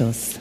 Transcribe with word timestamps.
Anstoß, 0.00 0.40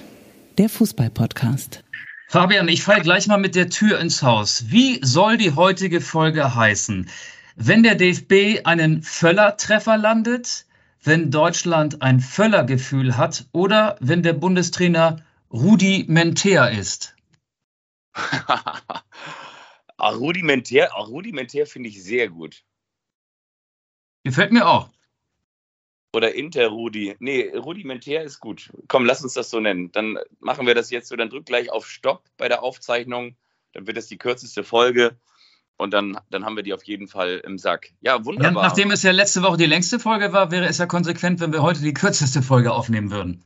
der 0.57 0.69
Fußball-Podcast. 0.69 1.83
Fabian, 2.29 2.69
ich 2.69 2.81
falle 2.81 3.01
gleich 3.01 3.27
mal 3.27 3.37
mit 3.37 3.55
der 3.55 3.69
Tür 3.69 3.99
ins 3.99 4.23
Haus. 4.23 4.71
Wie 4.71 5.01
soll 5.03 5.37
die 5.37 5.53
heutige 5.53 5.99
Folge 5.99 6.55
heißen? 6.55 7.09
Wenn 7.57 7.83
der 7.83 7.95
DFB 7.95 8.65
einen 8.65 9.03
Völler-Treffer 9.03 9.97
landet, 9.97 10.65
wenn 11.03 11.29
Deutschland 11.29 12.01
ein 12.01 12.21
Völler-Gefühl 12.21 13.17
hat 13.17 13.47
oder 13.51 13.97
wenn 13.99 14.23
der 14.23 14.31
Bundestrainer 14.31 15.25
rudimentär 15.51 16.71
ist? 16.71 17.17
rudimentär, 19.99 20.89
rudimentär 20.93 21.67
finde 21.67 21.89
ich 21.89 22.01
sehr 22.01 22.29
gut. 22.29 22.63
Gefällt 24.23 24.53
mir 24.53 24.69
auch. 24.69 24.89
Oder 26.13 26.33
Interrudi. 26.33 27.15
Nee, 27.19 27.51
rudimentär 27.55 28.23
ist 28.23 28.39
gut. 28.39 28.71
Komm, 28.87 29.05
lass 29.05 29.23
uns 29.23 29.33
das 29.33 29.49
so 29.49 29.59
nennen. 29.59 29.91
Dann 29.91 30.17
machen 30.39 30.65
wir 30.65 30.73
das 30.73 30.89
jetzt 30.89 31.07
so. 31.07 31.15
Dann 31.15 31.29
drück 31.29 31.45
gleich 31.45 31.71
auf 31.71 31.87
Stopp 31.87 32.23
bei 32.37 32.47
der 32.47 32.63
Aufzeichnung. 32.63 33.35
Dann 33.73 33.85
wird 33.85 33.97
das 33.97 34.07
die 34.07 34.17
kürzeste 34.17 34.63
Folge. 34.63 35.17
Und 35.77 35.93
dann, 35.93 36.19
dann 36.29 36.45
haben 36.45 36.55
wir 36.55 36.63
die 36.63 36.73
auf 36.73 36.83
jeden 36.83 37.07
Fall 37.07 37.41
im 37.45 37.57
Sack. 37.57 37.91
Ja, 38.01 38.25
wunderbar. 38.25 38.63
Ja, 38.63 38.69
nachdem 38.69 38.91
es 38.91 39.03
ja 39.03 39.11
letzte 39.11 39.43
Woche 39.43 39.57
die 39.57 39.65
längste 39.65 39.99
Folge 39.99 40.33
war, 40.33 40.51
wäre 40.51 40.65
es 40.65 40.79
ja 40.79 40.87
konsequent, 40.87 41.39
wenn 41.39 41.53
wir 41.53 41.61
heute 41.61 41.81
die 41.81 41.93
kürzeste 41.93 42.41
Folge 42.41 42.73
aufnehmen 42.73 43.11
würden. 43.11 43.45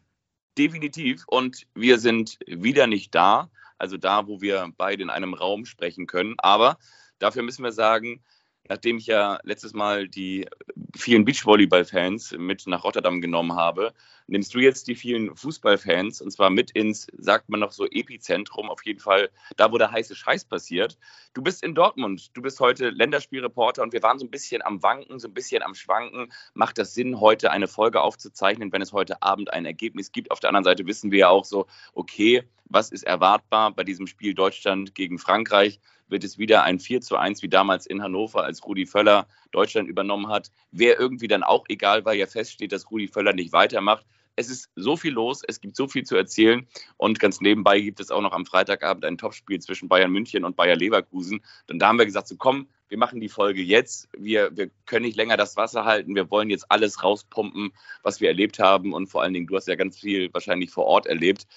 Definitiv. 0.57 1.26
Und 1.27 1.68
wir 1.76 1.99
sind 1.99 2.40
wieder 2.48 2.88
nicht 2.88 3.13
da. 3.13 3.52
Also 3.77 3.98
da, 3.98 4.27
wo 4.27 4.40
wir 4.41 4.71
beide 4.77 5.04
in 5.04 5.09
einem 5.09 5.34
Raum 5.34 5.66
sprechen 5.66 6.07
können. 6.07 6.35
Aber 6.38 6.77
dafür 7.20 7.43
müssen 7.43 7.63
wir 7.63 7.73
sagen, 7.73 8.23
nachdem 8.70 8.98
ich 8.98 9.08
ja 9.08 9.40
letztes 9.44 9.74
Mal 9.74 10.07
die 10.07 10.48
vielen 10.96 11.26
Beachvolleyball-Fans 11.26 12.35
mit 12.37 12.65
nach 12.68 12.84
Rotterdam 12.84 13.21
genommen 13.21 13.54
habe, 13.55 13.93
nimmst 14.27 14.54
du 14.54 14.60
jetzt 14.60 14.87
die 14.87 14.96
vielen 14.96 15.35
Fußballfans 15.35 16.21
und 16.21 16.32
zwar 16.32 16.49
mit 16.49 16.71
ins, 16.71 17.07
sagt 17.18 17.49
man 17.49 17.60
noch 17.60 17.71
so, 17.71 17.85
Epizentrum, 17.85 18.70
auf 18.70 18.85
jeden 18.85 18.99
Fall 18.99 19.29
da, 19.57 19.71
wo 19.71 19.77
der 19.77 19.91
heiße 19.91 20.15
Scheiß 20.15 20.46
passiert. 20.46 20.98
Du 21.34 21.41
bist 21.41 21.63
in 21.63 21.76
Dortmund, 21.76 22.35
du 22.35 22.41
bist 22.41 22.60
heute 22.60 22.90
Länderspielreporter 22.90 23.84
und 23.84 23.93
wir 23.93 24.04
waren 24.04 24.20
so 24.20 24.26
ein 24.26 24.32
bisschen 24.32 24.62
am 24.62 24.82
Wanken, 24.82 25.20
so 25.20 25.27
ein 25.27 25.34
bisschen 25.34 25.62
am 25.62 25.76
Schwanken. 25.76 26.32
Macht 26.54 26.77
das 26.77 26.93
Sinn, 26.93 27.20
heute 27.20 27.52
eine 27.52 27.68
Folge 27.68 28.02
aufzuzeichnen, 28.02 28.71
wenn 28.71 28.82
es 28.82 28.93
heute 28.93 29.21
Abend 29.21 29.52
ein 29.52 29.65
Ergebnis 29.65 30.12
gibt? 30.12 30.32
Auf 30.32 30.40
der 30.40 30.49
anderen 30.49 30.63
Seite 30.63 30.87
wissen 30.87 31.12
wir 31.12 31.20
ja 31.20 31.30
auch 31.30 31.46
so, 31.46 31.65
okay, 31.93 32.43
was 32.65 32.91
ist 32.91 33.04
erwartbar 33.04 33.71
bei 33.71 33.84
diesem 33.84 34.07
Spiel 34.07 34.34
Deutschland 34.34 34.96
gegen 34.96 35.20
Frankreich? 35.20 35.80
Wird 36.13 36.23
es 36.23 36.37
wieder 36.37 36.63
ein 36.63 36.79
4 36.79 37.01
zu 37.01 37.17
1 37.17 37.41
wie 37.41 37.49
damals 37.49 37.85
in 37.85 38.01
Hannover, 38.01 38.45
als 38.45 38.65
Rudi 38.65 38.85
Völler 38.85 39.27
Deutschland 39.51 39.89
übernommen 39.89 40.29
hat. 40.29 40.51
Wäre 40.71 40.97
irgendwie 40.97 41.27
dann 41.27 41.43
auch 41.43 41.65
egal, 41.67 42.05
weil 42.05 42.17
ja 42.17 42.27
feststeht, 42.27 42.71
dass 42.71 42.89
Rudi 42.89 43.09
Völler 43.09 43.33
nicht 43.33 43.51
weitermacht. 43.51 44.05
Es 44.35 44.49
ist 44.49 44.69
so 44.75 44.95
viel 44.95 45.13
los, 45.13 45.43
es 45.47 45.61
gibt 45.61 45.75
so 45.75 45.87
viel 45.87 46.03
zu 46.03 46.15
erzählen 46.15 46.67
und 46.97 47.19
ganz 47.19 47.39
nebenbei 47.39 47.79
gibt 47.81 47.99
es 47.99 48.09
auch 48.09 48.21
noch 48.21 48.31
am 48.31 48.45
Freitagabend 48.45 49.05
ein 49.05 49.17
Topspiel 49.17 49.59
zwischen 49.59 49.89
Bayern 49.89 50.11
München 50.11 50.43
und 50.43 50.55
Bayer 50.55 50.75
Leverkusen. 50.75 51.43
Und 51.69 51.79
da 51.79 51.89
haben 51.89 51.99
wir 51.99 52.05
gesagt, 52.05 52.29
so 52.29 52.35
komm, 52.35 52.67
wir 52.93 52.97
machen 52.97 53.19
die 53.19 53.29
Folge 53.29 53.61
jetzt. 53.61 54.07
Wir, 54.17 54.55
wir 54.55 54.69
können 54.85 55.05
nicht 55.05 55.17
länger 55.17 55.37
das 55.37 55.57
Wasser 55.57 55.84
halten. 55.85 56.15
Wir 56.15 56.29
wollen 56.29 56.49
jetzt 56.49 56.65
alles 56.69 57.03
rauspumpen, 57.03 57.73
was 58.03 58.21
wir 58.21 58.27
erlebt 58.27 58.59
haben. 58.59 58.93
Und 58.93 59.07
vor 59.07 59.23
allen 59.23 59.34
Dingen, 59.34 59.47
du 59.47 59.55
hast 59.55 59.67
ja 59.67 59.75
ganz 59.75 59.99
viel 59.99 60.31
wahrscheinlich 60.31 60.69
vor 60.69 60.85
Ort 60.85 61.07
erlebt. 61.07 61.47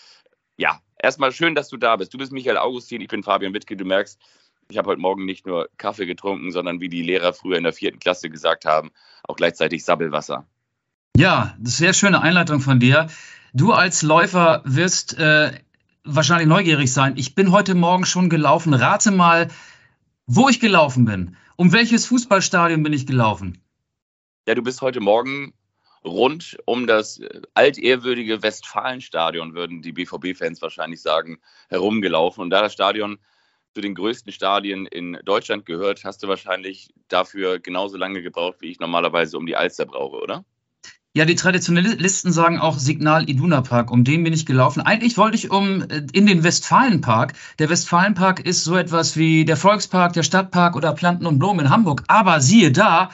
Ja, 0.56 0.80
erstmal 0.98 1.32
schön, 1.32 1.54
dass 1.54 1.68
du 1.68 1.76
da 1.76 1.96
bist. 1.96 2.14
Du 2.14 2.18
bist 2.18 2.32
Michael 2.32 2.56
Augustin, 2.56 3.02
ich 3.02 3.08
bin 3.08 3.22
Fabian 3.22 3.52
Wittke. 3.52 3.76
Du 3.76 3.84
merkst, 3.84 4.18
ich 4.68 4.78
habe 4.78 4.90
heute 4.90 5.00
Morgen 5.00 5.24
nicht 5.24 5.46
nur 5.46 5.68
Kaffee 5.76 6.06
getrunken, 6.06 6.50
sondern 6.50 6.80
wie 6.80 6.88
die 6.88 7.02
Lehrer 7.02 7.32
früher 7.32 7.56
in 7.56 7.64
der 7.64 7.72
vierten 7.72 7.98
Klasse 7.98 8.30
gesagt 8.30 8.64
haben, 8.64 8.90
auch 9.22 9.36
gleichzeitig 9.36 9.84
Sabbelwasser. 9.84 10.46
Ja, 11.16 11.56
sehr 11.62 11.92
schöne 11.92 12.20
Einleitung 12.20 12.60
von 12.60 12.80
dir. 12.80 13.08
Du 13.52 13.72
als 13.72 14.02
Läufer 14.02 14.62
wirst 14.64 15.18
äh, 15.18 15.52
wahrscheinlich 16.04 16.48
neugierig 16.48 16.92
sein. 16.92 17.14
Ich 17.16 17.34
bin 17.34 17.52
heute 17.52 17.74
Morgen 17.74 18.04
schon 18.04 18.28
gelaufen. 18.28 18.74
Rate 18.74 19.10
mal, 19.10 19.48
wo 20.26 20.48
ich 20.48 20.60
gelaufen 20.60 21.04
bin. 21.04 21.36
Um 21.56 21.72
welches 21.72 22.06
Fußballstadion 22.06 22.82
bin 22.82 22.92
ich 22.92 23.06
gelaufen? 23.06 23.62
Ja, 24.46 24.54
du 24.54 24.62
bist 24.62 24.82
heute 24.82 25.00
Morgen 25.00 25.54
rund 26.04 26.58
um 26.66 26.86
das 26.86 27.20
altehrwürdige 27.54 28.42
Westfalenstadion, 28.42 29.54
würden 29.54 29.82
die 29.82 29.92
BVB-Fans 29.92 30.60
wahrscheinlich 30.62 31.00
sagen, 31.00 31.38
herumgelaufen. 31.68 32.42
Und 32.42 32.50
da 32.50 32.60
das 32.60 32.72
Stadion 32.72 33.18
zu 33.76 33.82
den 33.82 33.94
größten 33.94 34.32
Stadien 34.32 34.86
in 34.86 35.18
Deutschland 35.26 35.66
gehört, 35.66 36.02
hast 36.04 36.22
du 36.22 36.28
wahrscheinlich 36.28 36.88
dafür 37.08 37.58
genauso 37.58 37.98
lange 37.98 38.22
gebraucht, 38.22 38.56
wie 38.60 38.70
ich 38.70 38.80
normalerweise 38.80 39.36
um 39.36 39.44
die 39.44 39.54
Alster 39.54 39.84
brauche, 39.84 40.16
oder? 40.16 40.46
Ja, 41.12 41.26
die 41.26 41.34
Traditionalisten 41.34 42.32
sagen 42.32 42.58
auch 42.58 42.78
Signal 42.78 43.28
Iduna 43.28 43.60
Park. 43.60 43.90
Um 43.90 44.02
den 44.02 44.24
bin 44.24 44.32
ich 44.32 44.46
gelaufen. 44.46 44.80
Eigentlich 44.80 45.18
wollte 45.18 45.36
ich 45.36 45.50
um 45.50 45.82
äh, 45.82 46.06
in 46.14 46.24
den 46.24 46.42
Westfalenpark. 46.42 47.34
Der 47.58 47.68
Westfalenpark 47.68 48.40
ist 48.40 48.64
so 48.64 48.76
etwas 48.76 49.18
wie 49.18 49.44
der 49.44 49.58
Volkspark, 49.58 50.14
der 50.14 50.22
Stadtpark 50.22 50.74
oder 50.74 50.94
Planten 50.94 51.26
und 51.26 51.38
Blumen 51.38 51.66
in 51.66 51.70
Hamburg. 51.70 52.02
Aber 52.08 52.40
siehe 52.40 52.72
da, 52.72 53.10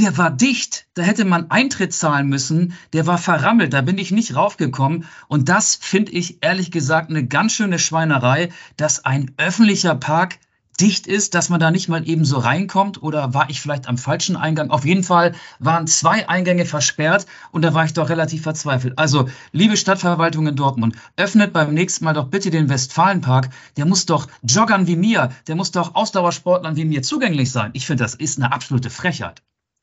der 0.00 0.16
war 0.16 0.30
dicht. 0.30 0.86
Da 0.94 1.02
hätte 1.02 1.24
man 1.24 1.50
Eintritt 1.50 1.92
zahlen 1.92 2.28
müssen. 2.28 2.74
Der 2.92 3.06
war 3.06 3.18
verrammelt. 3.18 3.72
Da 3.72 3.82
bin 3.82 3.98
ich 3.98 4.10
nicht 4.10 4.34
raufgekommen. 4.34 5.04
Und 5.28 5.48
das 5.48 5.74
finde 5.74 6.12
ich 6.12 6.42
ehrlich 6.42 6.70
gesagt 6.70 7.10
eine 7.10 7.26
ganz 7.26 7.52
schöne 7.52 7.78
Schweinerei, 7.78 8.48
dass 8.76 9.04
ein 9.04 9.30
öffentlicher 9.36 9.94
Park 9.94 10.38
dicht 10.80 11.06
ist, 11.06 11.34
dass 11.34 11.50
man 11.50 11.60
da 11.60 11.70
nicht 11.70 11.88
mal 11.90 12.08
eben 12.08 12.24
so 12.24 12.38
reinkommt 12.38 13.02
oder 13.02 13.34
war 13.34 13.50
ich 13.50 13.60
vielleicht 13.60 13.86
am 13.86 13.98
falschen 13.98 14.36
Eingang? 14.36 14.70
Auf 14.70 14.86
jeden 14.86 15.02
Fall 15.02 15.34
waren 15.58 15.86
zwei 15.86 16.28
Eingänge 16.28 16.64
versperrt 16.64 17.26
und 17.52 17.62
da 17.62 17.74
war 17.74 17.84
ich 17.84 17.92
doch 17.92 18.08
relativ 18.08 18.42
verzweifelt. 18.42 18.98
Also, 18.98 19.28
liebe 19.52 19.76
Stadtverwaltung 19.76 20.46
in 20.46 20.56
Dortmund, 20.56 20.96
öffnet 21.16 21.52
beim 21.52 21.74
nächsten 21.74 22.06
Mal 22.06 22.14
doch 22.14 22.28
bitte 22.28 22.50
den 22.50 22.70
Westfalenpark. 22.70 23.50
Der 23.76 23.84
muss 23.84 24.06
doch 24.06 24.28
Joggern 24.42 24.86
wie 24.86 24.96
mir, 24.96 25.30
der 25.46 25.56
muss 25.56 25.70
doch 25.70 25.94
Ausdauersportlern 25.94 26.76
wie 26.76 26.86
mir 26.86 27.02
zugänglich 27.02 27.52
sein. 27.52 27.70
Ich 27.74 27.86
finde, 27.86 28.04
das 28.04 28.14
ist 28.14 28.38
eine 28.38 28.52
absolute 28.52 28.88
Frechheit. 28.88 29.42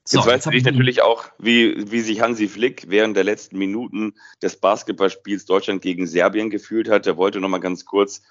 So, 0.10 0.20
jetzt 0.20 0.28
weißt 0.28 0.46
du 0.46 0.72
natürlich 0.72 1.02
auch, 1.02 1.26
wie, 1.38 1.92
wie 1.92 2.00
sich 2.00 2.22
Hansi 2.22 2.48
Flick 2.48 2.86
während 2.88 3.18
der 3.18 3.26
letzten 3.26 3.58
Minuten 3.58 4.14
des 4.42 4.56
Basketballspiels 4.56 5.44
Deutschland 5.44 5.82
gegen 5.82 6.08
Serbien 6.08 6.50
gefühlt 6.50 6.90
hat. 6.90 7.06
Er 7.08 7.18
wollte 7.18 7.42
nochmal 7.42 7.60
ganz 7.60 7.84
kurz 7.84 8.22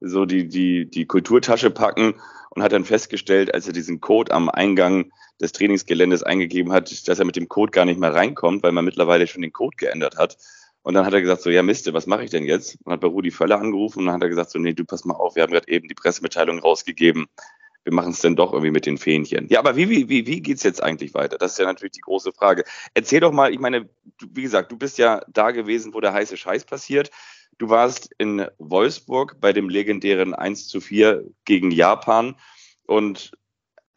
so 0.00 0.24
die, 0.24 0.48
die, 0.48 0.90
die 0.90 1.06
Kulturtasche 1.06 1.70
packen 1.70 2.14
und 2.50 2.64
hat 2.64 2.72
dann 2.72 2.84
festgestellt, 2.84 3.54
als 3.54 3.68
er 3.68 3.72
diesen 3.72 4.00
Code 4.00 4.32
am 4.32 4.48
Eingang 4.48 5.12
des 5.40 5.52
Trainingsgeländes 5.52 6.24
eingegeben 6.24 6.72
hat, 6.72 7.06
dass 7.06 7.18
er 7.20 7.24
mit 7.24 7.36
dem 7.36 7.48
Code 7.48 7.70
gar 7.70 7.84
nicht 7.84 8.00
mehr 8.00 8.12
reinkommt, 8.12 8.64
weil 8.64 8.72
man 8.72 8.84
mittlerweile 8.84 9.28
schon 9.28 9.42
den 9.42 9.52
Code 9.52 9.76
geändert 9.76 10.18
hat. 10.18 10.36
Und 10.82 10.94
dann 10.94 11.06
hat 11.06 11.12
er 11.12 11.20
gesagt, 11.20 11.42
so, 11.42 11.50
ja 11.50 11.62
Miste, 11.62 11.94
was 11.94 12.08
mache 12.08 12.24
ich 12.24 12.30
denn 12.30 12.44
jetzt? 12.44 12.76
Und 12.82 12.92
hat 12.92 13.00
bei 13.00 13.06
Rudi 13.06 13.30
Völler 13.30 13.60
angerufen 13.60 14.00
und 14.00 14.06
dann 14.06 14.16
hat 14.16 14.22
er 14.22 14.30
gesagt, 14.30 14.50
so, 14.50 14.58
nee, 14.58 14.72
du 14.72 14.84
pass 14.84 15.04
mal 15.04 15.14
auf, 15.14 15.36
wir 15.36 15.44
haben 15.44 15.52
gerade 15.52 15.68
eben 15.68 15.86
die 15.86 15.94
Pressemitteilung 15.94 16.58
rausgegeben, 16.58 17.28
wir 17.84 17.92
machen 17.92 18.12
es 18.12 18.20
denn 18.20 18.36
doch 18.36 18.52
irgendwie 18.52 18.70
mit 18.70 18.86
den 18.86 18.98
Fähnchen. 18.98 19.48
Ja, 19.48 19.58
aber 19.58 19.76
wie, 19.76 19.88
wie, 19.88 20.08
wie, 20.08 20.26
wie 20.26 20.40
geht's 20.42 20.62
jetzt 20.62 20.82
eigentlich 20.82 21.14
weiter? 21.14 21.38
Das 21.38 21.52
ist 21.52 21.58
ja 21.58 21.64
natürlich 21.64 21.92
die 21.92 22.00
große 22.00 22.32
Frage. 22.32 22.64
Erzähl 22.94 23.20
doch 23.20 23.32
mal, 23.32 23.52
ich 23.52 23.58
meine, 23.58 23.88
wie 24.30 24.42
gesagt, 24.42 24.70
du 24.70 24.76
bist 24.76 24.98
ja 24.98 25.22
da 25.28 25.50
gewesen, 25.50 25.94
wo 25.94 26.00
der 26.00 26.12
heiße 26.12 26.36
Scheiß 26.36 26.64
passiert. 26.64 27.10
Du 27.58 27.68
warst 27.68 28.10
in 28.18 28.46
Wolfsburg 28.58 29.40
bei 29.40 29.52
dem 29.52 29.68
legendären 29.68 30.34
1 30.34 30.68
zu 30.68 30.80
4 30.80 31.24
gegen 31.44 31.70
Japan. 31.70 32.36
Und 32.86 33.32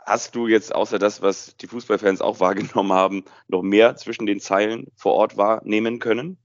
hast 0.05 0.35
du 0.35 0.47
jetzt 0.47 0.73
außer 0.73 0.99
das, 0.99 1.21
was 1.21 1.57
die 1.57 1.67
Fußballfans 1.67 2.21
auch 2.21 2.39
wahrgenommen 2.39 2.93
haben, 2.93 3.25
noch 3.47 3.61
mehr 3.61 3.95
zwischen 3.95 4.25
den 4.25 4.39
Zeilen 4.39 4.87
vor 4.95 5.13
Ort 5.13 5.37
wahrnehmen 5.37 5.99
können? 5.99 6.37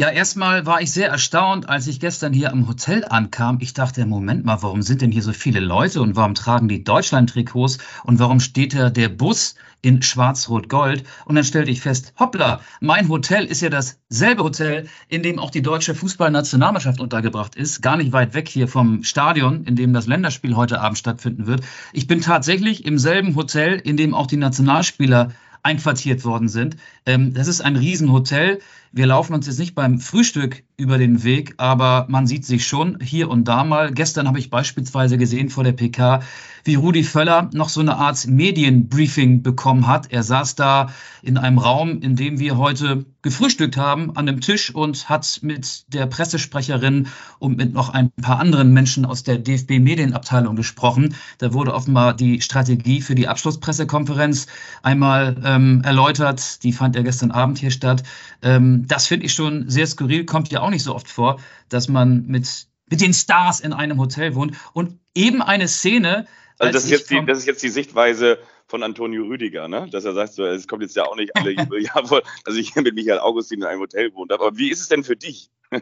Ja, 0.00 0.08
erstmal 0.08 0.64
war 0.64 0.80
ich 0.80 0.92
sehr 0.92 1.10
erstaunt, 1.10 1.68
als 1.68 1.86
ich 1.86 2.00
gestern 2.00 2.32
hier 2.32 2.52
am 2.52 2.66
Hotel 2.66 3.04
ankam. 3.04 3.58
Ich 3.60 3.74
dachte, 3.74 4.06
Moment 4.06 4.46
mal, 4.46 4.62
warum 4.62 4.80
sind 4.80 5.02
denn 5.02 5.12
hier 5.12 5.20
so 5.20 5.34
viele 5.34 5.60
Leute 5.60 6.00
und 6.00 6.16
warum 6.16 6.34
tragen 6.34 6.68
die 6.68 6.82
Deutschland-Trikots 6.82 7.76
und 8.04 8.18
warum 8.18 8.40
steht 8.40 8.72
da 8.72 8.88
der 8.88 9.10
Bus 9.10 9.56
in 9.82 10.00
Schwarz-Rot-Gold? 10.00 11.04
Und 11.26 11.34
dann 11.34 11.44
stellte 11.44 11.70
ich 11.70 11.82
fest, 11.82 12.14
hoppla, 12.18 12.62
mein 12.80 13.10
Hotel 13.10 13.44
ist 13.44 13.60
ja 13.60 13.68
dasselbe 13.68 14.42
Hotel, 14.42 14.88
in 15.08 15.22
dem 15.22 15.38
auch 15.38 15.50
die 15.50 15.60
deutsche 15.60 15.94
Fußballnationalmannschaft 15.94 16.98
untergebracht 16.98 17.54
ist, 17.54 17.82
gar 17.82 17.98
nicht 17.98 18.12
weit 18.12 18.32
weg 18.32 18.48
hier 18.48 18.68
vom 18.68 19.04
Stadion, 19.04 19.64
in 19.64 19.76
dem 19.76 19.92
das 19.92 20.06
Länderspiel 20.06 20.56
heute 20.56 20.80
Abend 20.80 20.96
stattfinden 20.96 21.46
wird. 21.46 21.60
Ich 21.92 22.06
bin 22.06 22.22
tatsächlich 22.22 22.86
im 22.86 22.98
selben 22.98 23.36
Hotel, 23.36 23.74
in 23.74 23.98
dem 23.98 24.14
auch 24.14 24.28
die 24.28 24.38
Nationalspieler 24.38 25.32
einquartiert 25.62 26.24
worden 26.24 26.48
sind. 26.48 26.76
Ähm, 27.06 27.34
das 27.34 27.48
ist 27.48 27.60
ein 27.60 27.76
Riesenhotel. 27.76 28.60
Wir 28.92 29.06
laufen 29.06 29.34
uns 29.34 29.46
jetzt 29.46 29.60
nicht 29.60 29.76
beim 29.76 30.00
Frühstück 30.00 30.64
über 30.76 30.98
den 30.98 31.22
Weg, 31.22 31.54
aber 31.58 32.06
man 32.08 32.26
sieht 32.26 32.44
sich 32.44 32.66
schon 32.66 32.98
hier 33.00 33.30
und 33.30 33.44
da 33.46 33.62
mal. 33.62 33.92
Gestern 33.92 34.26
habe 34.26 34.40
ich 34.40 34.50
beispielsweise 34.50 35.16
gesehen 35.16 35.48
vor 35.48 35.62
der 35.62 35.74
PK, 35.74 36.22
wie 36.64 36.74
Rudi 36.74 37.04
Völler 37.04 37.50
noch 37.52 37.68
so 37.68 37.80
eine 37.80 37.96
Art 37.96 38.26
Medienbriefing 38.26 39.42
bekommen 39.42 39.86
hat. 39.86 40.10
Er 40.10 40.24
saß 40.24 40.56
da 40.56 40.88
in 41.22 41.38
einem 41.38 41.58
Raum, 41.58 42.00
in 42.00 42.16
dem 42.16 42.40
wir 42.40 42.56
heute 42.56 43.04
gefrühstückt 43.22 43.76
haben, 43.76 44.16
an 44.16 44.28
einem 44.28 44.40
Tisch 44.40 44.74
und 44.74 45.08
hat 45.08 45.38
mit 45.42 45.84
der 45.92 46.06
Pressesprecherin 46.06 47.08
und 47.38 47.58
mit 47.58 47.72
noch 47.72 47.90
ein 47.90 48.10
paar 48.10 48.40
anderen 48.40 48.72
Menschen 48.72 49.04
aus 49.04 49.22
der 49.22 49.38
DFB-Medienabteilung 49.38 50.56
gesprochen. 50.56 51.14
Da 51.38 51.52
wurde 51.52 51.74
offenbar 51.74 52.14
die 52.14 52.40
Strategie 52.40 53.02
für 53.02 53.14
die 53.14 53.28
Abschlusspressekonferenz 53.28 54.46
einmal 54.82 55.36
ähm, 55.44 55.82
erläutert. 55.84 56.62
Die 56.64 56.72
fand 56.72 56.96
ja 56.96 57.02
gestern 57.02 57.30
Abend 57.30 57.58
hier 57.58 57.70
statt. 57.70 58.02
Ähm, 58.42 58.79
Ähm, 58.80 58.86
das 58.86 59.06
finde 59.06 59.26
ich 59.26 59.32
schon 59.32 59.68
sehr 59.68 59.86
skurril, 59.86 60.24
kommt 60.24 60.50
ja 60.50 60.60
auch 60.60 60.70
nicht 60.70 60.82
so 60.82 60.94
oft 60.94 61.08
vor, 61.08 61.40
dass 61.68 61.88
man 61.88 62.26
mit, 62.26 62.66
mit 62.88 63.00
den 63.00 63.14
Stars 63.14 63.60
in 63.60 63.72
einem 63.72 63.98
Hotel 63.98 64.34
wohnt. 64.34 64.56
Und 64.72 64.98
eben 65.14 65.42
eine 65.42 65.68
Szene. 65.68 66.26
Also 66.58 66.72
das 66.72 66.84
ist, 66.84 66.90
jetzt 66.90 67.10
die, 67.10 67.24
das 67.24 67.38
ist 67.38 67.46
jetzt 67.46 67.62
die 67.62 67.68
Sichtweise 67.68 68.38
von 68.66 68.82
Antonio 68.82 69.24
Rüdiger, 69.24 69.66
ne? 69.68 69.88
dass 69.90 70.04
er 70.04 70.14
sagt, 70.14 70.34
so, 70.34 70.44
es 70.44 70.68
kommt 70.68 70.82
jetzt 70.82 70.94
ja 70.94 71.04
auch 71.04 71.16
nicht 71.16 71.34
alle 71.36 71.52
Jahre 71.80 72.22
dass 72.44 72.54
ich 72.54 72.74
mit 72.74 72.94
Michael 72.94 73.18
Augustin 73.18 73.60
in 73.60 73.66
einem 73.66 73.80
Hotel 73.80 74.14
wohnt. 74.14 74.32
Aber 74.32 74.56
wie 74.56 74.70
ist 74.70 74.80
es 74.80 74.88
denn 74.88 75.04
für 75.04 75.16
dich? 75.16 75.50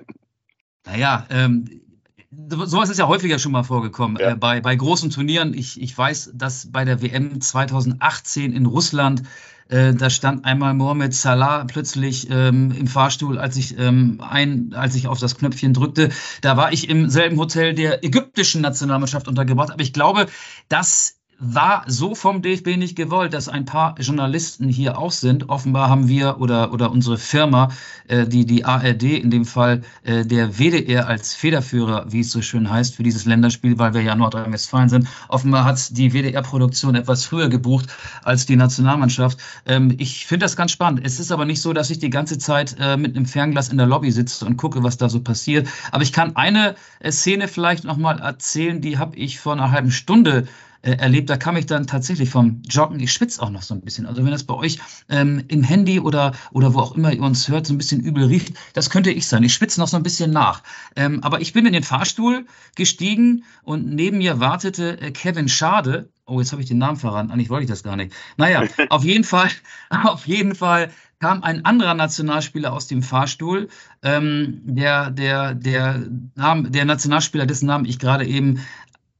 Naja, 0.86 1.26
ähm, 1.28 1.82
sowas 2.30 2.88
ist 2.88 2.98
ja 2.98 3.08
häufiger 3.08 3.38
schon 3.38 3.52
mal 3.52 3.62
vorgekommen. 3.62 4.16
Ja. 4.18 4.30
Äh, 4.30 4.36
bei, 4.36 4.62
bei 4.62 4.74
großen 4.74 5.10
Turnieren, 5.10 5.52
ich, 5.52 5.80
ich 5.82 5.98
weiß, 5.98 6.32
dass 6.34 6.72
bei 6.72 6.86
der 6.86 7.02
WM 7.02 7.42
2018 7.42 8.52
in 8.52 8.64
Russland, 8.64 9.22
äh, 9.69 9.94
da 9.94 10.11
stand 10.11 10.44
einmal 10.44 10.75
Mohamed 10.75 11.15
Salah 11.15 11.65
plötzlich 11.65 12.29
ähm, 12.31 12.73
im 12.76 12.87
Fahrstuhl, 12.87 13.38
als 13.38 13.56
ich, 13.56 13.79
ähm, 13.79 14.20
ein, 14.26 14.73
als 14.75 14.94
ich 14.94 15.09
auf 15.09 15.20
das 15.20 15.37
Knöpfchen 15.37 15.75
drückte. 15.75 16.11
Da 16.41 16.56
war 16.56 16.73
ich 16.73 16.88
im 16.88 17.11
selben 17.11 17.38
Hotel 17.38 17.75
der 17.75 18.05
ägyptischen 18.05 18.62
Nationalmannschaft 18.62 19.29
untergebracht. 19.29 19.70
Aber 19.70 19.82
ich 19.82 19.93
glaube, 19.93 20.26
dass 20.69 21.18
war 21.40 21.85
so 21.87 22.17
vom 22.17 22.43
DFB 22.43 22.76
nicht 22.76 22.96
gewollt, 22.96 23.32
dass 23.32 23.49
ein 23.49 23.64
paar 23.64 23.94
Journalisten 24.00 24.69
hier 24.69 24.99
auch 24.99 25.12
sind. 25.12 25.49
Offenbar 25.49 25.88
haben 25.88 26.08
wir 26.08 26.40
oder, 26.40 26.73
oder 26.73 26.90
unsere 26.90 27.17
Firma, 27.17 27.70
äh, 28.08 28.26
die, 28.26 28.44
die 28.44 28.64
ARD, 28.64 29.05
in 29.05 29.31
dem 29.31 29.44
Fall 29.44 29.82
äh, 30.02 30.25
der 30.25 30.58
WDR 30.58 31.06
als 31.06 31.35
Federführer, 31.35 32.06
wie 32.08 32.20
es 32.20 32.32
so 32.32 32.43
schön 32.43 32.69
heißt, 32.69 32.96
für 32.96 33.05
dieses 33.05 33.25
Länderspiel, 33.25 33.79
weil 33.79 33.94
wir 33.94 34.02
ja 34.02 34.17
Nordrhein-Westfalen 34.17 34.88
sind. 34.88 35.06
Offenbar 35.29 35.64
hat 35.64 35.96
die 35.96 36.12
WDR-Produktion 36.12 36.96
etwas 36.96 37.25
früher 37.25 37.49
gebucht 37.49 37.87
als 38.25 38.46
die 38.46 38.56
Nationalmannschaft. 38.56 39.38
Ähm, 39.64 39.94
ich 39.99 40.26
finde 40.26 40.44
das 40.44 40.56
ganz 40.56 40.73
spannend. 40.73 41.02
Es 41.05 41.20
ist 41.20 41.31
aber 41.31 41.44
nicht 41.44 41.62
so, 41.62 41.73
dass 41.73 41.91
ich 41.91 42.00
die 42.00 42.11
ganze 42.11 42.38
Zeit 42.38 42.75
äh, 42.81 42.96
mit 42.96 43.14
einem 43.14 43.26
Fernglas 43.26 43.69
in 43.69 43.79
der 43.79 43.87
Lobby 43.87 44.11
sitze 44.11 44.44
und 44.44 44.56
gucke, 44.56 44.82
was 44.82 44.96
da 44.96 45.08
so 45.08 45.20
passiert. 45.20 45.69
Aber 45.93 46.02
ich 46.02 46.12
kann 46.12 46.34
eine 46.34 46.75
äh, 46.99 47.12
Szene 47.12 47.46
vielleicht 47.46 47.84
nochmal 47.84 48.19
erzählen, 48.19 48.81
die 48.81 48.99
habe 48.99 49.14
ich 49.17 49.38
vor 49.38 49.52
einer 49.52 49.70
halben 49.70 49.93
Stunde 49.93 50.49
äh, 50.82 50.92
erlebt. 50.92 51.30
Da 51.30 51.36
kam 51.36 51.56
ich 51.56 51.66
dann 51.66 51.86
tatsächlich 51.86 52.30
vom 52.30 52.62
Joggen, 52.69 53.00
ich 53.00 53.12
schwitze 53.12 53.42
auch 53.42 53.50
noch 53.50 53.62
so 53.62 53.75
ein 53.75 53.80
bisschen. 53.80 54.06
Also 54.06 54.25
wenn 54.25 54.30
das 54.30 54.44
bei 54.44 54.54
euch 54.54 54.78
ähm, 55.08 55.44
im 55.48 55.62
Handy 55.62 56.00
oder, 56.00 56.32
oder 56.52 56.75
wo 56.75 56.80
auch 56.80 56.94
immer 56.96 57.12
ihr 57.12 57.22
uns 57.22 57.48
hört, 57.48 57.66
so 57.66 57.75
ein 57.75 57.78
bisschen 57.78 58.00
übel 58.00 58.25
riecht, 58.25 58.54
das 58.75 58.90
könnte 58.90 59.10
ich 59.10 59.26
sein. 59.26 59.42
Ich 59.42 59.54
schwitze 59.54 59.80
noch 59.80 59.88
so 59.88 59.96
ein 59.96 60.02
bisschen 60.02 60.30
nach. 60.30 60.62
Ähm, 60.96 61.22
aber 61.22 61.40
ich 61.40 61.52
bin 61.52 61.66
in 61.66 61.72
den 61.72 61.82
Fahrstuhl 61.82 62.46
gestiegen 62.76 63.44
und 63.62 63.86
neben 63.86 64.19
mir 64.19 64.40
wartete 64.40 65.00
äh, 65.00 65.10
Kevin 65.10 65.48
Schade. 65.48 66.10
Oh, 66.26 66.40
jetzt 66.40 66.52
habe 66.52 66.62
ich 66.62 66.69
den 66.69 66.78
Namen 66.78 66.98
verraten. 66.98 67.31
Eigentlich 67.31 67.50
wollte 67.50 67.64
ich 67.64 67.70
das 67.70 67.82
gar 67.82 67.96
nicht. 67.96 68.12
Naja, 68.36 68.64
auf 68.90 69.04
jeden 69.04 69.24
Fall, 69.24 69.50
auf 69.90 70.26
jeden 70.26 70.54
Fall 70.54 70.90
kam 71.20 71.42
ein 71.42 71.64
anderer 71.64 71.94
Nationalspieler 71.94 72.72
aus 72.72 72.86
dem 72.86 73.02
Fahrstuhl, 73.02 73.69
ähm, 74.02 74.60
der, 74.64 75.10
der, 75.10 75.54
der, 75.54 76.06
Name, 76.36 76.70
der 76.70 76.84
Nationalspieler, 76.84 77.46
dessen 77.46 77.66
Namen 77.66 77.84
ich 77.84 77.98
gerade 77.98 78.24
eben 78.24 78.60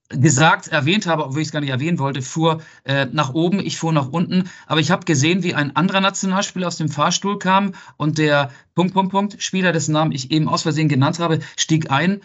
gesagt, 0.09 0.69
erwähnt 0.69 1.07
habe, 1.07 1.25
obwohl 1.25 1.43
ich 1.43 1.49
es 1.49 1.53
gar 1.53 1.61
nicht 1.61 1.71
erwähnen 1.71 1.99
wollte, 1.99 2.23
fuhr 2.23 2.63
äh, 2.85 3.07
nach 3.13 3.35
oben, 3.35 3.61
ich 3.61 3.77
fuhr 3.77 3.93
nach 3.93 4.09
unten. 4.09 4.51
Aber 4.67 4.81
ich 4.81 4.91
habe 4.91 5.05
gesehen, 5.05 5.43
wie 5.43 5.55
ein 5.55 5.77
anderer 5.77 6.01
Nationalspieler 6.01 6.67
aus 6.67 6.77
dem 6.79 6.89
Fahrstuhl 6.89 7.39
kam 7.39 7.75
und 7.97 8.19
der 8.19 8.51
Punkt, 8.75 8.95
Punkt, 8.95 9.13
Punkt, 9.13 9.43
Spieler, 9.43 9.73
dessen 9.73 9.93
Namen 9.93 10.13
ich 10.13 10.31
eben 10.31 10.49
aus 10.49 10.63
Versehen 10.63 10.89
genannt 10.89 11.19
habe, 11.19 11.41
stieg 11.57 11.91
ein 11.91 12.23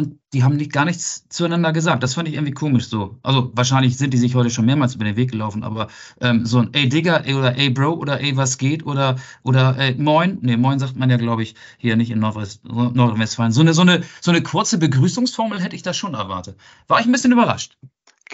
und 0.00 0.18
die 0.32 0.42
haben 0.42 0.56
nicht, 0.56 0.72
gar 0.72 0.86
nichts 0.86 1.28
zueinander 1.28 1.72
gesagt. 1.72 2.02
Das 2.02 2.14
fand 2.14 2.26
ich 2.26 2.34
irgendwie 2.34 2.54
komisch 2.54 2.88
so. 2.88 3.18
Also 3.22 3.50
wahrscheinlich 3.54 3.98
sind 3.98 4.14
die 4.14 4.18
sich 4.18 4.34
heute 4.34 4.48
schon 4.48 4.64
mehrmals 4.64 4.94
über 4.94 5.04
den 5.04 5.16
Weg 5.16 5.30
gelaufen, 5.30 5.62
aber 5.62 5.88
ähm, 6.22 6.46
so 6.46 6.58
ein 6.58 6.72
Ey 6.72 6.88
Digger 6.88 7.26
ey, 7.26 7.34
oder 7.34 7.56
Ey 7.56 7.68
Bro 7.68 7.92
oder 7.94 8.18
Ey 8.20 8.34
was 8.36 8.56
geht 8.56 8.86
oder 8.86 9.16
oder 9.42 9.76
ey, 9.76 9.94
Moin, 9.96 10.38
nee, 10.40 10.56
Moin 10.56 10.78
sagt 10.78 10.96
man 10.96 11.10
ja, 11.10 11.18
glaube 11.18 11.42
ich, 11.42 11.54
hier 11.76 11.96
nicht 11.96 12.10
in 12.10 12.20
Nordrhein-Westfalen. 12.20 13.52
So 13.52 13.60
eine, 13.60 13.74
so, 13.74 13.82
eine, 13.82 14.02
so 14.22 14.30
eine 14.30 14.42
kurze 14.42 14.78
Begrüßungsformel 14.78 15.60
hätte 15.60 15.76
ich 15.76 15.82
da 15.82 15.92
schon 15.92 16.14
erwartet. 16.14 16.56
War 16.88 17.00
ich 17.00 17.06
ein 17.06 17.12
bisschen 17.12 17.32
überrascht. 17.32 17.76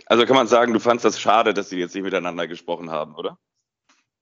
Also 0.06 0.24
kann 0.26 0.36
man 0.36 0.46
sagen, 0.46 0.72
du 0.72 0.78
fandst 0.78 1.04
das 1.04 1.18
schade, 1.18 1.52
dass 1.54 1.70
sie 1.70 1.78
jetzt 1.78 1.94
nicht 1.94 2.04
miteinander 2.04 2.46
gesprochen 2.46 2.90
haben, 2.90 3.14
oder? 3.14 3.38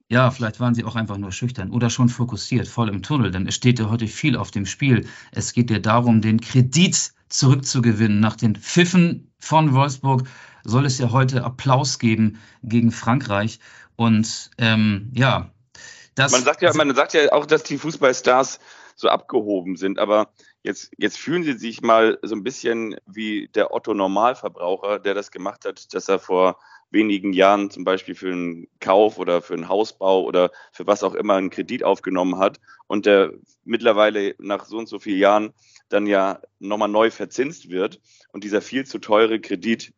Ja, 0.07 0.29
vielleicht 0.29 0.59
waren 0.59 0.75
sie 0.75 0.83
auch 0.83 0.95
einfach 0.95 1.17
nur 1.17 1.31
schüchtern 1.31 1.71
oder 1.71 1.89
schon 1.89 2.09
fokussiert, 2.09 2.67
voll 2.67 2.89
im 2.89 3.01
Tunnel, 3.01 3.31
denn 3.31 3.47
es 3.47 3.55
steht 3.55 3.79
ja 3.79 3.89
heute 3.89 4.07
viel 4.07 4.37
auf 4.37 4.51
dem 4.51 4.67
Spiel. 4.67 5.07
Es 5.31 5.53
geht 5.53 5.71
ja 5.71 5.79
darum, 5.79 6.21
den 6.21 6.39
Kredit 6.39 7.14
zurückzugewinnen. 7.29 8.19
Nach 8.19 8.35
den 8.35 8.55
Pfiffen 8.55 9.31
von 9.39 9.73
Wolfsburg 9.73 10.27
soll 10.63 10.85
es 10.85 10.97
ja 10.97 11.11
heute 11.11 11.43
Applaus 11.43 11.99
geben 11.99 12.39
gegen 12.63 12.91
Frankreich. 12.91 13.59
Und 13.95 14.51
ähm, 14.57 15.11
ja, 15.13 15.51
das. 16.15 16.31
Man 16.31 16.43
sagt 16.43 16.61
ja, 16.61 16.73
man 16.73 16.93
sagt 16.95 17.13
ja 17.13 17.31
auch, 17.31 17.45
dass 17.45 17.63
die 17.63 17.77
Fußballstars 17.77 18.59
so 18.95 19.09
abgehoben 19.09 19.75
sind, 19.75 19.99
aber 19.99 20.29
jetzt, 20.63 20.91
jetzt 20.97 21.17
fühlen 21.17 21.43
sie 21.43 21.53
sich 21.53 21.81
mal 21.81 22.17
so 22.21 22.33
ein 22.33 22.43
bisschen 22.43 22.95
wie 23.05 23.49
der 23.49 23.73
Otto 23.73 23.93
Normalverbraucher, 23.93 24.99
der 24.99 25.13
das 25.13 25.31
gemacht 25.31 25.65
hat, 25.65 25.93
dass 25.93 26.07
er 26.07 26.19
vor 26.19 26.57
wenigen 26.95 27.33
Jahren 27.33 27.69
zum 27.69 27.83
Beispiel 27.83 28.15
für 28.15 28.31
einen 28.31 28.67
Kauf 28.79 29.19
oder 29.19 29.43
für 29.43 29.53
einen 29.53 29.69
Hausbau 29.69 30.23
oder 30.23 30.49
für 30.71 30.87
was 30.87 31.03
auch 31.03 31.13
immer 31.13 31.35
einen 31.35 31.51
Kredit 31.51 31.83
aufgenommen 31.83 32.39
hat 32.39 32.59
und 32.87 33.05
der 33.05 33.33
mittlerweile 33.63 34.33
nach 34.39 34.65
so 34.65 34.79
und 34.79 34.89
so 34.89 34.97
vielen 34.97 35.19
Jahren 35.19 35.53
dann 35.89 36.07
ja 36.07 36.41
nochmal 36.57 36.89
neu 36.89 37.11
verzinst 37.11 37.69
wird 37.69 38.01
und 38.31 38.43
dieser 38.43 38.61
viel 38.61 38.87
zu 38.87 38.97
teure 38.97 39.39
Kredit, 39.39 39.93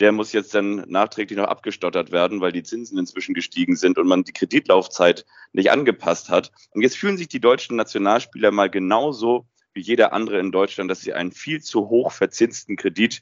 der 0.00 0.12
muss 0.12 0.32
jetzt 0.32 0.54
dann 0.54 0.84
nachträglich 0.88 1.38
noch 1.38 1.48
abgestottert 1.48 2.10
werden, 2.10 2.40
weil 2.40 2.52
die 2.52 2.62
Zinsen 2.62 2.98
inzwischen 2.98 3.34
gestiegen 3.34 3.76
sind 3.76 3.96
und 3.98 4.06
man 4.06 4.24
die 4.24 4.32
Kreditlaufzeit 4.32 5.24
nicht 5.52 5.70
angepasst 5.70 6.28
hat. 6.28 6.52
Und 6.72 6.82
jetzt 6.82 6.96
fühlen 6.96 7.16
sich 7.16 7.28
die 7.28 7.40
deutschen 7.40 7.76
Nationalspieler 7.76 8.50
mal 8.50 8.70
genauso 8.70 9.46
wie 9.72 9.80
jeder 9.80 10.12
andere 10.12 10.40
in 10.40 10.52
Deutschland, 10.52 10.90
dass 10.90 11.00
sie 11.00 11.12
einen 11.12 11.32
viel 11.32 11.62
zu 11.62 11.88
hoch 11.88 12.12
verzinsten 12.12 12.76
Kredit 12.76 13.20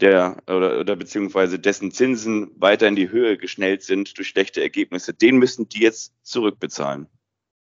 der 0.00 0.36
oder, 0.46 0.80
oder 0.80 0.96
beziehungsweise 0.96 1.58
dessen 1.58 1.90
Zinsen 1.90 2.50
weiter 2.56 2.88
in 2.88 2.96
die 2.96 3.10
Höhe 3.10 3.36
geschnellt 3.36 3.82
sind 3.82 4.16
durch 4.16 4.28
schlechte 4.28 4.62
Ergebnisse, 4.62 5.14
den 5.14 5.38
müssen 5.38 5.68
die 5.68 5.80
jetzt 5.80 6.12
zurückbezahlen. 6.22 7.06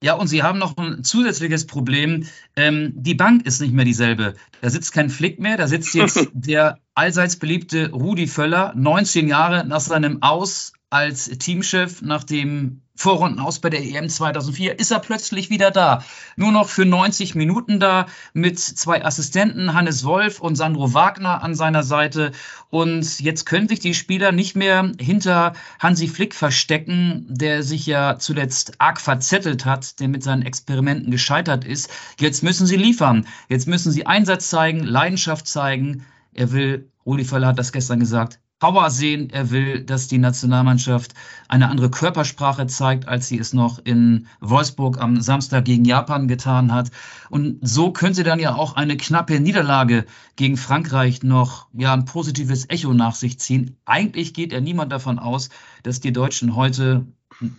Ja, 0.03 0.15
und 0.15 0.27
Sie 0.27 0.43
haben 0.43 0.59
noch 0.59 0.75
ein 0.75 1.05
zusätzliches 1.05 1.65
Problem. 1.65 2.27
Ähm, 2.57 2.91
die 2.93 3.15
Bank 3.15 3.45
ist 3.45 3.61
nicht 3.61 3.73
mehr 3.73 3.85
dieselbe. 3.85 4.35
Da 4.59 4.69
sitzt 4.69 4.91
kein 4.91 5.09
Flick 5.09 5.39
mehr, 5.39 5.55
da 5.55 5.65
sitzt 5.65 5.93
jetzt 5.93 6.27
der 6.33 6.79
allseits 6.93 7.37
beliebte 7.37 7.89
Rudi 7.91 8.27
Völler, 8.27 8.73
19 8.75 9.29
Jahre 9.29 9.65
nach 9.65 9.79
seinem 9.79 10.21
Aus 10.21 10.73
als 10.93 11.25
Teamchef 11.25 12.03
nach 12.03 12.23
dem 12.23 12.83
Vorrunden 12.95 13.39
aus 13.39 13.57
bei 13.57 13.71
der 13.71 13.83
EM 13.83 14.07
2004 14.07 14.77
ist 14.79 14.91
er 14.91 14.99
plötzlich 14.99 15.49
wieder 15.49 15.71
da. 15.71 16.03
Nur 16.35 16.51
noch 16.51 16.69
für 16.69 16.85
90 16.85 17.33
Minuten 17.33 17.79
da 17.79 18.05
mit 18.33 18.59
zwei 18.59 19.03
Assistenten, 19.03 19.73
Hannes 19.73 20.03
Wolf 20.03 20.39
und 20.39 20.55
Sandro 20.55 20.93
Wagner 20.93 21.41
an 21.41 21.55
seiner 21.55 21.81
Seite. 21.81 22.31
Und 22.69 23.19
jetzt 23.19 23.45
können 23.45 23.67
sich 23.67 23.79
die 23.79 23.95
Spieler 23.95 24.31
nicht 24.31 24.55
mehr 24.55 24.91
hinter 24.99 25.53
Hansi 25.79 26.07
Flick 26.07 26.35
verstecken, 26.35 27.25
der 27.27 27.63
sich 27.63 27.87
ja 27.87 28.19
zuletzt 28.19 28.79
arg 28.79 29.01
verzettelt 29.01 29.65
hat, 29.65 29.99
der 29.99 30.09
mit 30.09 30.21
seinen 30.21 30.43
Experimenten 30.43 31.09
gescheitert 31.09 31.65
ist. 31.65 31.89
Jetzt 32.19 32.43
müssen 32.43 32.67
sie 32.67 32.77
liefern. 32.77 33.25
Jetzt 33.49 33.67
müssen 33.67 33.91
sie 33.91 34.05
Einsatz 34.05 34.49
zeigen, 34.49 34.83
Leidenschaft 34.83 35.47
zeigen. 35.47 36.05
Er 36.33 36.51
will, 36.51 36.91
Rudi 37.03 37.25
Völler 37.25 37.47
hat 37.47 37.57
das 37.57 37.71
gestern 37.71 37.99
gesagt, 37.99 38.39
Power 38.59 38.89
sehen. 38.89 39.29
Er 39.29 39.51
will, 39.51 39.81
dass 39.81 40.07
die 40.07 40.17
Nationalmannschaft 40.17 41.13
eine 41.49 41.69
andere 41.69 41.89
Körpersprache 41.89 42.67
zeigt, 42.67 43.07
als 43.07 43.27
sie 43.27 43.37
es 43.37 43.53
noch 43.53 43.79
in 43.83 44.27
Wolfsburg 44.39 45.01
am 45.01 45.19
Samstag 45.19 45.65
gegen 45.65 45.85
Japan 45.85 46.27
getan 46.27 46.71
hat. 46.71 46.89
Und 47.29 47.59
so 47.61 47.91
könnte 47.91 48.23
dann 48.23 48.39
ja 48.39 48.55
auch 48.55 48.75
eine 48.75 48.95
knappe 48.95 49.39
Niederlage 49.39 50.05
gegen 50.35 50.57
Frankreich 50.57 51.23
noch 51.23 51.67
ja 51.73 51.93
ein 51.93 52.05
positives 52.05 52.69
Echo 52.69 52.93
nach 52.93 53.15
sich 53.15 53.39
ziehen. 53.39 53.75
Eigentlich 53.85 54.33
geht 54.33 54.53
ja 54.53 54.61
niemand 54.61 54.91
davon 54.91 55.19
aus, 55.19 55.49
dass 55.83 55.99
die 55.99 56.13
Deutschen 56.13 56.55
heute 56.55 57.05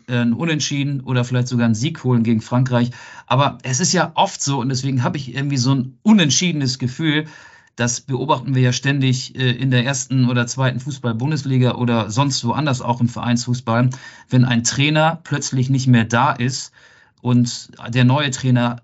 ein 0.09 0.33
Unentschieden 0.33 1.01
oder 1.01 1.25
vielleicht 1.25 1.49
sogar 1.49 1.67
einen 1.67 1.75
Sieg 1.75 2.05
holen 2.05 2.23
gegen 2.23 2.41
Frankreich. 2.41 2.91
Aber 3.27 3.59
es 3.63 3.81
ist 3.81 3.93
ja 3.93 4.13
oft 4.15 4.41
so 4.41 4.61
und 4.61 4.69
deswegen 4.69 5.03
habe 5.03 5.17
ich 5.17 5.35
irgendwie 5.35 5.57
so 5.57 5.75
ein 5.75 5.99
unentschiedenes 6.03 6.79
Gefühl, 6.79 7.27
das 7.77 8.01
beobachten 8.01 8.55
wir 8.55 8.63
ja 8.63 8.73
ständig 8.73 9.35
äh, 9.37 9.51
in 9.51 9.71
der 9.71 9.85
ersten 9.85 10.29
oder 10.29 10.47
zweiten 10.47 10.81
Fußball-Bundesliga 10.81 11.75
oder 11.75 12.11
sonst 12.11 12.45
woanders 12.45 12.81
auch 12.81 13.01
im 13.01 13.09
Vereinsfußball, 13.09 13.91
wenn 14.31 14.45
ein 14.45 14.65
Trainer 14.65 15.21
plötzlich 15.25 15.71
nicht 15.71 15.87
mehr 15.87 16.05
da 16.05 16.33
ist 16.33 16.73
und 17.21 17.71
der 17.89 18.05
neue 18.05 18.31
Trainer 18.31 18.83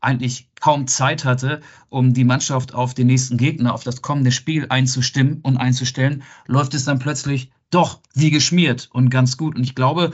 eigentlich 0.00 0.48
kaum 0.60 0.86
Zeit 0.86 1.24
hatte, 1.24 1.60
um 1.88 2.14
die 2.14 2.24
Mannschaft 2.24 2.74
auf 2.74 2.94
den 2.94 3.06
nächsten 3.06 3.36
Gegner, 3.36 3.74
auf 3.74 3.84
das 3.84 4.00
kommende 4.00 4.32
Spiel 4.32 4.66
einzustimmen 4.68 5.40
und 5.42 5.58
einzustellen, 5.58 6.22
läuft 6.46 6.74
es 6.74 6.84
dann 6.84 6.98
plötzlich 6.98 7.50
doch 7.70 8.00
wie 8.14 8.30
geschmiert 8.30 8.88
und 8.92 9.10
ganz 9.10 9.36
gut. 9.36 9.56
Und 9.56 9.62
ich 9.62 9.74
glaube, 9.74 10.12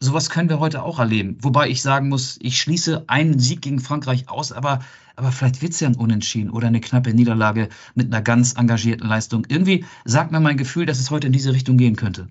sowas 0.00 0.30
können 0.30 0.48
wir 0.48 0.60
heute 0.60 0.82
auch 0.82 0.98
erleben. 0.98 1.38
Wobei 1.40 1.68
ich 1.68 1.82
sagen 1.82 2.08
muss, 2.08 2.38
ich 2.40 2.60
schließe 2.60 3.04
einen 3.08 3.38
Sieg 3.38 3.62
gegen 3.62 3.80
Frankreich 3.80 4.28
aus, 4.28 4.52
aber, 4.52 4.84
aber 5.16 5.32
vielleicht 5.32 5.60
wird 5.62 5.72
es 5.72 5.80
ja 5.80 5.88
ein 5.88 5.96
Unentschieden 5.96 6.50
oder 6.50 6.68
eine 6.68 6.80
knappe 6.80 7.12
Niederlage 7.12 7.68
mit 7.94 8.06
einer 8.06 8.22
ganz 8.22 8.54
engagierten 8.54 9.08
Leistung. 9.08 9.46
Irgendwie 9.48 9.84
sagt 10.04 10.30
mir 10.30 10.40
mein 10.40 10.56
Gefühl, 10.56 10.86
dass 10.86 11.00
es 11.00 11.10
heute 11.10 11.26
in 11.26 11.32
diese 11.32 11.52
Richtung 11.52 11.76
gehen 11.76 11.96
könnte. 11.96 12.28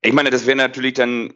Ich 0.00 0.12
meine, 0.12 0.30
das 0.30 0.46
wäre 0.46 0.56
natürlich 0.56 0.94
dann 0.94 1.32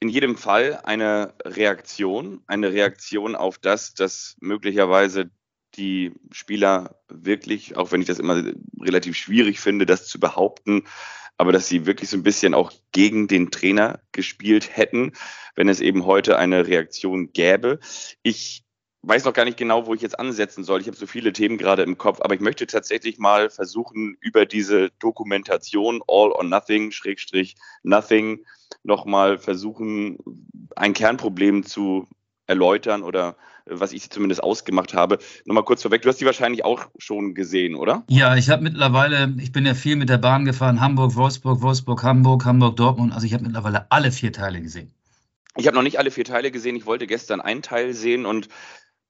in 0.00 0.08
jedem 0.08 0.36
Fall 0.36 0.80
eine 0.82 1.34
Reaktion, 1.44 2.42
eine 2.46 2.72
Reaktion 2.72 3.36
auf 3.36 3.58
das, 3.58 3.94
dass 3.94 4.36
möglicherweise 4.40 5.30
die 5.76 6.12
Spieler 6.32 7.00
wirklich, 7.08 7.76
auch 7.76 7.92
wenn 7.92 8.00
ich 8.00 8.06
das 8.06 8.18
immer 8.18 8.42
relativ 8.80 9.16
schwierig 9.16 9.60
finde, 9.60 9.86
das 9.86 10.06
zu 10.06 10.20
behaupten, 10.20 10.84
aber 11.36 11.52
dass 11.52 11.68
sie 11.68 11.86
wirklich 11.86 12.10
so 12.10 12.16
ein 12.16 12.22
bisschen 12.22 12.54
auch 12.54 12.72
gegen 12.92 13.28
den 13.28 13.50
Trainer 13.50 14.00
gespielt 14.12 14.76
hätten, 14.76 15.12
wenn 15.54 15.68
es 15.68 15.80
eben 15.80 16.06
heute 16.06 16.38
eine 16.38 16.66
Reaktion 16.66 17.32
gäbe. 17.32 17.80
Ich 18.22 18.64
weiß 19.02 19.24
noch 19.24 19.32
gar 19.32 19.44
nicht 19.44 19.58
genau, 19.58 19.86
wo 19.86 19.94
ich 19.94 20.00
jetzt 20.00 20.18
ansetzen 20.18 20.64
soll. 20.64 20.80
Ich 20.80 20.86
habe 20.86 20.96
so 20.96 21.06
viele 21.06 21.32
Themen 21.32 21.58
gerade 21.58 21.82
im 21.82 21.98
Kopf, 21.98 22.20
aber 22.20 22.34
ich 22.34 22.40
möchte 22.40 22.66
tatsächlich 22.66 23.18
mal 23.18 23.50
versuchen, 23.50 24.16
über 24.20 24.46
diese 24.46 24.90
Dokumentation 24.98 26.02
All 26.06 26.32
or 26.32 26.44
Nothing, 26.44 26.90
Schrägstrich 26.90 27.56
Nothing, 27.82 28.44
nochmal 28.82 29.38
versuchen, 29.38 30.18
ein 30.76 30.94
Kernproblem 30.94 31.64
zu 31.64 32.08
erläutern 32.46 33.02
oder 33.02 33.36
was 33.66 33.92
ich 33.92 34.10
zumindest 34.10 34.42
ausgemacht 34.42 34.94
habe. 34.94 35.18
Nochmal 35.46 35.64
kurz 35.64 35.82
vorweg, 35.82 36.02
du 36.02 36.08
hast 36.08 36.20
die 36.20 36.26
wahrscheinlich 36.26 36.64
auch 36.64 36.86
schon 36.98 37.34
gesehen, 37.34 37.74
oder? 37.74 38.04
Ja, 38.08 38.36
ich 38.36 38.50
habe 38.50 38.62
mittlerweile, 38.62 39.34
ich 39.38 39.52
bin 39.52 39.64
ja 39.64 39.74
viel 39.74 39.96
mit 39.96 40.10
der 40.10 40.18
Bahn 40.18 40.44
gefahren, 40.44 40.80
Hamburg, 40.80 41.16
Wolfsburg, 41.16 41.62
Wolfsburg, 41.62 42.02
Hamburg, 42.02 42.44
Hamburg, 42.44 42.76
Dortmund. 42.76 43.14
Also 43.14 43.26
ich 43.26 43.32
habe 43.32 43.44
mittlerweile 43.44 43.90
alle 43.90 44.12
vier 44.12 44.32
Teile 44.32 44.60
gesehen. 44.60 44.92
Ich 45.56 45.66
habe 45.66 45.76
noch 45.76 45.82
nicht 45.82 45.98
alle 45.98 46.10
vier 46.10 46.24
Teile 46.24 46.50
gesehen. 46.50 46.76
Ich 46.76 46.84
wollte 46.84 47.06
gestern 47.06 47.40
einen 47.40 47.62
Teil 47.62 47.94
sehen 47.94 48.26
und 48.26 48.48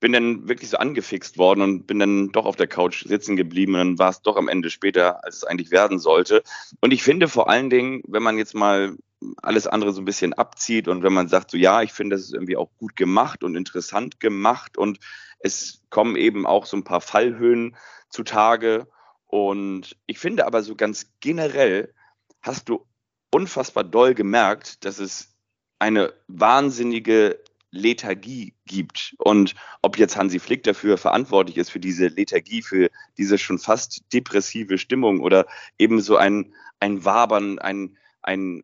bin 0.01 0.13
dann 0.13 0.49
wirklich 0.49 0.69
so 0.69 0.77
angefixt 0.77 1.39
worden 1.39 1.63
und 1.63 1.87
bin 1.87 1.99
dann 1.99 2.31
doch 2.31 2.45
auf 2.45 2.57
der 2.57 2.67
Couch 2.67 3.07
sitzen 3.07 3.37
geblieben 3.37 3.73
und 3.73 3.79
dann 3.79 3.99
war 3.99 4.11
es 4.11 4.21
doch 4.21 4.37
am 4.37 4.49
Ende 4.49 4.69
später, 4.69 5.25
als 5.25 5.37
es 5.37 5.45
eigentlich 5.45 5.71
werden 5.71 5.99
sollte. 5.99 6.43
Und 6.81 6.93
ich 6.93 7.03
finde 7.03 7.27
vor 7.27 7.49
allen 7.49 7.71
Dingen, 7.71 8.03
wenn 8.07 8.23
man 8.23 8.37
jetzt 8.37 8.55
mal 8.55 8.99
alles 9.43 9.67
andere 9.67 9.93
so 9.93 10.01
ein 10.01 10.05
bisschen 10.07 10.33
abzieht 10.33 10.89
und 10.89 11.03
wenn 11.03 11.13
man 11.13 11.29
sagt, 11.29 11.51
so 11.51 11.57
ja, 11.57 11.83
ich 11.83 11.93
finde, 11.93 12.17
das 12.17 12.25
ist 12.25 12.35
irgendwie 12.35 12.57
auch 12.57 12.71
gut 12.79 12.97
gemacht 12.97 13.43
und 13.45 13.57
interessant 13.57 14.21
gemacht 14.21 14.77
und 14.79 14.99
es 15.45 15.83
kommen 15.91 16.17
eben 16.17 16.47
auch 16.47 16.65
so 16.65 16.77
ein 16.77 16.85
paar 16.85 17.03
Fallhöhen 17.03 17.77
zutage. 18.09 18.89
Und 19.27 19.97
ich 20.07 20.19
finde 20.19 20.47
aber 20.47 20.63
so 20.63 20.75
ganz 20.75 21.13
generell 21.21 21.93
hast 22.41 22.69
du 22.69 22.87
unfassbar 23.31 23.85
doll 23.85 24.15
gemerkt, 24.15 24.85
dass 24.85 24.99
es 24.99 25.35
eine 25.79 26.15
wahnsinnige 26.29 27.41
Lethargie 27.71 28.55
gibt. 28.65 29.15
Und 29.19 29.55
ob 29.83 29.99
jetzt 29.99 30.17
Hansi 30.17 30.39
Flick 30.39 30.63
dafür 30.63 30.97
verantwortlich 30.97 31.59
ist, 31.59 31.71
für 31.71 31.81
diese 31.81 32.07
Lethargie, 32.07 32.63
für 32.63 32.89
diese 33.19 33.37
schon 33.37 33.59
fast 33.59 34.03
depressive 34.13 34.79
Stimmung 34.79 35.21
oder 35.21 35.47
eben 35.79 36.01
so 36.01 36.17
ein, 36.17 36.55
ein 36.81 37.05
Wabern, 37.05 37.59
ein, 37.59 37.99
ein 38.23 38.63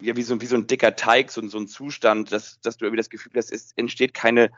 ja, 0.00 0.16
wie 0.16 0.22
so, 0.22 0.40
wie 0.40 0.46
so 0.46 0.56
ein 0.56 0.66
dicker 0.66 0.96
Teig, 0.96 1.30
so, 1.30 1.46
so 1.48 1.58
ein 1.58 1.68
Zustand, 1.68 2.30
dass, 2.32 2.60
dass 2.60 2.76
du 2.76 2.84
irgendwie 2.84 2.98
das 2.98 3.10
Gefühl 3.10 3.32
hast, 3.36 3.50
es 3.50 3.72
entsteht 3.76 4.14
keine, 4.14 4.50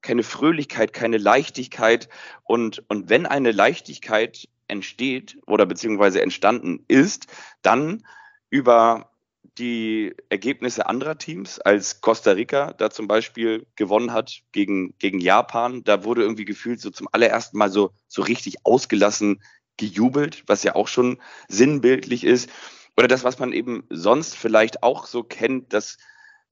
keine 0.00 0.22
Fröhlichkeit, 0.22 0.92
keine 0.92 1.18
Leichtigkeit. 1.18 2.08
Und, 2.44 2.84
und 2.88 3.08
wenn 3.08 3.26
eine 3.26 3.52
Leichtigkeit 3.52 4.48
entsteht 4.66 5.38
oder 5.46 5.66
beziehungsweise 5.66 6.20
entstanden 6.20 6.84
ist, 6.88 7.26
dann 7.62 8.04
über 8.50 9.10
die 9.58 10.14
Ergebnisse 10.28 10.86
anderer 10.86 11.18
Teams, 11.18 11.58
als 11.58 12.00
Costa 12.00 12.32
Rica 12.32 12.72
da 12.74 12.90
zum 12.90 13.08
Beispiel 13.08 13.66
gewonnen 13.76 14.12
hat 14.12 14.42
gegen, 14.52 14.94
gegen 14.98 15.20
Japan. 15.20 15.82
Da 15.84 16.04
wurde 16.04 16.22
irgendwie 16.22 16.44
gefühlt 16.44 16.80
so 16.80 16.90
zum 16.90 17.08
allerersten 17.12 17.58
Mal 17.58 17.70
so, 17.70 17.90
so 18.06 18.22
richtig 18.22 18.64
ausgelassen 18.64 19.42
gejubelt, 19.76 20.44
was 20.46 20.62
ja 20.62 20.74
auch 20.74 20.88
schon 20.88 21.18
sinnbildlich 21.48 22.24
ist. 22.24 22.50
Oder 22.98 23.06
das, 23.06 23.22
was 23.22 23.38
man 23.38 23.52
eben 23.52 23.84
sonst 23.90 24.36
vielleicht 24.36 24.82
auch 24.82 25.06
so 25.06 25.22
kennt, 25.22 25.72
das 25.72 25.98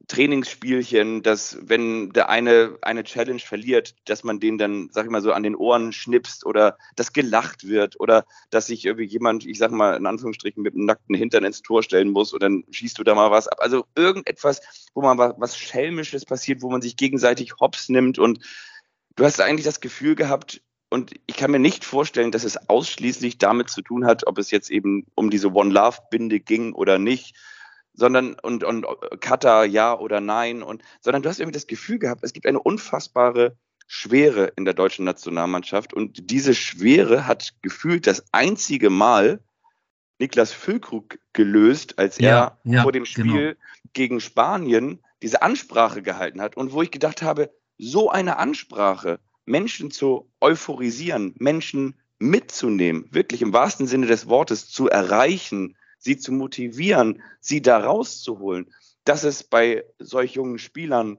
Trainingsspielchen, 0.06 1.24
dass 1.24 1.58
wenn 1.60 2.10
der 2.10 2.28
eine 2.28 2.78
eine 2.82 3.02
Challenge 3.02 3.40
verliert, 3.40 3.96
dass 4.04 4.22
man 4.22 4.38
den 4.38 4.56
dann, 4.56 4.88
sag 4.92 5.06
ich 5.06 5.10
mal 5.10 5.22
so, 5.22 5.32
an 5.32 5.42
den 5.42 5.56
Ohren 5.56 5.92
schnipst 5.92 6.46
oder 6.46 6.78
dass 6.94 7.12
gelacht 7.12 7.66
wird 7.66 7.98
oder 7.98 8.24
dass 8.50 8.68
sich 8.68 8.84
irgendwie 8.84 9.06
jemand, 9.06 9.44
ich 9.44 9.58
sag 9.58 9.72
mal 9.72 9.96
in 9.96 10.06
Anführungsstrichen, 10.06 10.62
mit 10.62 10.74
einem 10.74 10.84
nackten 10.84 11.16
Hintern 11.16 11.42
ins 11.42 11.62
Tor 11.62 11.82
stellen 11.82 12.10
muss 12.10 12.32
und 12.32 12.40
dann 12.44 12.62
schießt 12.70 12.96
du 12.96 13.02
da 13.02 13.16
mal 13.16 13.32
was 13.32 13.48
ab. 13.48 13.58
Also 13.58 13.84
irgendetwas, 13.96 14.60
wo 14.94 15.02
man 15.02 15.18
was 15.18 15.58
Schelmisches 15.58 16.24
passiert, 16.24 16.62
wo 16.62 16.70
man 16.70 16.80
sich 16.80 16.96
gegenseitig 16.96 17.54
hops 17.58 17.88
nimmt 17.88 18.20
und 18.20 18.38
du 19.16 19.24
hast 19.24 19.40
eigentlich 19.40 19.66
das 19.66 19.80
Gefühl 19.80 20.14
gehabt, 20.14 20.62
und 20.88 21.12
ich 21.26 21.36
kann 21.36 21.50
mir 21.50 21.58
nicht 21.58 21.84
vorstellen, 21.84 22.30
dass 22.30 22.44
es 22.44 22.68
ausschließlich 22.68 23.38
damit 23.38 23.70
zu 23.70 23.82
tun 23.82 24.06
hat, 24.06 24.26
ob 24.26 24.38
es 24.38 24.50
jetzt 24.50 24.70
eben 24.70 25.06
um 25.14 25.30
diese 25.30 25.52
One 25.52 25.72
Love 25.72 25.98
Binde 26.10 26.40
ging 26.40 26.72
oder 26.72 26.98
nicht, 26.98 27.36
sondern 27.92 28.34
und 28.34 28.62
und 28.62 28.86
Katar 29.20 29.64
ja 29.64 29.98
oder 29.98 30.20
nein 30.20 30.62
und 30.62 30.82
sondern 31.00 31.22
du 31.22 31.28
hast 31.28 31.40
irgendwie 31.40 31.56
das 31.56 31.66
Gefühl 31.66 31.98
gehabt, 31.98 32.22
es 32.22 32.32
gibt 32.32 32.46
eine 32.46 32.60
unfassbare 32.60 33.56
Schwere 33.88 34.52
in 34.56 34.64
der 34.64 34.74
deutschen 34.74 35.04
Nationalmannschaft 35.04 35.94
und 35.94 36.30
diese 36.30 36.54
Schwere 36.54 37.26
hat 37.26 37.54
gefühlt 37.62 38.06
das 38.06 38.24
einzige 38.32 38.90
Mal 38.90 39.40
Niklas 40.18 40.52
Füllkrug 40.52 41.18
gelöst, 41.32 41.98
als 41.98 42.18
er 42.18 42.58
ja, 42.64 42.82
vor 42.82 42.92
dem 42.92 43.04
genau. 43.04 43.30
Spiel 43.30 43.46
genau. 43.54 43.90
gegen 43.92 44.20
Spanien 44.20 45.02
diese 45.22 45.42
Ansprache 45.42 46.02
gehalten 46.02 46.40
hat 46.40 46.56
und 46.56 46.72
wo 46.72 46.82
ich 46.82 46.90
gedacht 46.90 47.22
habe, 47.22 47.50
so 47.78 48.10
eine 48.10 48.38
Ansprache 48.38 49.20
Menschen 49.46 49.90
zu 49.90 50.30
euphorisieren, 50.40 51.34
Menschen 51.38 51.94
mitzunehmen, 52.18 53.08
wirklich 53.10 53.42
im 53.42 53.52
wahrsten 53.52 53.86
Sinne 53.86 54.06
des 54.06 54.28
Wortes 54.28 54.68
zu 54.68 54.88
erreichen, 54.88 55.76
sie 55.98 56.16
zu 56.16 56.32
motivieren, 56.32 57.22
sie 57.40 57.62
da 57.62 57.78
rauszuholen, 57.78 58.72
dass 59.04 59.24
es 59.24 59.44
bei 59.44 59.84
solch 59.98 60.32
jungen 60.32 60.58
Spielern 60.58 61.18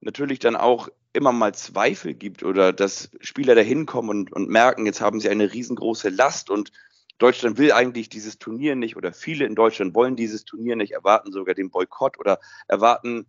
natürlich 0.00 0.38
dann 0.38 0.56
auch 0.56 0.88
immer 1.12 1.32
mal 1.32 1.54
Zweifel 1.54 2.14
gibt 2.14 2.42
oder 2.42 2.72
dass 2.72 3.10
Spieler 3.20 3.54
da 3.54 3.62
hinkommen 3.62 4.10
und, 4.10 4.32
und 4.32 4.48
merken, 4.48 4.86
jetzt 4.86 5.00
haben 5.00 5.20
sie 5.20 5.28
eine 5.28 5.52
riesengroße 5.52 6.10
Last 6.10 6.50
und 6.50 6.72
Deutschland 7.18 7.58
will 7.58 7.72
eigentlich 7.72 8.08
dieses 8.08 8.38
Turnier 8.38 8.76
nicht 8.76 8.96
oder 8.96 9.12
viele 9.12 9.44
in 9.44 9.56
Deutschland 9.56 9.94
wollen 9.94 10.14
dieses 10.14 10.44
Turnier 10.44 10.76
nicht, 10.76 10.92
erwarten 10.92 11.32
sogar 11.32 11.54
den 11.54 11.70
Boykott 11.70 12.18
oder 12.18 12.38
erwarten 12.68 13.26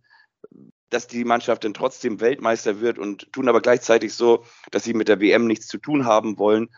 dass 0.90 1.06
die 1.06 1.24
Mannschaft 1.24 1.64
dann 1.64 1.74
trotzdem 1.74 2.20
Weltmeister 2.20 2.80
wird 2.80 2.98
und 2.98 3.32
tun 3.32 3.48
aber 3.48 3.60
gleichzeitig 3.60 4.14
so, 4.14 4.44
dass 4.70 4.84
sie 4.84 4.94
mit 4.94 5.08
der 5.08 5.20
WM 5.20 5.46
nichts 5.46 5.66
zu 5.66 5.78
tun 5.78 6.04
haben 6.04 6.38
wollen. 6.38 6.68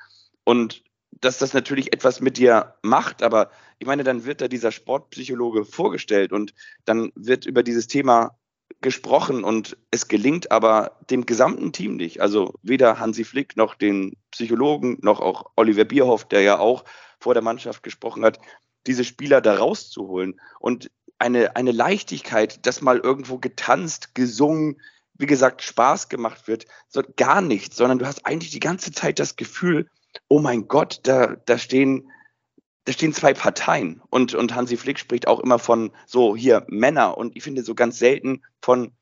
Und 0.44 0.82
dass 1.20 1.38
das 1.38 1.54
natürlich 1.54 1.92
etwas 1.92 2.20
mit 2.20 2.36
dir 2.36 2.74
macht, 2.82 3.22
aber 3.22 3.50
ich 3.78 3.86
meine, 3.86 4.04
dann 4.04 4.24
wird 4.24 4.40
da 4.40 4.48
dieser 4.48 4.72
Sportpsychologe 4.72 5.64
vorgestellt 5.64 6.32
und 6.32 6.54
dann 6.84 7.12
wird 7.14 7.46
über 7.46 7.62
dieses 7.62 7.86
Thema 7.86 8.38
gesprochen 8.80 9.44
und 9.44 9.76
es 9.90 10.08
gelingt 10.08 10.50
aber 10.50 10.98
dem 11.10 11.26
gesamten 11.26 11.72
Team 11.72 11.96
nicht. 11.96 12.20
Also 12.20 12.54
weder 12.62 12.98
Hansi 12.98 13.24
Flick 13.24 13.56
noch 13.56 13.74
den 13.74 14.16
Psychologen 14.30 14.98
noch 15.02 15.20
auch 15.20 15.50
Oliver 15.56 15.84
Bierhoff, 15.84 16.26
der 16.26 16.40
ja 16.40 16.58
auch 16.58 16.84
vor 17.20 17.34
der 17.34 17.42
Mannschaft 17.42 17.82
gesprochen 17.82 18.24
hat, 18.24 18.40
diese 18.86 19.04
Spieler 19.04 19.40
da 19.40 19.56
rauszuholen. 19.56 20.40
Und 20.58 20.90
eine, 21.22 21.54
eine 21.54 21.70
Leichtigkeit, 21.70 22.66
dass 22.66 22.82
mal 22.82 22.98
irgendwo 22.98 23.38
getanzt, 23.38 24.14
gesungen, 24.14 24.80
wie 25.14 25.26
gesagt, 25.26 25.62
Spaß 25.62 26.08
gemacht 26.08 26.48
wird, 26.48 26.66
so 26.88 27.02
gar 27.16 27.40
nichts, 27.40 27.76
sondern 27.76 28.00
du 28.00 28.06
hast 28.06 28.26
eigentlich 28.26 28.50
die 28.50 28.60
ganze 28.60 28.90
Zeit 28.90 29.20
das 29.20 29.36
Gefühl, 29.36 29.88
oh 30.28 30.40
mein 30.40 30.66
Gott, 30.66 31.00
da, 31.04 31.36
da 31.46 31.58
stehen, 31.58 32.10
da 32.84 32.92
stehen 32.92 33.14
zwei 33.14 33.34
Parteien. 33.34 34.02
Und, 34.10 34.34
und 34.34 34.54
Hansi 34.54 34.76
Flick 34.76 34.98
spricht 34.98 35.28
auch 35.28 35.38
immer 35.38 35.60
von 35.60 35.92
so 36.06 36.36
hier 36.36 36.66
Männer 36.68 37.16
und 37.16 37.36
ich 37.36 37.44
finde 37.44 37.62
so 37.62 37.76
ganz 37.76 38.00
selten 38.00 38.42
von 38.60 38.92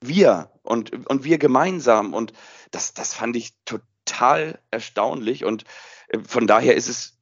wir 0.00 0.50
und, 0.62 1.08
und 1.08 1.22
wir 1.22 1.38
gemeinsam. 1.38 2.12
Und 2.12 2.32
das, 2.72 2.92
das 2.92 3.14
fand 3.14 3.36
ich 3.36 3.52
total 3.64 4.58
erstaunlich. 4.72 5.44
Und 5.44 5.64
äh, 6.08 6.18
von 6.26 6.48
daher 6.48 6.74
ist 6.74 6.88
es 6.88 7.18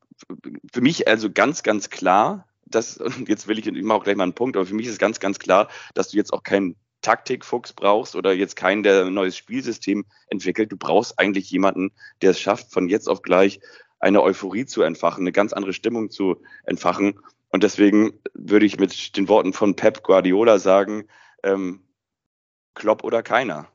für 0.73 0.81
mich 0.81 1.07
also 1.09 1.31
ganz, 1.31 1.63
ganz 1.63 1.91
klar, 1.91 2.49
das, 2.67 2.97
und 2.99 3.29
jetzt 3.29 3.49
will 3.49 3.59
ich, 3.59 3.71
mache 3.83 3.99
auch 3.99 4.05
gleich 4.05 4.17
mal 4.17 4.25
einen 4.25 4.35
Punkt, 4.35 4.57
aber 4.57 4.67
für 4.67 4.75
mich 4.75 4.87
ist 4.87 4.99
ganz, 4.99 5.21
ganz 5.21 5.39
klar, 5.39 5.69
dass 5.95 6.09
du 6.11 6.17
jetzt 6.17 6.33
auch 6.33 6.43
keinen 6.43 6.77
Taktikfuchs 7.03 7.73
brauchst 7.73 8.17
oder 8.17 8.33
jetzt 8.33 8.57
keinen, 8.57 8.83
der 8.83 9.07
ein 9.07 9.15
neues 9.15 9.37
Spielsystem 9.37 10.05
entwickelt. 10.29 10.73
Du 10.73 10.77
brauchst 10.77 11.19
eigentlich 11.19 11.51
jemanden, 11.51 11.93
der 12.21 12.31
es 12.31 12.41
schafft, 12.41 12.73
von 12.73 12.89
jetzt 12.89 13.09
auf 13.09 13.23
gleich 13.23 13.61
eine 13.99 14.23
Euphorie 14.23 14.67
zu 14.67 14.83
entfachen, 14.83 15.23
eine 15.23 15.33
ganz 15.33 15.53
andere 15.53 15.73
Stimmung 15.73 16.11
zu 16.11 16.43
entfachen. 16.65 17.21
Und 17.51 17.63
deswegen 17.63 18.13
würde 18.35 18.67
ich 18.67 18.79
mit 18.79 19.17
den 19.17 19.29
Worten 19.29 19.53
von 19.53 19.77
Pep 19.77 20.03
Guardiola 20.03 20.59
sagen, 20.59 21.07
ähm, 21.43 21.85
Klopp 22.75 23.05
oder 23.05 23.23
keiner. 23.23 23.69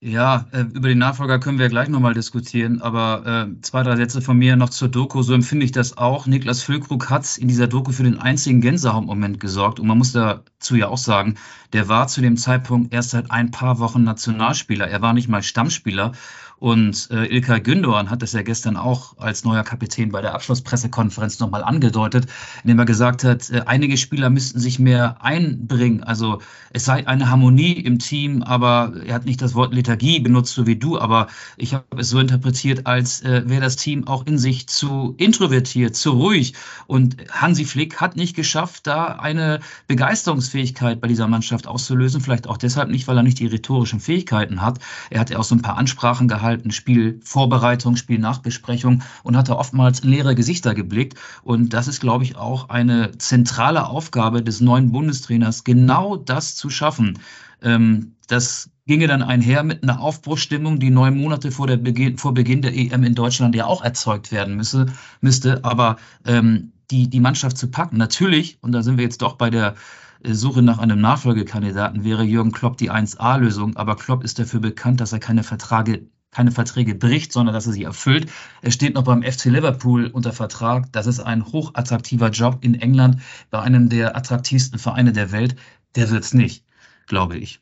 Ja, 0.00 0.46
äh, 0.52 0.60
über 0.60 0.88
den 0.88 0.98
Nachfolger 0.98 1.40
können 1.40 1.58
wir 1.58 1.68
gleich 1.68 1.88
nochmal 1.88 2.14
diskutieren, 2.14 2.80
aber 2.80 3.48
äh, 3.48 3.60
zwei, 3.62 3.82
drei 3.82 3.96
Sätze 3.96 4.22
von 4.22 4.38
mir 4.38 4.54
noch 4.54 4.70
zur 4.70 4.88
Doku. 4.88 5.22
So 5.22 5.34
empfinde 5.34 5.64
ich 5.64 5.72
das 5.72 5.96
auch. 5.98 6.26
Niklas 6.28 6.62
Füllkrug 6.62 7.10
hat 7.10 7.36
in 7.36 7.48
dieser 7.48 7.66
Doku 7.66 7.90
für 7.90 8.04
den 8.04 8.20
einzigen 8.20 8.60
Gänsehautmoment 8.60 9.40
gesorgt. 9.40 9.80
Und 9.80 9.88
man 9.88 9.98
muss 9.98 10.12
dazu 10.12 10.76
ja 10.76 10.86
auch 10.86 10.98
sagen, 10.98 11.34
der 11.72 11.88
war 11.88 12.06
zu 12.06 12.20
dem 12.20 12.36
Zeitpunkt 12.36 12.94
erst 12.94 13.10
seit 13.10 13.32
ein 13.32 13.50
paar 13.50 13.80
Wochen 13.80 14.04
Nationalspieler. 14.04 14.86
Er 14.86 15.02
war 15.02 15.14
nicht 15.14 15.28
mal 15.28 15.42
Stammspieler. 15.42 16.12
Und 16.58 17.08
äh, 17.12 17.26
Ilkay 17.26 17.60
Gündoğan 17.60 18.10
hat 18.10 18.22
das 18.22 18.32
ja 18.32 18.42
gestern 18.42 18.76
auch 18.76 19.16
als 19.18 19.44
neuer 19.44 19.62
Kapitän 19.62 20.10
bei 20.10 20.20
der 20.22 20.34
Abschlusspressekonferenz 20.34 21.38
nochmal 21.38 21.62
angedeutet, 21.62 22.26
indem 22.64 22.80
er 22.80 22.84
gesagt 22.84 23.22
hat, 23.22 23.48
äh, 23.50 23.62
einige 23.66 23.96
Spieler 23.96 24.28
müssten 24.28 24.58
sich 24.58 24.80
mehr 24.80 25.22
einbringen. 25.22 26.02
Also 26.02 26.40
es 26.70 26.84
sei 26.84 27.06
eine 27.06 27.30
Harmonie 27.30 27.74
im 27.74 28.00
Team, 28.00 28.42
aber 28.42 28.92
er 29.06 29.14
hat 29.14 29.24
nicht 29.24 29.40
das 29.40 29.54
Wort 29.54 29.72
Lethargie 29.88 30.20
benutzt, 30.20 30.54
so 30.54 30.66
wie 30.66 30.76
du, 30.76 30.98
aber 30.98 31.28
ich 31.56 31.72
habe 31.72 31.84
es 31.96 32.10
so 32.10 32.20
interpretiert, 32.20 32.86
als 32.86 33.22
äh, 33.22 33.42
wäre 33.46 33.62
das 33.62 33.76
Team 33.76 34.06
auch 34.06 34.26
in 34.26 34.36
sich 34.36 34.68
zu 34.68 35.14
introvertiert, 35.16 35.96
zu 35.96 36.10
ruhig. 36.10 36.54
Und 36.86 37.16
Hansi 37.30 37.64
Flick 37.64 38.00
hat 38.00 38.16
nicht 38.16 38.36
geschafft, 38.36 38.86
da 38.86 39.06
eine 39.06 39.60
Begeisterungsfähigkeit 39.86 41.00
bei 41.00 41.08
dieser 41.08 41.26
Mannschaft 41.26 41.66
auszulösen. 41.66 42.20
Vielleicht 42.20 42.46
auch 42.46 42.58
deshalb 42.58 42.90
nicht, 42.90 43.08
weil 43.08 43.16
er 43.16 43.22
nicht 43.22 43.38
die 43.38 43.46
rhetorischen 43.46 44.00
Fähigkeiten 44.00 44.60
hat. 44.60 44.78
Er 45.08 45.20
hat 45.20 45.30
ja 45.30 45.38
auch 45.38 45.44
so 45.44 45.54
ein 45.54 45.62
paar 45.62 45.78
Ansprachen 45.78 46.28
gehalten, 46.28 46.70
Spielvorbereitung, 46.70 47.96
Spielnachbesprechung 47.96 49.02
und 49.22 49.36
hat 49.36 49.48
da 49.48 49.54
oftmals 49.54 50.00
in 50.00 50.10
leere 50.10 50.34
Gesichter 50.34 50.74
geblickt. 50.74 51.18
Und 51.42 51.72
das 51.72 51.88
ist, 51.88 52.00
glaube 52.00 52.24
ich, 52.24 52.36
auch 52.36 52.68
eine 52.68 53.16
zentrale 53.16 53.86
Aufgabe 53.86 54.42
des 54.42 54.60
neuen 54.60 54.92
Bundestrainers, 54.92 55.64
genau 55.64 56.16
das 56.16 56.56
zu 56.56 56.68
schaffen. 56.68 57.18
Ähm, 57.62 58.16
das 58.26 58.70
ginge 58.86 59.06
dann 59.06 59.22
einher 59.22 59.62
mit 59.62 59.82
einer 59.82 60.00
Aufbruchsstimmung, 60.00 60.78
die 60.80 60.90
neun 60.90 61.16
Monate 61.16 61.50
vor, 61.50 61.66
Beginn, 61.66 62.18
vor 62.18 62.34
Beginn 62.34 62.62
der 62.62 62.74
EM 62.74 63.04
in 63.04 63.14
Deutschland 63.14 63.54
ja 63.54 63.66
auch 63.66 63.82
erzeugt 63.82 64.32
werden 64.32 64.56
müsse, 64.56 64.86
müsste. 65.20 65.64
Aber 65.64 65.96
ähm, 66.24 66.72
die, 66.90 67.08
die 67.08 67.20
Mannschaft 67.20 67.58
zu 67.58 67.70
packen, 67.70 67.96
natürlich, 67.96 68.58
und 68.62 68.72
da 68.72 68.82
sind 68.82 68.96
wir 68.96 69.04
jetzt 69.04 69.22
doch 69.22 69.34
bei 69.34 69.50
der 69.50 69.74
äh, 70.22 70.32
Suche 70.32 70.62
nach 70.62 70.78
einem 70.78 71.00
Nachfolgekandidaten, 71.00 72.04
wäre 72.04 72.24
Jürgen 72.24 72.52
Klopp 72.52 72.78
die 72.78 72.90
1A-Lösung. 72.90 73.76
Aber 73.76 73.96
Klopp 73.96 74.24
ist 74.24 74.38
dafür 74.38 74.60
bekannt, 74.60 75.00
dass 75.00 75.12
er 75.12 75.20
keine 75.20 75.42
Verträge 75.42 76.08
keine 76.30 76.50
Verträge 76.50 76.94
bricht, 76.94 77.32
sondern 77.32 77.54
dass 77.54 77.66
er 77.66 77.72
sie 77.72 77.84
erfüllt. 77.84 78.30
Er 78.60 78.70
steht 78.70 78.94
noch 78.94 79.04
beim 79.04 79.22
FC 79.22 79.46
Liverpool 79.46 80.06
unter 80.06 80.32
Vertrag. 80.32 80.92
Das 80.92 81.06
ist 81.06 81.20
ein 81.20 81.46
hochattraktiver 81.46 82.28
Job 82.28 82.58
in 82.60 82.74
England 82.74 83.22
bei 83.50 83.60
einem 83.60 83.88
der 83.88 84.14
attraktivsten 84.14 84.78
Vereine 84.78 85.12
der 85.12 85.32
Welt. 85.32 85.56
Der 85.96 86.10
wird's 86.10 86.34
nicht, 86.34 86.64
glaube 87.08 87.36
ich. 87.36 87.60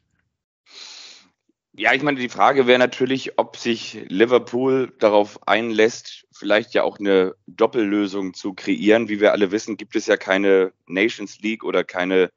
Ja, 1.78 1.92
ich 1.92 2.02
meine, 2.02 2.18
die 2.18 2.30
Frage 2.30 2.66
wäre 2.66 2.78
natürlich, 2.78 3.38
ob 3.38 3.58
sich 3.58 4.06
Liverpool 4.08 4.94
darauf 4.98 5.46
einlässt, 5.46 6.26
vielleicht 6.32 6.72
ja 6.72 6.82
auch 6.82 6.98
eine 6.98 7.34
Doppellösung 7.46 8.32
zu 8.32 8.54
kreieren. 8.54 9.10
Wie 9.10 9.20
wir 9.20 9.32
alle 9.32 9.50
wissen, 9.50 9.76
gibt 9.76 9.94
es 9.94 10.06
ja 10.06 10.16
keine 10.16 10.72
Nations 10.86 11.38
League 11.40 11.64
oder 11.64 11.84
keine 11.84 12.30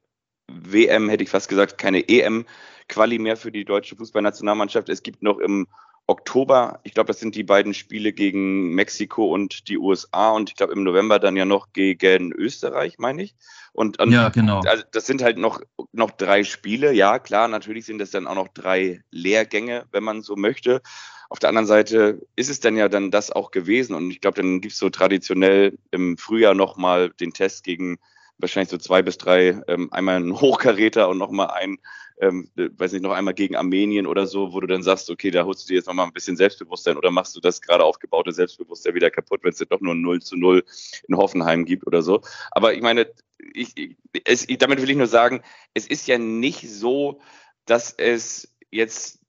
WM, 0.46 1.08
hätte 1.08 1.24
ich 1.24 1.30
fast 1.30 1.48
gesagt, 1.48 1.78
keine 1.78 2.06
EM-Quali 2.06 3.18
mehr 3.18 3.38
für 3.38 3.50
die 3.50 3.64
deutsche 3.64 3.96
Fußballnationalmannschaft. 3.96 4.90
Es 4.90 5.02
gibt 5.02 5.22
noch 5.22 5.38
im 5.38 5.66
Oktober, 6.10 6.80
ich 6.82 6.92
glaube, 6.92 7.06
das 7.06 7.20
sind 7.20 7.36
die 7.36 7.44
beiden 7.44 7.72
Spiele 7.72 8.12
gegen 8.12 8.74
Mexiko 8.74 9.32
und 9.32 9.68
die 9.68 9.78
USA 9.78 10.30
und 10.30 10.50
ich 10.50 10.56
glaube 10.56 10.72
im 10.72 10.82
November 10.82 11.20
dann 11.20 11.36
ja 11.36 11.44
noch 11.44 11.72
gegen 11.72 12.32
Österreich, 12.32 12.98
meine 12.98 13.22
ich. 13.22 13.36
Und, 13.72 14.00
und 14.00 14.10
ja, 14.10 14.28
genau. 14.28 14.60
Also 14.66 14.82
das 14.90 15.06
sind 15.06 15.22
halt 15.22 15.38
noch, 15.38 15.60
noch 15.92 16.10
drei 16.10 16.42
Spiele. 16.42 16.92
Ja, 16.92 17.20
klar, 17.20 17.46
natürlich 17.46 17.86
sind 17.86 17.98
das 17.98 18.10
dann 18.10 18.26
auch 18.26 18.34
noch 18.34 18.48
drei 18.48 19.02
Lehrgänge, 19.12 19.86
wenn 19.92 20.02
man 20.02 20.22
so 20.22 20.34
möchte. 20.34 20.82
Auf 21.28 21.38
der 21.38 21.48
anderen 21.50 21.68
Seite 21.68 22.20
ist 22.34 22.50
es 22.50 22.58
dann 22.58 22.76
ja 22.76 22.88
dann 22.88 23.12
das 23.12 23.30
auch 23.30 23.52
gewesen. 23.52 23.94
Und 23.94 24.10
ich 24.10 24.20
glaube, 24.20 24.42
dann 24.42 24.60
gibt 24.60 24.72
es 24.72 24.80
so 24.80 24.90
traditionell 24.90 25.78
im 25.92 26.18
Frühjahr 26.18 26.54
nochmal 26.54 27.10
den 27.20 27.32
Test 27.32 27.62
gegen 27.62 27.98
wahrscheinlich 28.40 28.70
so 28.70 28.78
zwei 28.78 29.02
bis 29.02 29.18
drei, 29.18 29.60
ähm, 29.68 29.92
einmal 29.92 30.16
ein 30.16 30.32
Hochkaräter 30.40 31.08
und 31.08 31.18
nochmal 31.18 31.50
ein 31.50 31.78
ähm, 32.20 32.50
weiß 32.54 32.92
nicht, 32.92 33.02
noch 33.02 33.12
einmal 33.12 33.34
gegen 33.34 33.56
Armenien 33.56 34.06
oder 34.06 34.26
so, 34.26 34.52
wo 34.52 34.60
du 34.60 34.66
dann 34.66 34.82
sagst, 34.82 35.10
okay, 35.10 35.30
da 35.30 35.44
holst 35.44 35.64
du 35.64 35.68
dir 35.68 35.76
jetzt 35.76 35.86
nochmal 35.86 36.06
ein 36.06 36.12
bisschen 36.12 36.36
Selbstbewusstsein 36.36 36.96
oder 36.96 37.10
machst 37.10 37.34
du 37.34 37.40
das 37.40 37.62
gerade 37.62 37.84
aufgebaute 37.84 38.32
Selbstbewusstsein 38.32 38.94
wieder 38.94 39.10
kaputt, 39.10 39.40
wenn 39.42 39.52
es 39.52 39.58
doch 39.58 39.80
nur 39.80 39.94
0 39.94 40.20
zu 40.20 40.36
0 40.36 40.62
in 41.08 41.16
Hoffenheim 41.16 41.64
gibt 41.64 41.86
oder 41.86 42.02
so. 42.02 42.20
Aber 42.50 42.74
ich 42.74 42.82
meine, 42.82 43.10
ich, 43.54 43.96
es, 44.24 44.48
ich, 44.48 44.58
damit 44.58 44.82
will 44.82 44.90
ich 44.90 44.96
nur 44.96 45.06
sagen, 45.06 45.42
es 45.72 45.86
ist 45.86 46.06
ja 46.06 46.18
nicht 46.18 46.68
so, 46.68 47.20
dass 47.64 47.92
es 47.92 48.54
jetzt 48.70 49.20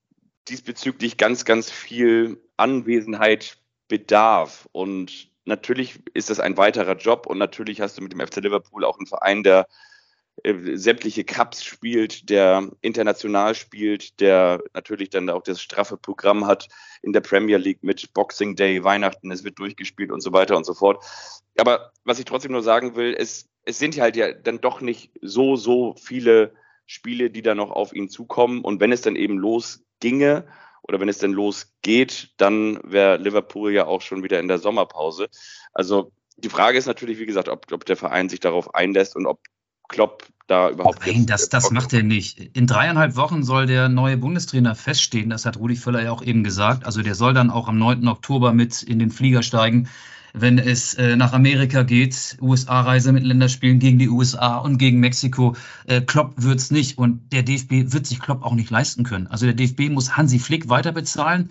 diesbezüglich 0.50 1.18
ganz, 1.18 1.46
ganz 1.46 1.72
viel 1.72 2.42
Anwesenheit 2.58 3.58
bedarf. 3.88 4.68
Und 4.74 5.31
natürlich 5.46 6.02
ist 6.14 6.30
das 6.30 6.40
ein 6.40 6.58
weiterer 6.58 6.96
Job 6.96 7.26
und 7.28 7.38
natürlich 7.38 7.82
hast 7.82 7.98
du 7.98 8.02
mit 8.02 8.14
dem 8.14 8.20
FC 8.20 8.38
Liverpool 8.38 8.86
auch 8.86 8.98
einen 8.98 9.08
Verein, 9.08 9.44
der 9.44 9.68
äh, 10.44 10.76
sämtliche 10.76 11.24
Cups 11.24 11.64
spielt, 11.64 12.30
der 12.30 12.70
international 12.82 13.54
spielt, 13.56 14.20
der 14.20 14.64
natürlich 14.74 15.10
dann 15.10 15.30
auch 15.30 15.44
das 15.44 15.62
straffe 15.62 15.98
Programm 15.98 16.48
hat 16.48 16.68
in 17.02 17.14
der 17.14 17.22
Premier 17.22 17.58
League 17.58 17.84
mit 17.84 18.14
Boxing 18.14 18.56
Day, 18.56 18.84
Weihnachten, 18.84 19.32
es 19.32 19.44
wird 19.44 19.60
durchgespielt 19.60 20.12
und 20.12 20.22
so 20.22 20.32
weiter 20.34 20.56
und 20.58 20.66
so 20.66 20.74
fort. 20.74 21.04
Aber 21.58 21.92
was 22.06 22.20
ich 22.20 22.26
trotzdem 22.26 22.54
nur 22.54 22.64
sagen 22.64 22.96
will, 22.96 23.16
es, 23.18 23.50
es 23.66 23.78
sind 23.78 24.00
halt 24.00 24.16
ja 24.16 24.32
dann 24.32 24.62
doch 24.62 24.82
nicht 24.82 25.12
so, 25.22 25.56
so 25.56 25.96
viele 25.96 26.54
Spiele, 26.86 27.30
die 27.30 27.42
da 27.42 27.56
noch 27.56 27.72
auf 27.72 27.94
ihn 27.94 28.10
zukommen. 28.10 28.62
Und 28.62 28.80
wenn 28.80 28.92
es 28.92 29.02
dann 29.02 29.16
eben 29.16 29.38
losginge 29.38 30.46
oder 30.84 31.00
wenn 31.00 31.10
es 31.10 31.20
dann 31.20 31.32
losgeht, 31.32 32.32
dann 32.38 32.80
wäre 32.84 33.18
Liverpool 33.18 33.72
ja 33.72 33.86
auch 33.86 34.02
schon 34.02 34.24
wieder 34.24 34.40
in 34.40 34.48
der 34.48 34.58
Sommerpause. 34.58 35.30
Also 35.74 36.12
die 36.38 36.50
Frage 36.50 36.78
ist 36.78 36.88
natürlich, 36.88 37.20
wie 37.20 37.26
gesagt, 37.26 37.50
ob, 37.50 37.72
ob 37.72 37.86
der 37.86 37.98
Verein 37.98 38.30
sich 38.30 38.40
darauf 38.40 38.74
einlässt 38.74 39.16
und 39.16 39.26
ob 39.26 39.40
Klopp 39.88 40.28
da 40.48 40.70
überhaupt. 40.70 41.06
Nein, 41.06 41.26
das, 41.26 41.50
das 41.50 41.70
macht 41.72 41.94
er 41.94 42.04
nicht. 42.04 42.40
In 42.40 42.66
dreieinhalb 42.66 43.16
Wochen 43.16 43.44
soll 43.44 43.66
der 43.66 43.90
neue 43.90 44.18
Bundestrainer 44.18 44.74
feststehen. 44.74 45.30
Das 45.30 45.46
hat 45.46 45.58
Rudi 45.58 45.76
Völler 45.76 46.02
ja 46.02 46.12
auch 46.12 46.24
eben 46.24 46.44
gesagt. 46.44 46.86
Also 46.86 47.02
der 47.02 47.16
soll 47.16 47.34
dann 47.34 47.50
auch 47.50 47.68
am 47.68 47.78
9. 47.78 48.08
Oktober 48.08 48.54
mit 48.54 48.82
in 48.84 49.00
den 49.00 49.12
Flieger 49.12 49.44
steigen, 49.44 49.90
wenn 50.34 50.58
es 50.58 50.94
äh, 50.94 51.16
nach 51.16 51.34
Amerika 51.34 51.84
geht. 51.84 52.38
USA-Reise 52.42 53.12
mit 53.12 53.24
Länderspielen 53.24 53.80
gegen 53.80 54.00
die 54.00 54.10
USA 54.10 54.58
und 54.58 54.78
gegen 54.78 55.00
Mexiko. 55.00 55.56
Äh, 55.86 56.02
Klopp 56.02 56.34
wird's 56.38 56.72
nicht. 56.72 56.98
Und 56.98 57.32
der 57.32 57.44
DFB 57.44 57.94
wird 57.94 58.06
sich 58.06 58.20
Klopp 58.20 58.44
auch 58.44 58.54
nicht 58.54 58.70
leisten 58.70 59.04
können. 59.04 59.28
Also 59.28 59.46
der 59.46 59.56
DFB 59.56 59.90
muss 59.90 60.18
Hansi 60.18 60.40
Flick 60.40 60.70
weiter 60.70 60.92
bezahlen. 60.92 61.50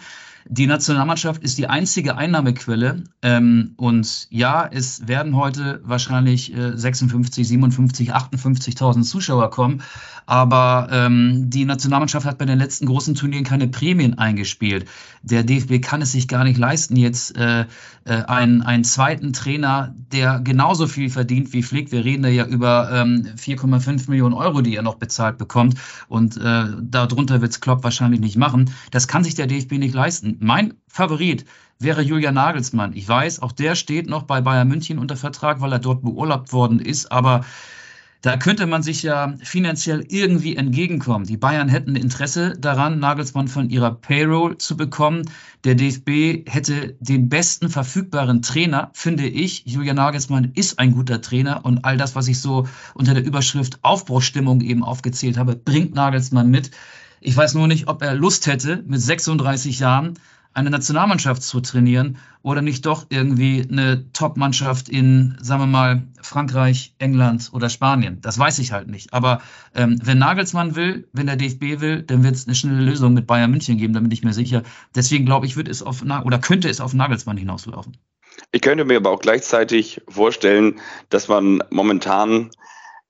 Die 0.48 0.66
Nationalmannschaft 0.66 1.42
ist 1.42 1.58
die 1.58 1.66
einzige 1.66 2.16
Einnahmequelle. 2.16 3.04
Ähm, 3.22 3.74
und 3.76 4.26
ja, 4.30 4.68
es 4.70 5.06
werden 5.06 5.36
heute 5.36 5.80
wahrscheinlich 5.84 6.54
äh, 6.54 6.76
56, 6.76 7.46
57, 7.46 8.14
58.000 8.14 9.02
Zuschauer 9.02 9.50
kommen. 9.50 9.82
Aber 10.26 10.88
ähm, 10.92 11.50
die 11.50 11.64
Nationalmannschaft 11.64 12.24
hat 12.24 12.38
bei 12.38 12.44
den 12.44 12.58
letzten 12.58 12.86
großen 12.86 13.16
Turnieren 13.16 13.44
keine 13.44 13.66
Prämien 13.66 14.16
eingespielt. 14.16 14.86
Der 15.22 15.42
DFB 15.42 15.82
kann 15.82 16.02
es 16.02 16.12
sich 16.12 16.28
gar 16.28 16.44
nicht 16.44 16.56
leisten, 16.56 16.94
jetzt 16.94 17.36
äh, 17.36 17.66
äh, 18.04 18.22
einen, 18.24 18.62
einen 18.62 18.84
zweiten 18.84 19.32
Trainer, 19.32 19.92
der 20.12 20.38
genauso 20.38 20.86
viel 20.86 21.10
verdient 21.10 21.52
wie 21.52 21.62
Flick. 21.62 21.90
Wir 21.90 22.04
reden 22.04 22.22
da 22.22 22.28
ja 22.28 22.46
über 22.46 22.90
ähm, 22.92 23.26
4,5 23.36 24.08
Millionen 24.08 24.34
Euro, 24.34 24.60
die 24.60 24.76
er 24.76 24.82
noch 24.82 24.94
bezahlt 24.96 25.36
bekommt. 25.36 25.74
Und 26.08 26.36
äh, 26.36 26.64
darunter 26.80 27.40
wird 27.40 27.50
es 27.50 27.60
Klopp 27.60 27.82
wahrscheinlich 27.82 28.20
nicht 28.20 28.36
machen. 28.36 28.70
Das 28.92 29.08
kann 29.08 29.24
sich 29.24 29.34
der 29.34 29.48
DFB 29.48 29.72
nicht 29.72 29.94
leisten. 29.94 30.29
Mein 30.40 30.74
Favorit 30.88 31.44
wäre 31.78 32.02
Julian 32.02 32.34
Nagelsmann. 32.34 32.92
Ich 32.94 33.08
weiß, 33.08 33.40
auch 33.40 33.52
der 33.52 33.74
steht 33.74 34.08
noch 34.08 34.24
bei 34.24 34.40
Bayern 34.40 34.68
München 34.68 34.98
unter 34.98 35.16
Vertrag, 35.16 35.60
weil 35.60 35.72
er 35.72 35.78
dort 35.78 36.02
beurlaubt 36.02 36.52
worden 36.52 36.78
ist. 36.78 37.10
Aber 37.10 37.44
da 38.22 38.36
könnte 38.36 38.66
man 38.66 38.82
sich 38.82 39.02
ja 39.02 39.34
finanziell 39.42 40.04
irgendwie 40.08 40.54
entgegenkommen. 40.54 41.24
Die 41.24 41.38
Bayern 41.38 41.70
hätten 41.70 41.96
Interesse 41.96 42.54
daran, 42.58 42.98
Nagelsmann 42.98 43.48
von 43.48 43.70
ihrer 43.70 43.94
Payroll 43.94 44.58
zu 44.58 44.76
bekommen. 44.76 45.22
Der 45.64 45.74
DFB 45.74 46.46
hätte 46.46 46.96
den 47.00 47.30
besten 47.30 47.70
verfügbaren 47.70 48.42
Trainer, 48.42 48.90
finde 48.92 49.26
ich. 49.26 49.62
Julian 49.64 49.96
Nagelsmann 49.96 50.52
ist 50.54 50.78
ein 50.78 50.92
guter 50.92 51.22
Trainer 51.22 51.64
und 51.64 51.86
all 51.86 51.96
das, 51.96 52.14
was 52.14 52.28
ich 52.28 52.40
so 52.40 52.68
unter 52.92 53.14
der 53.14 53.24
Überschrift 53.24 53.78
Aufbruchstimmung 53.82 54.60
eben 54.60 54.84
aufgezählt 54.84 55.38
habe, 55.38 55.56
bringt 55.56 55.94
Nagelsmann 55.94 56.50
mit. 56.50 56.70
Ich 57.20 57.36
weiß 57.36 57.54
nur 57.54 57.68
nicht, 57.68 57.88
ob 57.88 58.02
er 58.02 58.14
Lust 58.14 58.46
hätte, 58.46 58.82
mit 58.86 59.00
36 59.00 59.78
Jahren 59.78 60.18
eine 60.52 60.70
Nationalmannschaft 60.70 61.42
zu 61.42 61.60
trainieren 61.60 62.18
oder 62.42 62.60
nicht 62.60 62.84
doch 62.84 63.06
irgendwie 63.08 63.64
eine 63.70 64.10
Top-Mannschaft 64.12 64.88
in, 64.88 65.36
sagen 65.40 65.62
wir 65.62 65.66
mal, 65.66 66.02
Frankreich, 66.22 66.94
England 66.98 67.50
oder 67.52 67.68
Spanien. 67.68 68.20
Das 68.20 68.38
weiß 68.38 68.58
ich 68.58 68.72
halt 68.72 68.88
nicht. 68.88 69.12
Aber 69.12 69.42
ähm, 69.74 69.98
wenn 70.02 70.18
Nagelsmann 70.18 70.74
will, 70.74 71.08
wenn 71.12 71.26
der 71.26 71.36
DFB 71.36 71.80
will, 71.80 72.02
dann 72.02 72.24
wird 72.24 72.34
es 72.34 72.46
eine 72.46 72.56
schnelle 72.56 72.82
Lösung 72.82 73.14
mit 73.14 73.26
Bayern 73.26 73.50
München 73.50 73.78
geben, 73.78 73.94
da 73.94 74.00
bin 74.00 74.10
ich 74.10 74.24
mir 74.24 74.32
sicher. 74.32 74.62
Deswegen 74.94 75.24
glaube 75.24 75.46
ich, 75.46 75.56
wird 75.56 75.68
es 75.68 75.82
auf 75.82 76.02
oder 76.02 76.38
könnte 76.38 76.68
es 76.68 76.80
auf 76.80 76.94
Nagelsmann 76.94 77.36
hinauslaufen. 77.36 77.96
Ich 78.52 78.62
könnte 78.62 78.84
mir 78.84 78.96
aber 78.96 79.10
auch 79.10 79.20
gleichzeitig 79.20 80.00
vorstellen, 80.08 80.80
dass 81.10 81.28
man 81.28 81.62
momentan 81.70 82.50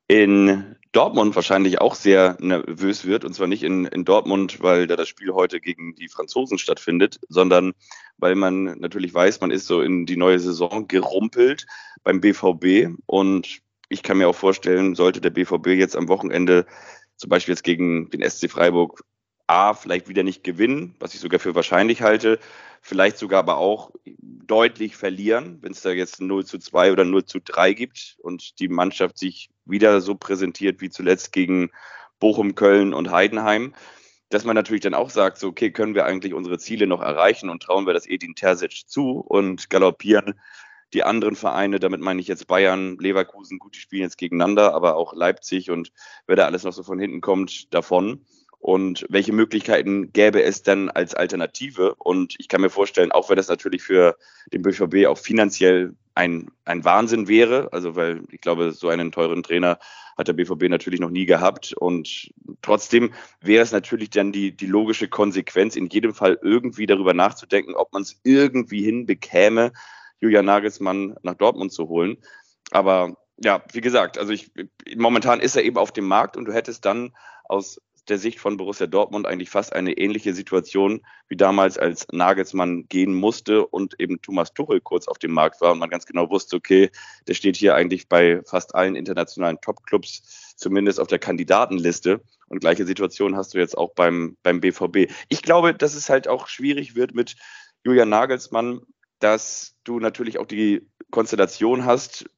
in 0.09 0.77
Dortmund 0.93 1.37
wahrscheinlich 1.37 1.81
auch 1.81 1.95
sehr 1.95 2.37
nervös 2.41 3.05
wird. 3.05 3.25
Und 3.25 3.33
zwar 3.35 3.47
nicht 3.47 3.63
in, 3.63 3.85
in 3.85 4.05
Dortmund, 4.05 4.61
weil 4.61 4.87
da 4.87 4.97
das 4.97 5.09
Spiel 5.09 5.33
heute 5.33 5.61
gegen 5.61 5.95
die 5.95 6.09
Franzosen 6.09 6.59
stattfindet, 6.59 7.21
sondern 7.29 7.73
weil 8.19 8.35
man 8.35 8.65
natürlich 8.81 9.15
weiß, 9.15 9.41
man 9.41 9.51
ist 9.51 9.67
so 9.67 9.83
in 9.83 10.07
die 10.07 10.17
neue 10.17 10.41
Saison 10.41 10.89
gerumpelt 10.89 11.67
beim 12.03 12.21
BVB. 12.21 12.97
Und 13.07 13.61
ich 13.89 14.03
kann 14.03 14.19
mir 14.19 14.29
auch 14.29 14.35
vorstellen, 14.35 14.95
sollte 14.95 15.21
der 15.21 15.31
BVB 15.31 15.69
jetzt 15.69 15.97
am 15.97 16.09
Wochenende 16.09 16.67
zum 17.17 17.29
Beispiel 17.29 17.53
jetzt 17.53 17.65
gegen 17.65 18.11
den 18.11 18.29
SC 18.29 18.51
Freiburg 18.51 19.05
A, 19.51 19.75
vielleicht 19.75 20.09
wieder 20.09 20.23
nicht 20.23 20.45
gewinnen, 20.45 20.95
was 21.01 21.13
ich 21.13 21.21
sogar 21.21 21.41
für 21.41 21.57
wahrscheinlich 21.57 22.03
halte, 22.03 22.39
vielleicht 22.81 23.19
sogar 23.19 23.41
aber 23.41 23.59
auch 23.59 23.91
deutlich 24.07 24.97
verlieren, 24.97 25.59
wenn 25.61 25.73
es 25.73 25.83
da 25.83 25.91
jetzt 25.91 26.21
0 26.21 26.45
zu 26.47 26.59
2 26.59 26.93
oder 26.93 27.05
0 27.05 27.25
zu 27.25 27.41
3 27.41 27.73
gibt 27.73 28.17
und 28.23 28.61
die 28.61 28.69
Mannschaft 28.69 29.19
sich 29.19 29.51
wieder 29.65 30.01
so 30.01 30.15
präsentiert 30.15 30.81
wie 30.81 30.89
zuletzt 30.89 31.33
gegen 31.33 31.71
Bochum, 32.21 32.55
Köln 32.55 32.95
und 32.95 33.11
Heidenheim, 33.11 33.75
dass 34.29 34.45
man 34.45 34.55
natürlich 34.55 34.83
dann 34.83 34.95
auch 34.95 35.11
sagt, 35.11 35.39
so, 35.39 35.49
okay, 35.49 35.73
können 35.73 35.97
wir 35.97 36.07
eigentlich 36.07 36.33
unsere 36.33 36.59
Ziele 36.59 36.87
noch 36.87 37.03
erreichen 37.03 37.51
und 37.51 37.63
trauen 37.63 37.87
wir 37.87 37.93
das 37.93 38.07
Edin 38.07 38.37
Terzic 38.37 38.85
zu 38.87 39.19
und 39.19 39.69
galoppieren 39.69 40.41
die 40.93 41.03
anderen 41.03 41.37
Vereine, 41.37 41.81
damit 41.81 42.01
meine 42.01 42.21
ich 42.21 42.29
jetzt 42.29 42.47
Bayern, 42.47 42.99
Leverkusen, 42.99 43.59
gut, 43.59 43.75
die 43.75 43.81
spielen 43.81 44.03
jetzt 44.03 44.19
gegeneinander, 44.19 44.75
aber 44.75 44.97
auch 44.97 45.13
Leipzig 45.13 45.71
und 45.71 45.93
wer 46.27 46.37
da 46.37 46.47
alles 46.47 46.65
noch 46.65 46.73
so 46.73 46.83
von 46.83 46.99
hinten 46.99 47.21
kommt, 47.21 47.73
davon 47.75 48.25
und 48.61 49.07
welche 49.09 49.33
Möglichkeiten 49.33 50.13
gäbe 50.13 50.43
es 50.43 50.63
denn 50.63 50.91
als 50.91 51.15
Alternative? 51.15 51.95
Und 51.95 52.35
ich 52.39 52.47
kann 52.47 52.61
mir 52.61 52.69
vorstellen, 52.69 53.11
auch 53.11 53.31
wenn 53.31 53.37
das 53.37 53.49
natürlich 53.49 53.83
für 53.83 54.17
den 54.53 54.61
BVB 54.61 55.07
auch 55.07 55.17
finanziell 55.17 55.95
ein, 56.15 56.51
ein 56.67 56.85
Wahnsinn 56.85 57.27
wäre, 57.27 57.73
also 57.73 57.97
weil 57.97 58.23
ich 58.31 58.43
glaube, 58.43 58.73
so 58.73 58.91
einen 58.91 59.13
teuren 59.13 59.43
Trainer 59.43 59.79
hat 60.19 60.29
der 60.29 60.35
BVB 60.35 60.69
natürlich 60.69 61.01
noch 61.01 61.09
nie 61.09 61.25
gehabt. 61.25 61.73
Und 61.73 62.31
trotzdem 62.61 63.15
wäre 63.41 63.63
es 63.63 63.73
natürlich 63.73 64.11
dann 64.11 64.31
die, 64.31 64.55
die 64.55 64.67
logische 64.67 65.09
Konsequenz, 65.09 65.75
in 65.75 65.87
jedem 65.87 66.13
Fall 66.13 66.39
irgendwie 66.43 66.85
darüber 66.85 67.15
nachzudenken, 67.15 67.75
ob 67.75 67.95
man 67.95 68.03
es 68.03 68.21
irgendwie 68.25 68.83
hinbekäme, 68.83 69.73
Julian 70.21 70.45
Nagelsmann 70.45 71.17
nach 71.23 71.35
Dortmund 71.35 71.73
zu 71.73 71.89
holen. 71.89 72.19
Aber 72.73 73.17
ja, 73.43 73.65
wie 73.73 73.81
gesagt, 73.81 74.19
also 74.19 74.35
ich, 74.35 74.53
momentan 74.97 75.41
ist 75.41 75.57
er 75.57 75.65
eben 75.65 75.79
auf 75.79 75.93
dem 75.93 76.07
Markt 76.07 76.37
und 76.37 76.45
du 76.45 76.53
hättest 76.53 76.85
dann 76.85 77.15
aus 77.45 77.81
der 78.11 78.19
Sicht 78.19 78.41
von 78.41 78.57
Borussia 78.57 78.87
Dortmund 78.87 79.27
eigentlich 79.27 79.51
fast 79.51 79.73
eine 79.73 79.93
ähnliche 79.93 80.35
Situation 80.35 81.01
wie 81.29 81.37
damals, 81.37 81.79
als 81.79 82.07
Nagelsmann 82.13 82.87
gehen 82.89 83.15
musste 83.15 83.67
und 83.67 83.99
eben 83.99 84.21
Thomas 84.21 84.53
Tuchel 84.53 84.81
kurz 84.81 85.09
auf 85.09 85.19
dem 85.19 85.33
Markt 85.33 85.61
war 85.61 85.73
und 85.73 85.79
man 85.79 85.91
ganz 85.91 86.05
genau 86.05 86.29
wusste, 86.29 86.57
okay, 86.57 86.91
der 87.29 87.35
steht 87.35 87.57
hier 87.57 87.75
eigentlich 87.75 88.09
bei 88.09 88.43
fast 88.45 88.75
allen 88.75 88.97
internationalen 88.97 89.61
Topclubs 89.61 90.55
zumindest 90.57 91.01
auf 91.01 91.09
der 91.09 91.19
Kandidatenliste. 91.19 92.21
Und 92.49 92.61
gleiche 92.61 92.85
Situation 92.85 93.37
hast 93.37 93.55
du 93.55 93.59
jetzt 93.59 93.79
auch 93.79 93.95
beim, 93.95 94.37
beim 94.43 94.61
BVB. 94.61 95.11
Ich 95.29 95.43
glaube, 95.43 95.75
dass 95.75 95.95
es 95.95 96.11
halt 96.11 96.29
auch 96.29 96.49
schwierig 96.49 96.97
wird 96.97 97.15
mit 97.15 97.37
Julian 97.85 98.09
Nagelsmann, 98.09 98.83
dass 99.21 99.77
du 99.85 100.01
natürlich 100.01 100.39
auch 100.39 100.47
die 100.47 100.87
Konstellation 101.11 101.85
hast. 101.85 102.29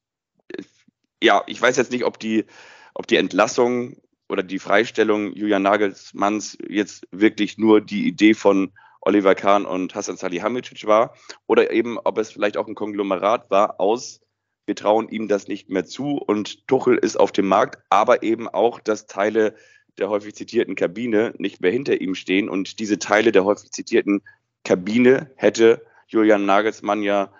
Ja, 1.21 1.43
ich 1.47 1.61
weiß 1.61 1.77
jetzt 1.77 1.91
nicht, 1.91 2.05
ob 2.05 2.19
die, 2.19 2.45
ob 2.93 3.07
die 3.07 3.17
Entlassung 3.17 3.97
oder 4.33 4.41
die 4.41 4.57
Freistellung 4.57 5.31
Julian 5.33 5.61
Nagelsmanns 5.61 6.57
jetzt 6.67 7.07
wirklich 7.11 7.59
nur 7.59 7.81
die 7.81 8.07
Idee 8.07 8.33
von 8.33 8.71
Oliver 8.99 9.35
Kahn 9.35 9.63
und 9.63 9.93
Hassan 9.93 10.17
Salihamidzic 10.17 10.87
war? 10.87 11.15
Oder 11.45 11.71
eben, 11.71 11.99
ob 11.99 12.17
es 12.17 12.31
vielleicht 12.31 12.57
auch 12.57 12.67
ein 12.67 12.73
Konglomerat 12.73 13.51
war 13.51 13.79
aus, 13.79 14.21
wir 14.65 14.75
trauen 14.75 15.07
ihm 15.09 15.27
das 15.27 15.47
nicht 15.47 15.69
mehr 15.69 15.85
zu 15.85 16.17
und 16.17 16.67
Tuchel 16.67 16.97
ist 16.97 17.15
auf 17.15 17.31
dem 17.31 17.47
Markt, 17.47 17.83
aber 17.89 18.23
eben 18.23 18.47
auch, 18.47 18.79
dass 18.79 19.05
Teile 19.05 19.55
der 19.99 20.09
häufig 20.09 20.33
zitierten 20.33 20.73
Kabine 20.73 21.35
nicht 21.37 21.61
mehr 21.61 21.71
hinter 21.71 22.01
ihm 22.01 22.15
stehen. 22.15 22.49
Und 22.49 22.79
diese 22.79 22.97
Teile 22.97 23.31
der 23.31 23.45
häufig 23.45 23.69
zitierten 23.69 24.23
Kabine 24.63 25.29
hätte 25.35 25.85
Julian 26.07 26.47
Nagelsmann 26.47 27.03
ja 27.03 27.31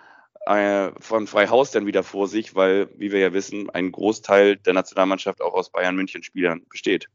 äh, 0.46 0.92
von 1.00 1.26
Freihaus 1.26 1.70
dann 1.70 1.86
wieder 1.86 2.02
vor 2.02 2.28
sich, 2.28 2.54
weil, 2.54 2.88
wie 2.98 3.12
wir 3.12 3.20
ja 3.20 3.32
wissen, 3.32 3.70
ein 3.70 3.92
Großteil 3.92 4.56
der 4.56 4.74
Nationalmannschaft 4.74 5.40
auch 5.40 5.54
aus 5.54 5.70
Bayern 5.70 5.96
München 5.96 6.22
Spielern 6.22 6.62
besteht. 6.68 7.08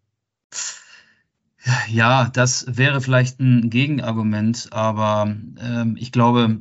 Ja, 1.89 2.29
das 2.33 2.65
wäre 2.77 3.01
vielleicht 3.01 3.39
ein 3.39 3.69
Gegenargument, 3.69 4.69
aber 4.71 5.35
ähm, 5.61 5.97
ich 5.99 6.11
glaube, 6.11 6.59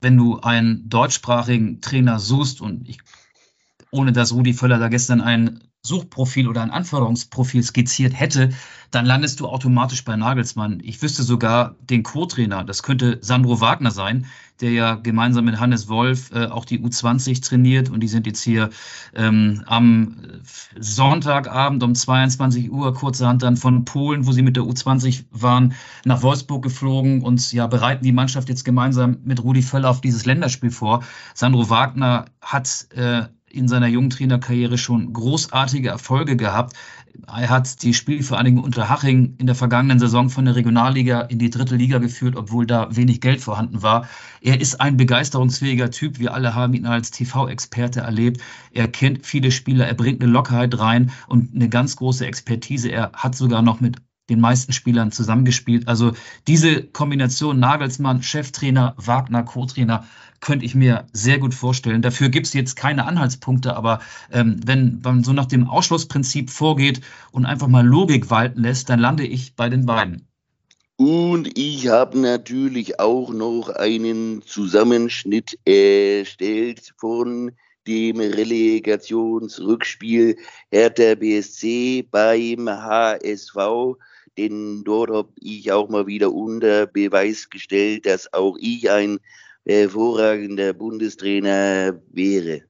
wenn 0.00 0.16
du 0.16 0.38
einen 0.40 0.88
deutschsprachigen 0.88 1.80
Trainer 1.80 2.18
suchst 2.18 2.60
und 2.60 2.88
ich, 2.88 2.98
ohne 3.90 4.12
dass 4.12 4.34
Rudi 4.34 4.52
Völler 4.52 4.78
da 4.78 4.88
gestern 4.88 5.22
ein 5.22 5.64
Suchprofil 5.86 6.48
oder 6.48 6.62
ein 6.62 6.70
Anforderungsprofil 6.70 7.62
skizziert 7.62 8.18
hätte, 8.18 8.50
dann 8.90 9.04
landest 9.04 9.40
du 9.40 9.48
automatisch 9.48 10.04
bei 10.04 10.16
Nagelsmann. 10.16 10.80
Ich 10.82 11.02
wüsste 11.02 11.22
sogar 11.22 11.76
den 11.80 12.02
Co-Trainer, 12.02 12.64
das 12.64 12.82
könnte 12.82 13.18
Sandro 13.20 13.60
Wagner 13.60 13.90
sein, 13.90 14.26
der 14.60 14.70
ja 14.70 14.94
gemeinsam 14.94 15.44
mit 15.44 15.58
Hannes 15.58 15.88
Wolf 15.88 16.30
äh, 16.32 16.46
auch 16.46 16.64
die 16.64 16.78
U20 16.78 17.44
trainiert 17.44 17.90
und 17.90 18.00
die 18.00 18.08
sind 18.08 18.26
jetzt 18.26 18.42
hier 18.42 18.70
ähm, 19.14 19.62
am 19.66 20.16
Sonntagabend 20.78 21.82
um 21.82 21.94
22 21.94 22.70
Uhr 22.70 22.94
kurzerhand 22.94 23.42
dann 23.42 23.56
von 23.56 23.84
Polen, 23.84 24.26
wo 24.26 24.32
sie 24.32 24.42
mit 24.42 24.56
der 24.56 24.62
U20 24.62 25.24
waren, 25.32 25.74
nach 26.04 26.22
Wolfsburg 26.22 26.62
geflogen 26.62 27.22
und 27.22 27.52
ja 27.52 27.66
bereiten 27.66 28.04
die 28.04 28.12
Mannschaft 28.12 28.48
jetzt 28.48 28.64
gemeinsam 28.64 29.18
mit 29.24 29.42
Rudi 29.42 29.62
Völler 29.62 29.90
auf 29.90 30.00
dieses 30.00 30.24
Länderspiel 30.24 30.70
vor. 30.70 31.02
Sandro 31.34 31.68
Wagner 31.68 32.26
hat 32.40 32.86
äh, 32.94 33.24
in 33.54 33.68
seiner 33.68 33.86
jungen 33.86 34.10
Trainerkarriere 34.10 34.78
schon 34.78 35.12
großartige 35.12 35.88
Erfolge 35.88 36.36
gehabt. 36.36 36.74
Er 37.26 37.48
hat 37.48 37.82
die 37.82 37.94
Spielvereinigung 37.94 38.64
Unterhaching 38.64 39.36
in 39.38 39.46
der 39.46 39.54
vergangenen 39.54 39.98
Saison 39.98 40.30
von 40.30 40.44
der 40.44 40.56
Regionalliga 40.56 41.20
in 41.20 41.38
die 41.38 41.50
dritte 41.50 41.76
Liga 41.76 41.98
geführt, 41.98 42.36
obwohl 42.36 42.66
da 42.66 42.94
wenig 42.94 43.20
Geld 43.20 43.40
vorhanden 43.40 43.82
war. 43.82 44.08
Er 44.40 44.60
ist 44.60 44.80
ein 44.80 44.96
begeisterungsfähiger 44.96 45.90
Typ. 45.90 46.18
Wir 46.18 46.34
alle 46.34 46.54
haben 46.54 46.74
ihn 46.74 46.86
als 46.86 47.12
TV-Experte 47.12 48.00
erlebt. 48.00 48.40
Er 48.72 48.88
kennt 48.88 49.24
viele 49.24 49.50
Spieler, 49.50 49.86
er 49.86 49.94
bringt 49.94 50.22
eine 50.22 50.32
Lockerheit 50.32 50.78
rein 50.78 51.12
und 51.28 51.54
eine 51.54 51.68
ganz 51.68 51.96
große 51.96 52.26
Expertise. 52.26 52.88
Er 52.88 53.12
hat 53.14 53.36
sogar 53.36 53.62
noch 53.62 53.80
mit 53.80 53.96
den 54.30 54.40
meisten 54.40 54.72
Spielern 54.72 55.12
zusammengespielt. 55.12 55.86
Also 55.86 56.12
diese 56.46 56.82
Kombination 56.82 57.58
Nagelsmann, 57.58 58.22
Cheftrainer, 58.22 58.94
Wagner, 58.96 59.42
Co-Trainer, 59.42 60.04
könnte 60.40 60.64
ich 60.64 60.74
mir 60.74 61.06
sehr 61.12 61.38
gut 61.38 61.54
vorstellen. 61.54 62.02
Dafür 62.02 62.28
gibt 62.28 62.46
es 62.46 62.52
jetzt 62.52 62.74
keine 62.76 63.06
Anhaltspunkte, 63.06 63.76
aber 63.76 64.00
ähm, 64.32 64.60
wenn 64.64 65.00
man 65.02 65.24
so 65.24 65.32
nach 65.32 65.46
dem 65.46 65.68
Ausschlussprinzip 65.68 66.50
vorgeht 66.50 67.00
und 67.32 67.46
einfach 67.46 67.68
mal 67.68 67.86
Logik 67.86 68.30
walten 68.30 68.62
lässt, 68.62 68.90
dann 68.90 69.00
lande 69.00 69.26
ich 69.26 69.56
bei 69.56 69.68
den 69.68 69.86
beiden. 69.86 70.28
Und 70.96 71.58
ich 71.58 71.88
habe 71.88 72.16
natürlich 72.18 73.00
auch 73.00 73.30
noch 73.30 73.70
einen 73.70 74.42
Zusammenschnitt 74.42 75.58
erstellt 75.64 76.94
von 76.96 77.50
dem 77.86 78.20
Relegationsrückspiel 78.20 80.36
Hertha 80.70 81.16
BSC 81.16 82.06
beim 82.10 82.68
HSV 82.68 83.96
denn 84.36 84.82
dort 84.84 85.10
habe 85.10 85.32
ich 85.40 85.70
auch 85.70 85.88
mal 85.88 86.06
wieder 86.06 86.32
unter 86.32 86.86
Beweis 86.86 87.50
gestellt, 87.50 88.06
dass 88.06 88.32
auch 88.32 88.56
ich 88.58 88.90
ein 88.90 89.20
hervorragender 89.64 90.72
Bundestrainer 90.72 92.00
wäre. 92.10 92.62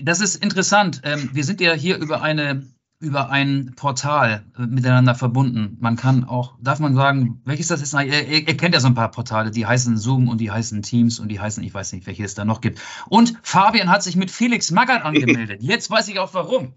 Das 0.00 0.20
ist 0.20 0.42
interessant. 0.42 1.02
Ähm, 1.04 1.30
wir 1.32 1.44
sind 1.44 1.60
ja 1.60 1.72
hier 1.72 1.98
über 1.98 2.22
eine 2.22 2.66
über 3.02 3.30
ein 3.30 3.72
Portal 3.74 4.44
äh, 4.56 4.62
miteinander 4.62 5.16
verbunden. 5.16 5.76
Man 5.80 5.96
kann 5.96 6.22
auch, 6.22 6.54
darf 6.60 6.78
man 6.78 6.94
sagen, 6.94 7.42
welches 7.44 7.66
das 7.66 7.82
ist? 7.82 7.94
Ihr, 7.94 8.04
ihr, 8.04 8.46
ihr, 8.48 8.56
kennt 8.56 8.74
ja 8.74 8.80
so 8.80 8.86
ein 8.86 8.94
paar 8.94 9.10
Portale, 9.10 9.50
die 9.50 9.66
heißen 9.66 9.96
Zoom 9.96 10.28
und 10.28 10.40
die 10.40 10.52
heißen 10.52 10.82
Teams 10.82 11.18
und 11.18 11.28
die 11.28 11.40
heißen, 11.40 11.64
ich 11.64 11.74
weiß 11.74 11.92
nicht, 11.94 12.06
welche 12.06 12.22
es 12.22 12.36
da 12.36 12.44
noch 12.44 12.60
gibt. 12.60 12.80
Und 13.08 13.34
Fabian 13.42 13.90
hat 13.90 14.04
sich 14.04 14.14
mit 14.14 14.30
Felix 14.30 14.70
Magath 14.70 15.04
angemeldet. 15.04 15.62
Jetzt 15.62 15.90
weiß 15.90 16.06
ich 16.08 16.20
auch 16.20 16.32
warum. 16.32 16.74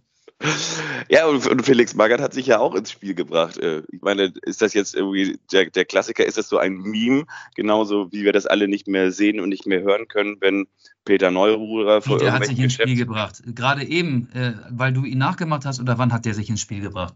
Ja, 1.09 1.27
und, 1.27 1.65
Felix 1.65 1.93
Magath 1.95 2.19
hat 2.19 2.33
sich 2.33 2.47
ja 2.47 2.59
auch 2.59 2.75
ins 2.75 2.91
Spiel 2.91 3.13
gebracht. 3.13 3.57
Äh, 3.57 3.83
ich 3.91 4.01
meine, 4.01 4.33
ist 4.43 4.61
das 4.61 4.73
jetzt 4.73 4.95
irgendwie 4.95 5.39
der, 5.51 5.69
der 5.69 5.85
Klassiker? 5.85 6.25
Ist 6.25 6.37
das 6.37 6.49
so 6.49 6.57
ein 6.57 6.73
Meme? 6.73 7.25
Genauso 7.55 8.11
wie 8.11 8.23
wir 8.23 8.33
das 8.33 8.45
alle 8.45 8.67
nicht 8.67 8.87
mehr 8.87 9.11
sehen 9.11 9.39
und 9.39 9.49
nicht 9.49 9.65
mehr 9.65 9.81
hören 9.81 10.07
können, 10.07 10.37
wenn 10.41 10.67
Peter 11.05 11.31
Neururer 11.31 12.01
vor 12.01 12.17
Der 12.17 12.33
hat 12.33 12.45
sich 12.45 12.59
ins 12.59 12.73
Spiel 12.73 12.95
gebracht. 12.95 13.41
Gerade 13.45 13.83
eben, 13.83 14.29
äh, 14.33 14.53
weil 14.71 14.93
du 14.93 15.05
ihn 15.05 15.19
nachgemacht 15.19 15.65
hast, 15.65 15.79
oder 15.79 15.97
wann 15.97 16.11
hat 16.11 16.25
der 16.25 16.33
sich 16.33 16.49
ins 16.49 16.61
Spiel 16.61 16.81
gebracht? 16.81 17.13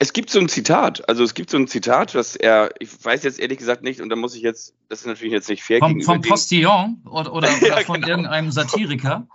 Es 0.00 0.12
gibt 0.12 0.30
so 0.30 0.38
ein 0.38 0.48
Zitat, 0.48 1.08
also 1.08 1.24
es 1.24 1.34
gibt 1.34 1.50
so 1.50 1.56
ein 1.56 1.66
Zitat, 1.66 2.14
was 2.14 2.36
er, 2.36 2.70
ich 2.78 3.04
weiß 3.04 3.24
jetzt 3.24 3.40
ehrlich 3.40 3.58
gesagt 3.58 3.82
nicht, 3.82 4.00
und 4.00 4.10
da 4.10 4.16
muss 4.16 4.36
ich 4.36 4.42
jetzt, 4.42 4.74
das 4.88 5.00
ist 5.00 5.06
natürlich 5.06 5.32
jetzt 5.32 5.48
nicht 5.48 5.64
fair. 5.64 5.80
Vom, 5.80 6.00
vom 6.02 6.20
Postillon 6.20 7.02
oder, 7.04 7.32
oder, 7.32 7.48
oder 7.48 7.66
ja, 7.66 7.80
von 7.80 7.96
genau. 7.96 8.08
irgendeinem 8.08 8.52
Satiriker? 8.52 9.26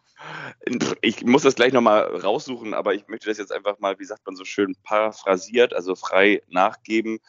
Ich 1.02 1.24
muss 1.26 1.44
das 1.44 1.56
gleich 1.56 1.74
nochmal 1.74 2.04
raussuchen, 2.04 2.74
aber 2.74 2.94
ich 2.94 3.08
möchte 3.08 3.28
das 3.28 3.38
jetzt 3.38 3.52
einfach 3.52 3.80
mal, 3.80 4.00
wie 4.00 4.06
sagt 4.06 4.26
man 4.26 4.36
so 4.36 4.46
schön, 4.46 4.76
paraphrasiert, 4.84 5.74
also 5.74 5.96
frei 5.96 6.42
nachgeben, 6.50 7.20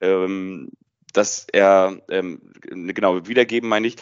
ähm, 0.00 0.70
dass 1.12 1.46
er, 1.52 2.00
ähm, 2.08 2.52
genau, 2.62 3.26
wiedergeben 3.26 3.68
meine 3.68 3.86
ich, 3.86 3.96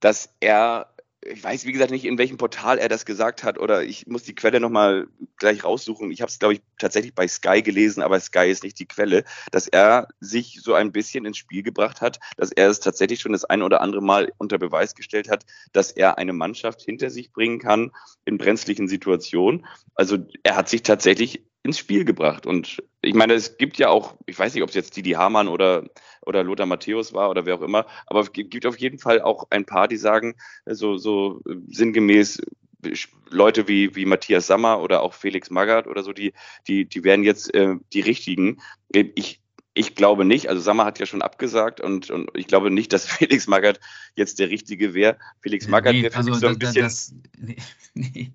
dass 0.00 0.34
er 0.40 0.92
ich 1.24 1.42
weiß, 1.42 1.66
wie 1.66 1.72
gesagt, 1.72 1.90
nicht, 1.90 2.04
in 2.04 2.18
welchem 2.18 2.36
Portal 2.36 2.78
er 2.78 2.88
das 2.88 3.04
gesagt 3.04 3.44
hat 3.44 3.58
oder 3.58 3.84
ich 3.84 4.06
muss 4.06 4.24
die 4.24 4.34
Quelle 4.34 4.60
nochmal 4.60 5.06
gleich 5.36 5.64
raussuchen. 5.64 6.10
Ich 6.10 6.20
habe 6.20 6.30
es, 6.30 6.38
glaube 6.38 6.54
ich, 6.54 6.62
tatsächlich 6.78 7.14
bei 7.14 7.28
Sky 7.28 7.62
gelesen, 7.62 8.02
aber 8.02 8.18
Sky 8.18 8.50
ist 8.50 8.64
nicht 8.64 8.78
die 8.78 8.86
Quelle, 8.86 9.24
dass 9.50 9.68
er 9.68 10.08
sich 10.20 10.60
so 10.62 10.74
ein 10.74 10.90
bisschen 10.90 11.24
ins 11.24 11.38
Spiel 11.38 11.62
gebracht 11.62 12.00
hat, 12.00 12.18
dass 12.36 12.50
er 12.50 12.68
es 12.68 12.80
tatsächlich 12.80 13.20
schon 13.20 13.32
das 13.32 13.44
ein 13.44 13.62
oder 13.62 13.80
andere 13.80 14.02
Mal 14.02 14.32
unter 14.38 14.58
Beweis 14.58 14.94
gestellt 14.94 15.30
hat, 15.30 15.44
dass 15.72 15.92
er 15.92 16.18
eine 16.18 16.32
Mannschaft 16.32 16.82
hinter 16.82 17.10
sich 17.10 17.32
bringen 17.32 17.58
kann 17.58 17.92
in 18.24 18.38
brenzlichen 18.38 18.88
Situationen. 18.88 19.66
Also 19.94 20.18
er 20.42 20.56
hat 20.56 20.68
sich 20.68 20.82
tatsächlich 20.82 21.44
ins 21.62 21.78
Spiel 21.78 22.04
gebracht. 22.04 22.46
Und 22.46 22.82
ich 23.02 23.14
meine, 23.14 23.34
es 23.34 23.58
gibt 23.58 23.78
ja 23.78 23.88
auch, 23.88 24.14
ich 24.26 24.38
weiß 24.38 24.54
nicht, 24.54 24.62
ob 24.62 24.68
es 24.68 24.74
jetzt 24.74 24.96
Didi 24.96 25.10
Hamann 25.10 25.48
oder, 25.48 25.84
oder 26.24 26.44
Lothar 26.44 26.66
Matthäus 26.66 27.12
war 27.12 27.30
oder 27.30 27.44
wer 27.44 27.56
auch 27.56 27.62
immer, 27.62 27.86
aber 28.06 28.20
es 28.20 28.32
gibt 28.32 28.64
auf 28.64 28.78
jeden 28.78 28.98
Fall 28.98 29.20
auch 29.20 29.46
ein 29.50 29.66
paar, 29.66 29.88
die 29.88 29.96
sagen, 29.96 30.36
so, 30.66 30.96
so 30.96 31.42
sinngemäß, 31.66 32.40
Leute 33.30 33.68
wie, 33.68 33.94
wie 33.94 34.04
Matthias 34.04 34.46
Sammer 34.46 34.80
oder 34.80 35.02
auch 35.02 35.14
Felix 35.14 35.50
Magath 35.50 35.86
oder 35.86 36.02
so, 36.02 36.12
die, 36.12 36.32
die, 36.66 36.84
die 36.84 37.04
wären 37.04 37.22
jetzt 37.22 37.54
äh, 37.54 37.76
die 37.92 38.00
richtigen. 38.00 38.60
Ich, 38.92 39.40
ich 39.74 39.94
glaube 39.94 40.24
nicht, 40.24 40.48
also 40.48 40.60
Sammer 40.60 40.84
hat 40.84 40.98
ja 40.98 41.06
schon 41.06 41.22
abgesagt 41.22 41.80
und, 41.80 42.10
und 42.10 42.30
ich 42.34 42.46
glaube 42.46 42.70
nicht, 42.70 42.92
dass 42.92 43.06
Felix 43.06 43.46
Magath 43.46 43.80
jetzt 44.16 44.38
der 44.38 44.50
Richtige 44.50 44.94
wäre. 44.94 45.16
Felix 45.40 45.68
Magath 45.68 45.94
nee, 45.94 46.02
wäre 46.02 46.12
für 46.12 46.18
also 46.18 46.34
so 46.34 46.46
ein 46.48 46.58
das, 46.58 46.74
bisschen. 46.74 46.82
Das, 46.82 47.14
nee, 47.38 47.56
nee. 47.94 48.32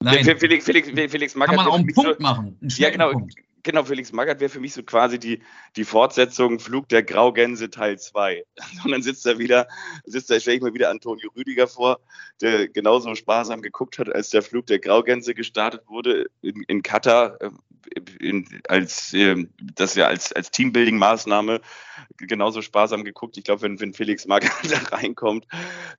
Nein. 0.00 0.24
Felix, 0.38 0.64
Felix, 0.64 0.88
Felix 0.88 1.34
Magath 1.34 1.56
Kann 1.56 1.64
man 1.64 1.72
auch 1.72 1.78
einen 1.78 1.92
Punkt 1.92 2.16
so, 2.16 2.22
machen. 2.22 2.56
Einen 2.60 2.70
ja, 2.76 2.90
genau. 2.90 3.10
Punkt. 3.10 3.34
Genau, 3.62 3.84
Felix 3.84 4.12
Magath 4.12 4.40
wäre 4.40 4.48
für 4.48 4.60
mich 4.60 4.74
so 4.74 4.82
quasi 4.82 5.18
die, 5.18 5.42
die 5.76 5.84
Fortsetzung 5.84 6.60
Flug 6.60 6.88
der 6.88 7.02
Graugänse 7.02 7.70
Teil 7.70 7.98
2. 7.98 8.44
Und 8.84 8.90
dann 8.90 9.02
sitzt 9.02 9.26
er 9.26 9.38
wieder, 9.38 9.66
sitzt 10.04 10.30
da, 10.30 10.38
stelle 10.38 10.56
ich 10.56 10.62
mir 10.62 10.74
wieder 10.74 10.90
Antonio 10.90 11.30
Rüdiger 11.36 11.66
vor, 11.66 12.00
der 12.40 12.68
genauso 12.68 13.14
sparsam 13.14 13.62
geguckt 13.62 13.98
hat, 13.98 14.14
als 14.14 14.30
der 14.30 14.42
Flug 14.42 14.66
der 14.66 14.78
Graugänse 14.78 15.34
gestartet 15.34 15.82
wurde 15.86 16.26
in, 16.42 16.62
in 16.68 16.82
Katar, 16.82 17.40
äh, 17.40 17.50
in, 18.20 18.46
als 18.68 19.12
äh, 19.12 19.46
das 19.60 19.94
ja 19.94 20.06
als, 20.06 20.32
als 20.32 20.50
Teambuilding-Maßnahme 20.52 21.60
genauso 22.16 22.62
sparsam 22.62 23.04
geguckt. 23.04 23.36
Ich 23.36 23.44
glaube, 23.44 23.62
wenn, 23.62 23.80
wenn 23.80 23.94
Felix 23.94 24.26
Magath 24.26 24.52
da 24.70 24.96
reinkommt, 24.96 25.46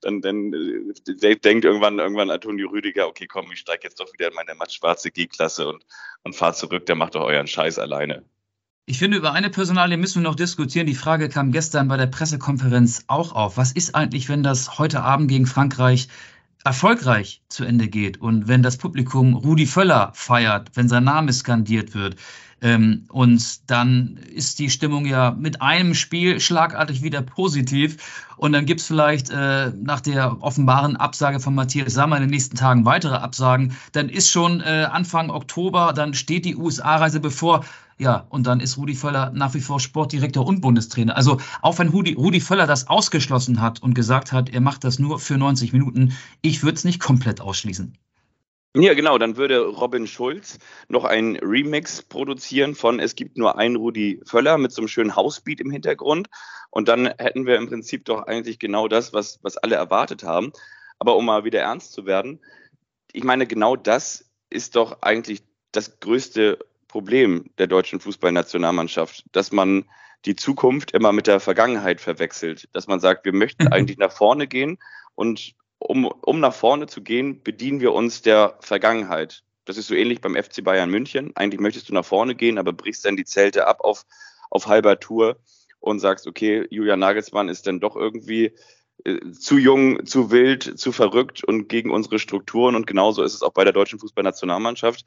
dann, 0.02 0.21
dann 0.21 0.54
äh, 0.54 1.36
denkt 1.36 1.65
irgendwann, 1.65 1.99
irgendwann 1.99 2.30
Antonio 2.30 2.69
Rüdiger, 2.69 3.08
okay, 3.08 3.28
komm, 3.28 3.52
ich 3.52 3.60
steige 3.60 3.84
jetzt 3.84 3.99
doch 3.99 4.12
wieder 4.13 4.28
in 4.30 4.34
meine 4.34 4.56
matt-schwarze 4.56 5.12
G-Klasse 5.12 5.67
und, 5.67 5.86
und 6.23 6.36
fahr 6.36 6.54
zurück, 6.54 6.86
der 6.86 6.95
macht 6.95 7.15
doch 7.15 7.23
euren 7.23 7.47
Scheiß 7.47 7.80
alleine. 7.80 8.23
Ich 8.86 8.97
finde, 8.97 9.17
über 9.17 9.34
eine 9.34 9.52
Personalie 9.52 9.97
müssen 9.97 10.23
wir 10.23 10.28
noch 10.28 10.36
diskutieren. 10.36 10.88
Die 10.88 10.95
Frage 10.95 11.30
kam 11.30 11.52
gestern 11.52 11.88
bei 11.88 11.97
der 11.97 12.08
Pressekonferenz 12.08 13.04
auch 13.06 13.34
auf. 13.34 13.56
Was 13.56 13.71
ist 13.71 13.93
eigentlich, 13.93 14.30
wenn 14.30 14.41
das 14.41 14.80
heute 14.80 15.04
Abend 15.04 15.30
gegen 15.30 15.45
Frankreich 15.45 16.08
erfolgreich 16.63 17.41
zu 17.49 17.63
Ende 17.63 17.87
geht 17.87 18.19
und 18.19 18.47
wenn 18.47 18.63
das 18.63 18.77
Publikum 18.77 19.33
Rudi 19.33 19.65
Völler 19.65 20.11
feiert, 20.13 20.71
wenn 20.75 20.89
sein 20.89 21.05
Name 21.05 21.31
skandiert 21.31 21.93
wird, 21.93 22.17
ähm, 22.61 23.05
und 23.09 23.69
dann 23.69 24.19
ist 24.33 24.59
die 24.59 24.69
Stimmung 24.69 25.05
ja 25.05 25.31
mit 25.31 25.61
einem 25.61 25.93
Spiel 25.93 26.39
schlagartig 26.39 27.01
wieder 27.01 27.21
positiv. 27.21 28.27
Und 28.37 28.53
dann 28.53 28.65
gibt's 28.65 28.87
vielleicht 28.87 29.29
äh, 29.29 29.71
nach 29.81 30.01
der 30.01 30.41
offenbaren 30.41 30.97
Absage 30.97 31.39
von 31.39 31.55
Matthias 31.55 31.93
Sammer 31.93 32.17
in 32.17 32.23
den 32.23 32.31
nächsten 32.31 32.55
Tagen 32.55 32.85
weitere 32.85 33.15
Absagen. 33.15 33.77
Dann 33.93 34.09
ist 34.09 34.29
schon 34.29 34.61
äh, 34.61 34.87
Anfang 34.91 35.29
Oktober, 35.29 35.93
dann 35.93 36.13
steht 36.13 36.45
die 36.45 36.55
USA-Reise 36.55 37.19
bevor. 37.19 37.63
Ja, 38.01 38.25
und 38.29 38.47
dann 38.47 38.62
ist 38.62 38.77
Rudi 38.77 38.95
Völler 38.95 39.31
nach 39.35 39.53
wie 39.53 39.59
vor 39.59 39.81
Sportdirektor 39.81 40.47
und 40.47 40.62
Bundestrainer. 40.62 41.17
Also 41.17 41.38
auch 41.62 41.79
wenn 41.79 41.89
Rudi, 41.89 42.13
Rudi 42.13 42.39
Völler 42.39 42.65
das 42.65 42.88
ausgeschlossen 42.88 43.62
hat 43.62 43.83
und 43.83 43.93
gesagt 43.93 44.31
hat, 44.31 44.49
er 44.49 44.62
macht 44.62 44.85
das 44.85 44.99
nur 44.99 45.19
für 45.19 45.38
90 45.38 45.73
Minuten, 45.73 46.13
ich 46.41 46.63
würde 46.63 46.75
es 46.75 46.85
nicht 46.85 47.01
komplett 47.01 47.41
ausschließen. 47.41 47.97
Ja, 48.73 48.93
genau, 48.93 49.17
dann 49.17 49.35
würde 49.35 49.65
Robin 49.65 50.07
Schulz 50.07 50.59
noch 50.88 51.03
ein 51.03 51.35
Remix 51.41 52.01
produzieren 52.01 52.73
von 52.73 53.01
Es 53.01 53.15
gibt 53.15 53.38
nur 53.38 53.57
ein 53.57 53.75
Rudi 53.75 54.21
Völler 54.25 54.57
mit 54.57 54.71
so 54.71 54.81
einem 54.81 54.88
schönen 54.88 55.17
Housebeat 55.17 55.59
im 55.59 55.71
Hintergrund. 55.71 56.29
Und 56.69 56.88
dann 56.88 57.07
hätten 57.17 57.45
wir 57.45 57.57
im 57.57 57.67
Prinzip 57.67 58.05
doch 58.05 58.23
eigentlich 58.27 58.59
genau 58.59 58.88
das, 58.88 59.12
was, 59.12 59.39
was 59.41 59.57
alle 59.57 59.75
erwartet 59.75 60.23
haben. 60.23 60.53
Aber 60.99 61.17
um 61.17 61.25
mal 61.25 61.43
wieder 61.43 61.59
ernst 61.59 61.91
zu 61.91 62.05
werden, 62.05 62.39
ich 63.12 63.25
meine, 63.25 63.45
genau 63.45 63.75
das 63.75 64.29
ist 64.49 64.77
doch 64.77 65.01
eigentlich 65.01 65.41
das 65.71 65.99
größte 65.99 66.59
Problem 66.89 67.45
der 67.58 67.67
deutschen 67.67 68.02
Fußballnationalmannschaft, 68.02 69.23
dass 69.32 69.54
man 69.54 69.86
die 70.25 70.36
Zukunft 70.36 70.91
immer 70.91 71.13
mit 71.13 71.28
der 71.28 71.39
Vergangenheit 71.39 72.02
verwechselt, 72.02 72.67
dass 72.73 72.88
man 72.88 72.99
sagt, 72.99 73.23
wir 73.23 73.34
möchten 73.34 73.67
eigentlich 73.69 73.97
nach 73.97 74.12
vorne 74.12 74.47
gehen 74.47 74.78
und 75.15 75.54
um, 75.78 76.06
um 76.06 76.41
nach 76.41 76.54
vorne 76.54 76.88
zu 76.88 77.02
gehen, 77.02 77.41
bedienen 77.41 77.80
wir 77.80 77.93
uns 77.93 78.21
der 78.21 78.58
Vergangenheit. 78.60 79.43
Das 79.63 79.78
ist 79.78 79.88
so 79.88 79.95
ähnlich 79.95 80.19
beim 80.19 80.36
FC 80.36 80.62
Bayern 80.62 80.89
München. 80.89 81.32
Eigentlich 81.36 81.62
möchtest 81.62 81.88
du 81.88 81.93
nach 81.93 82.04
vorne 82.04 82.36
gehen, 82.36 82.58
aber 82.58 82.73
brichst 82.73 83.06
dann 83.06 83.15
die 83.15 83.23
Zelte 83.23 83.65
ab 83.65 83.80
auf, 83.82 84.06
auf 84.49 84.67
halber 84.67 84.99
Tour 84.99 85.38
und 85.80 85.99
sagst, 85.99 86.28
okay, 86.28 86.67
Julian 86.69 86.99
Nagelsmann 86.99 87.47
ist 87.47 87.65
dann 87.65 87.80
doch 87.80 87.95
irgendwie 87.95 88.52
äh, 89.06 89.32
zu 89.32 89.58
jung, 89.58 90.06
zu 90.06 90.32
wild, 90.32 90.78
zu 90.78 90.91
verrückt 90.91 91.45
und 91.45 91.69
gegen 91.69 91.91
unsere 91.91 92.19
Strukturen. 92.19 92.75
Und 92.75 92.88
genauso 92.88 93.23
ist 93.23 93.36
es 93.36 93.41
auch 93.41 93.54
bei 93.54 93.63
der 93.63 93.73
deutschen 93.73 93.99
Fußballnationalmannschaft 93.99 95.06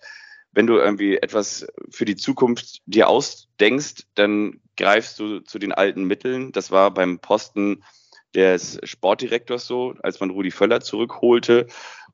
wenn 0.53 0.67
du 0.67 0.77
irgendwie 0.77 1.17
etwas 1.17 1.67
für 1.91 2.05
die 2.05 2.17
Zukunft 2.17 2.81
dir 2.87 3.09
ausdenkst, 3.09 4.05
dann 4.15 4.61
greifst 4.77 5.19
du 5.19 5.41
zu 5.41 5.59
den 5.59 5.73
alten 5.73 6.05
Mitteln. 6.05 6.53
Das 6.53 6.71
war 6.71 6.93
beim 6.93 7.19
Posten 7.19 7.83
des 8.35 8.79
Sportdirektors 8.85 9.67
so, 9.67 9.95
als 10.03 10.21
man 10.21 10.31
Rudi 10.31 10.51
Völler 10.51 10.81
zurückholte. 10.81 11.67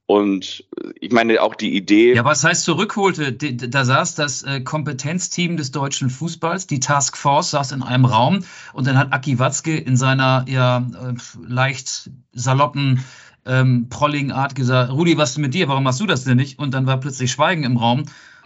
Und 0.07 0.65
ich 0.99 1.13
meine 1.13 1.43
auch 1.43 1.55
die 1.55 1.77
Idee. 1.77 2.15
Ja, 2.15 2.25
was 2.25 2.43
heißt 2.43 2.65
zurückholte? 2.65 3.35
Da 3.35 3.85
saß 3.85 4.15
das 4.15 4.43
äh, 4.43 4.63
Kompetenzteam 4.63 5.59
des 5.59 5.71
deutschen 5.71 6.09
Fußballs, 6.09 6.67
die 6.67 6.81
Task 6.81 7.15
Force 7.17 7.51
saß 7.51 7.73
in 7.73 7.83
einem 7.83 8.07
Raum 8.07 8.43
und 8.73 8.87
dann 8.87 8.97
hat 8.97 9.13
Aki 9.13 9.39
Watzke 9.39 9.77
in 9.77 9.99
seiner 9.99 10.47
ja 10.49 10.79
äh, 10.79 11.15
leicht 11.47 12.11
saloppen 12.33 13.05
ähm, 13.49 13.89
prolligen 13.89 14.31
Art 14.31 14.55
gesagt, 14.55 14.93
Rudi, 14.93 15.17
was 15.17 15.31
ist 15.31 15.39
mit 15.39 15.55
dir? 15.55 15.69
Warum 15.69 15.85
machst 15.85 16.01
du 16.01 16.07
das 16.07 16.25
denn 16.25 16.37
nicht? 16.37 16.59
Und 16.59 16.75
dann 16.75 16.87
war 16.87 17.01
plötzlich 17.01 17.33
Schweigen 17.33 17.65
im 17.65 17.77
Raum. 17.77 18.05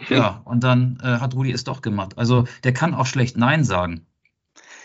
Ja, 0.09 0.41
und 0.45 0.63
dann 0.63 0.97
äh, 1.03 1.19
hat 1.19 1.35
Rudi 1.35 1.51
es 1.51 1.63
doch 1.63 1.81
gemacht. 1.81 2.17
Also 2.17 2.45
der 2.63 2.73
kann 2.73 2.93
auch 2.93 3.05
schlecht 3.05 3.37
Nein 3.37 3.63
sagen. 3.63 4.05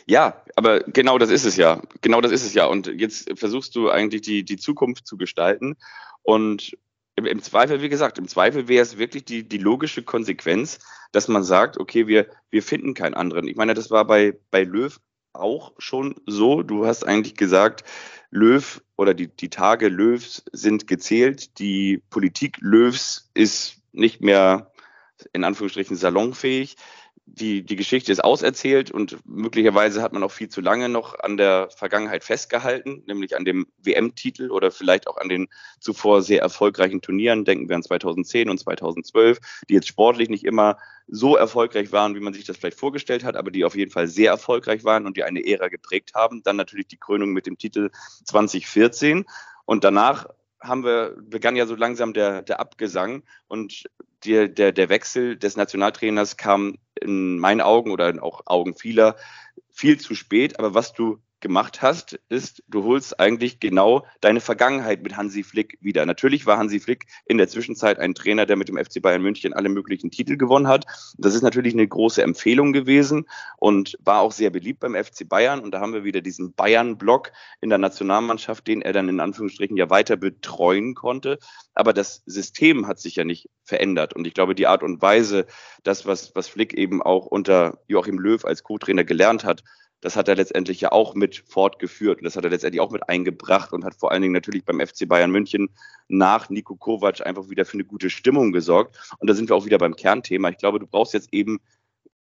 Ja, 0.07 0.43
aber 0.57 0.81
genau 0.81 1.19
das 1.19 1.31
ist 1.31 1.45
es 1.45 1.57
ja. 1.57 1.83
Genau 2.01 2.21
das 2.21 2.33
ist 2.33 2.45
es 2.45 2.55
ja. 2.55 2.67
Und 2.67 2.87
jetzt 2.87 3.39
versuchst 3.39 3.77
du 3.77 3.91
eigentlich 3.91 4.23
die, 4.23 4.45
die 4.45 4.57
Zukunft 4.57 5.07
zu 5.07 5.17
gestalten. 5.17 5.77
Und 6.23 6.77
im, 7.15 7.27
im 7.27 7.43
Zweifel, 7.43 7.83
wie 7.83 7.89
gesagt, 7.89 8.19
im 8.19 8.27
Zweifel 8.27 8.69
wäre 8.69 8.83
es 8.83 8.97
wirklich 8.97 9.25
die, 9.25 9.47
die 9.47 9.59
logische 9.59 10.03
Konsequenz, 10.03 10.79
dass 11.13 11.29
man 11.29 11.43
sagt, 11.45 11.79
okay, 11.79 12.07
wir, 12.07 12.27
wir 12.51 12.63
finden 12.63 12.95
keinen 12.95 13.15
anderen. 13.15 13.49
Ich 13.49 13.57
meine, 13.57 13.75
das 13.75 13.91
war 13.91 14.07
bei, 14.07 14.39
bei 14.51 14.65
Löw 14.65 14.99
auch 15.33 15.73
schon 15.79 16.15
so. 16.27 16.63
Du 16.63 16.87
hast 16.87 17.05
eigentlich 17.07 17.35
gesagt, 17.37 17.85
Löw 18.31 18.83
oder 18.97 19.15
die, 19.15 19.29
die 19.29 19.49
Tage 19.49 19.89
Löws 19.89 20.45
sind 20.53 20.87
gezählt. 20.87 21.59
Die 21.59 22.03
Politik 22.11 22.57
Löws 22.61 23.31
ist 23.35 23.81
nicht 23.93 24.21
mehr 24.21 24.73
in 25.33 25.45
Anführungsstrichen 25.45 25.97
salonfähig 25.97 26.77
die, 27.35 27.63
die 27.63 27.77
Geschichte 27.77 28.11
ist 28.11 28.25
auserzählt 28.25 28.91
und 28.91 29.19
möglicherweise 29.25 30.03
hat 30.03 30.13
man 30.13 30.23
auch 30.23 30.31
viel 30.31 30.49
zu 30.49 30.61
lange 30.61 30.89
noch 30.89 31.19
an 31.19 31.37
der 31.37 31.69
Vergangenheit 31.71 32.25
festgehalten, 32.25 33.03
nämlich 33.07 33.37
an 33.37 33.45
dem 33.45 33.67
WM-Titel 33.83 34.51
oder 34.51 34.71
vielleicht 34.71 35.07
auch 35.07 35.17
an 35.19 35.29
den 35.29 35.49
zuvor 35.81 36.23
sehr 36.23 36.41
erfolgreichen 36.41 37.01
Turnieren. 37.01 37.45
Denken 37.45 37.69
wir 37.69 37.77
an 37.77 37.83
2010 37.83 38.49
und 38.49 38.59
2012, 38.59 39.39
die 39.69 39.75
jetzt 39.75 39.89
sportlich 39.89 40.29
nicht 40.29 40.45
immer 40.45 40.79
so 41.07 41.37
erfolgreich 41.37 41.93
waren, 41.93 42.15
wie 42.15 42.21
man 42.21 42.35
sich 42.35 42.45
das 42.45 42.57
vielleicht 42.57 42.79
vorgestellt 42.79 43.25
hat, 43.25 43.37
aber 43.37 43.51
die 43.51 43.65
auf 43.65 43.77
jeden 43.77 43.91
Fall 43.91 44.09
sehr 44.09 44.31
erfolgreich 44.31 44.85
waren 44.85 45.07
und 45.07 45.17
die 45.17 45.25
eine 45.25 45.47
Ära 45.47 45.69
geprägt 45.69 46.13
haben. 46.15 46.43
Dann 46.43 46.57
natürlich 46.57 46.89
die 46.89 46.99
Krönung 46.99 47.33
mit 47.33 47.47
dem 47.47 47.59
Titel 47.59 47.91
2014 48.25 49.25
und 49.65 49.85
danach 49.85 50.27
haben 50.61 50.85
wir, 50.85 51.17
begann 51.21 51.57
ja 51.57 51.67
so 51.67 51.77
langsam 51.77 52.13
der, 52.13 52.43
der 52.43 52.61
Abgesang 52.61 53.23
und 53.47 53.85
der, 54.25 54.49
der, 54.49 54.73
der 54.73 54.89
Wechsel 54.89 55.37
des 55.37 55.57
Nationaltrainers 55.57 56.37
kam 56.37 56.77
in 57.01 57.39
meinen 57.39 57.61
Augen 57.61 57.91
oder 57.91 58.23
auch 58.23 58.43
Augen 58.47 58.75
vieler 58.75 59.17
viel 59.71 59.99
zu 60.01 60.15
spät. 60.15 60.59
Aber 60.59 60.75
was 60.75 60.93
du 60.93 61.19
gemacht 61.41 61.83
hast, 61.83 62.19
ist, 62.29 62.63
du 62.69 62.85
holst 62.85 63.19
eigentlich 63.21 63.61
genau 63.61 64.07
deine 64.21 64.41
Vergangenheit 64.41 65.03
mit 65.03 65.17
Hansi 65.17 65.43
Flick 65.43 65.79
wieder. 65.81 66.05
Natürlich 66.07 66.47
war 66.47 66.59
Hansi 66.59 66.81
Flick 66.81 67.07
in 67.27 67.39
der 67.39 67.49
Zwischenzeit 67.49 67.99
ein 67.99 68.15
Trainer, 68.15 68.47
der 68.47 68.57
mit 68.57 68.69
dem 68.69 68.77
FC 68.77 69.01
Bayern 69.01 69.23
München 69.23 69.53
alle 69.53 69.69
möglichen 69.69 70.11
Titel 70.11 70.37
gewonnen 70.37 70.69
hat. 70.69 70.87
Das 71.17 71.35
ist 71.35 71.43
natürlich 71.43 71.75
eine 71.75 71.87
große 71.87 72.23
Empfehlung 72.23 72.73
gewesen 72.73 73.27
und 73.57 73.97
war 74.01 74.21
auch 74.21 74.33
sehr 74.33 74.51
beliebt 74.51 74.81
beim 74.81 74.95
FC 74.95 75.29
Bayern. 75.29 75.61
Und 75.61 75.73
da 75.73 75.81
haben 75.81 75.93
wir 75.93 76.05
wieder 76.05 76.21
diesen 76.21 76.55
Bayern-Block 76.55 77.33
in 77.61 77.71
der 77.71 77.79
Nationalmannschaft, 77.79 78.67
den 78.67 78.83
er 78.83 78.93
dann 78.93 79.09
in 79.09 79.21
Anführungsstrichen 79.21 79.77
ja 79.77 79.91
weiter 79.91 80.17
betreuen 80.17 80.95
konnte. 80.95 81.39
Aber 81.75 81.93
das 81.93 82.23
System 82.27 82.87
hat 82.87 82.99
sich 82.99 83.17
ja 83.17 83.25
nicht 83.25 83.49
verändert. 83.63 84.15
Und 84.15 84.27
ich 84.27 84.35
glaube, 84.35 84.55
die 84.55 84.67
Art 84.67 84.83
und 84.83 85.01
Weise, 85.01 85.47
das, 85.85 86.07
was, 86.07 86.35
was 86.35 86.49
Flick 86.49 86.75
eben 86.75 87.03
auch 87.03 87.27
unter 87.27 87.79
Joachim 87.87 88.19
Löw 88.19 88.45
als 88.45 88.63
Co-Trainer 88.63 89.05
gelernt 89.05 89.45
hat, 89.45 89.63
das 90.01 90.17
hat 90.17 90.29
er 90.29 90.37
letztendlich 90.37 90.81
ja 90.81 90.93
auch 90.93 91.15
mit 91.15 91.45
fortgeführt 91.47 92.19
und 92.19 92.25
das 92.25 92.37
hat 92.37 92.45
er 92.45 92.51
letztendlich 92.51 92.81
auch 92.81 92.91
mit 92.91 93.09
eingebracht 93.09 93.73
und 93.73 93.85
hat 93.85 93.95
vor 93.95 94.13
allen 94.13 94.23
Dingen 94.23 94.35
natürlich 94.35 94.65
beim 94.65 94.81
FC 94.81 95.09
Bayern 95.09 95.31
München 95.31 95.71
nach 96.07 96.51
Nico 96.51 96.77
Kovac 96.77 97.27
einfach 97.27 97.49
wieder 97.49 97.65
für 97.65 97.75
eine 97.75 97.85
gute 97.85 98.11
Stimmung 98.11 98.53
gesorgt. 98.53 98.97
Und 99.19 99.29
da 99.29 99.35
sind 99.35 99.49
wir 99.49 99.57
auch 99.57 99.67
wieder 99.67 99.79
beim 99.79 99.97
Kernthema. 99.97 100.51
Ich 100.51 100.59
glaube, 100.59 100.79
du 100.79 100.87
brauchst 100.87 101.15
jetzt 101.15 101.33
eben 101.33 101.59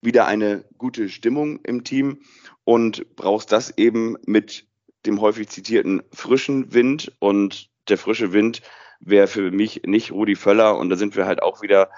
wieder 0.02 0.26
eine 0.26 0.66
gute 0.78 1.10
Stimmung 1.10 1.60
im 1.64 1.84
Team 1.84 2.20
und 2.64 3.16
brauchst 3.16 3.52
das 3.52 3.78
eben 3.78 4.18
mit 4.26 4.66
dem 5.06 5.22
häufig 5.22 5.50
zitierten 5.50 6.02
frischen 6.12 6.74
Wind 6.74 7.12
und 7.20 7.70
der 7.90 7.98
frische 7.98 8.34
Wind 8.34 8.62
wäre 9.00 9.28
für 9.28 9.52
mich 9.52 9.84
nicht 9.86 10.12
Rudi 10.12 10.36
Völler 10.36 10.78
und 10.78 10.90
da 10.90 10.96
sind 10.96 11.16
wir 11.16 11.26
halt 11.26 11.42
auch 11.42 11.62
wieder 11.62 11.90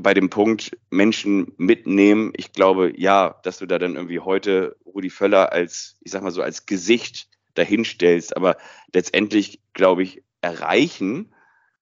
bei 0.00 0.14
dem 0.14 0.30
Punkt 0.30 0.76
Menschen 0.90 1.52
mitnehmen. 1.56 2.32
Ich 2.36 2.52
glaube, 2.52 2.92
ja, 2.96 3.40
dass 3.42 3.58
du 3.58 3.66
da 3.66 3.78
dann 3.78 3.96
irgendwie 3.96 4.20
heute 4.20 4.76
Rudi 4.84 5.10
Völler 5.10 5.52
als, 5.52 5.96
ich 6.02 6.12
sag 6.12 6.22
mal 6.22 6.30
so, 6.30 6.42
als 6.42 6.66
Gesicht 6.66 7.28
dahinstellst. 7.54 8.36
Aber 8.36 8.56
letztendlich, 8.92 9.60
glaube 9.72 10.02
ich, 10.02 10.22
erreichen 10.40 11.32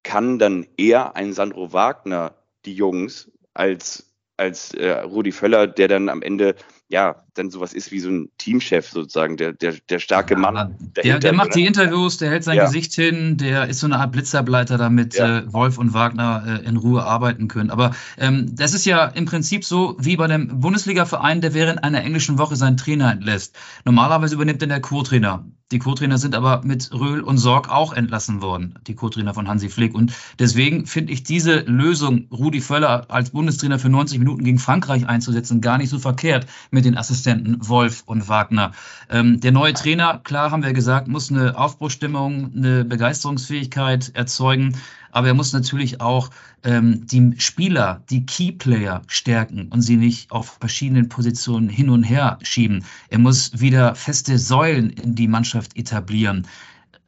kann 0.03 0.38
dann 0.38 0.66
eher 0.77 1.16
ein 1.16 1.33
Sandro 1.33 1.72
Wagner 1.72 2.35
die 2.64 2.74
Jungs 2.74 3.31
als, 3.53 4.14
als 4.37 4.74
äh, 4.74 4.90
Rudi 4.90 5.33
Völler, 5.33 5.66
der 5.66 5.88
dann 5.88 6.09
am 6.09 6.22
Ende 6.22 6.55
ja, 6.88 7.24
dann 7.35 7.51
sowas 7.51 7.73
ist 7.73 7.90
wie 7.90 8.01
so 8.01 8.11
ein 8.11 8.29
Teamchef 8.38 8.88
sozusagen, 8.88 9.37
der, 9.37 9.53
der, 9.53 9.75
der 9.88 9.99
starke 9.99 10.37
Mann. 10.37 10.55
Ja, 10.97 11.03
der, 11.03 11.18
der 11.18 11.33
macht 11.33 11.55
die 11.55 11.66
Interviews, 11.66 12.18
der 12.18 12.31
hält 12.31 12.44
sein 12.44 12.57
ja. 12.57 12.64
Gesicht 12.64 12.94
hin, 12.94 13.37
der 13.37 13.68
ist 13.68 13.81
so 13.81 13.87
eine 13.87 13.99
Art 13.99 14.12
Blitzableiter, 14.12 14.79
damit 14.79 15.14
ja. 15.14 15.38
äh, 15.38 15.53
Wolf 15.53 15.79
und 15.79 15.94
Wagner 15.94 16.61
äh, 16.62 16.68
in 16.68 16.77
Ruhe 16.77 17.05
arbeiten 17.05 17.49
können. 17.49 17.70
Aber 17.70 17.94
ähm, 18.18 18.55
das 18.55 18.75
ist 18.75 18.85
ja 18.87 19.07
im 19.07 19.27
Prinzip 19.27 19.64
so 19.64 19.97
wie 19.99 20.16
bei 20.16 20.27
dem 20.27 20.61
Bundesliga-Verein, 20.61 21.40
der 21.40 21.55
während 21.55 21.83
einer 21.83 22.03
englischen 22.03 22.38
Woche 22.38 22.57
seinen 22.57 22.77
Trainer 22.77 23.12
entlässt. 23.12 23.57
Normalerweise 23.85 24.35
übernimmt 24.35 24.62
dann 24.62 24.68
der 24.68 24.81
Co-Trainer. 24.81 25.44
Die 25.73 25.79
Co-Trainer 25.79 26.18
sind 26.18 26.37
aber 26.37 26.61
mit 26.62 26.92
Röhl 26.92 27.20
und 27.20 27.38
Sorg 27.38 27.70
auch 27.70 27.94
entlassen 27.94 28.42
worden, 28.42 28.79
die 28.87 28.94
Co-Trainer 28.94 29.35
von 29.35 29.49
Hansi 29.49 29.70
Flick. 29.70 29.94
Und 29.94 30.12
deswegen 30.38 30.87
finde 30.87 31.12
ich 31.12 31.25
diese 31.25 31.61
Lösung, 31.61 32.29
Rudi 32.31 32.61
Völler 32.61 33.07
als 33.11 33.31
Bundestrainer 33.31 33.79
für 33.79 33.88
90 33.88 34.18
Minuten 34.18 34.44
gegen 34.44 34.59
Frankreich 34.59 35.09
einzusetzen, 35.09 35.61
gar 35.61 35.79
nicht 35.79 35.88
so 35.88 35.99
verkehrt 35.99 36.47
mit 36.70 36.85
den 36.85 36.97
Assistenten 36.97 37.24
Wolf 37.27 38.03
und 38.07 38.29
Wagner. 38.29 38.73
Ähm, 39.11 39.41
der 39.41 39.53
neue 39.53 39.75
Trainer, 39.75 40.21
klar 40.23 40.51
haben 40.51 40.63
wir 40.63 40.73
gesagt, 40.73 41.09
muss 41.09 41.31
eine 41.31 41.57
Aufbruchstimmung, 41.57 42.53
eine 42.55 42.85
Begeisterungsfähigkeit 42.85 44.13
erzeugen, 44.15 44.77
aber 45.11 45.29
er 45.29 45.35
muss 45.35 45.53
natürlich 45.53 46.01
auch 46.01 46.31
ähm, 46.65 47.07
die 47.07 47.35
Spieler, 47.39 48.03
die 48.11 48.27
Keyplayer 48.27 49.03
stärken 49.07 49.69
und 49.69 49.83
sie 49.83 49.97
nicht 49.97 50.33
auf 50.33 50.59
verschiedenen 50.59 51.09
Positionen 51.09 51.69
hin 51.69 51.89
und 51.89 52.03
her 52.03 52.39
schieben. 52.43 52.85
Er 53.09 53.21
muss 53.21 53.61
wieder 53.61 53.95
feste 53.95 54.39
Säulen 54.39 54.91
in 54.91 55.15
die 55.15 55.29
Mannschaft 55.29 55.77
etablieren. 55.77 56.47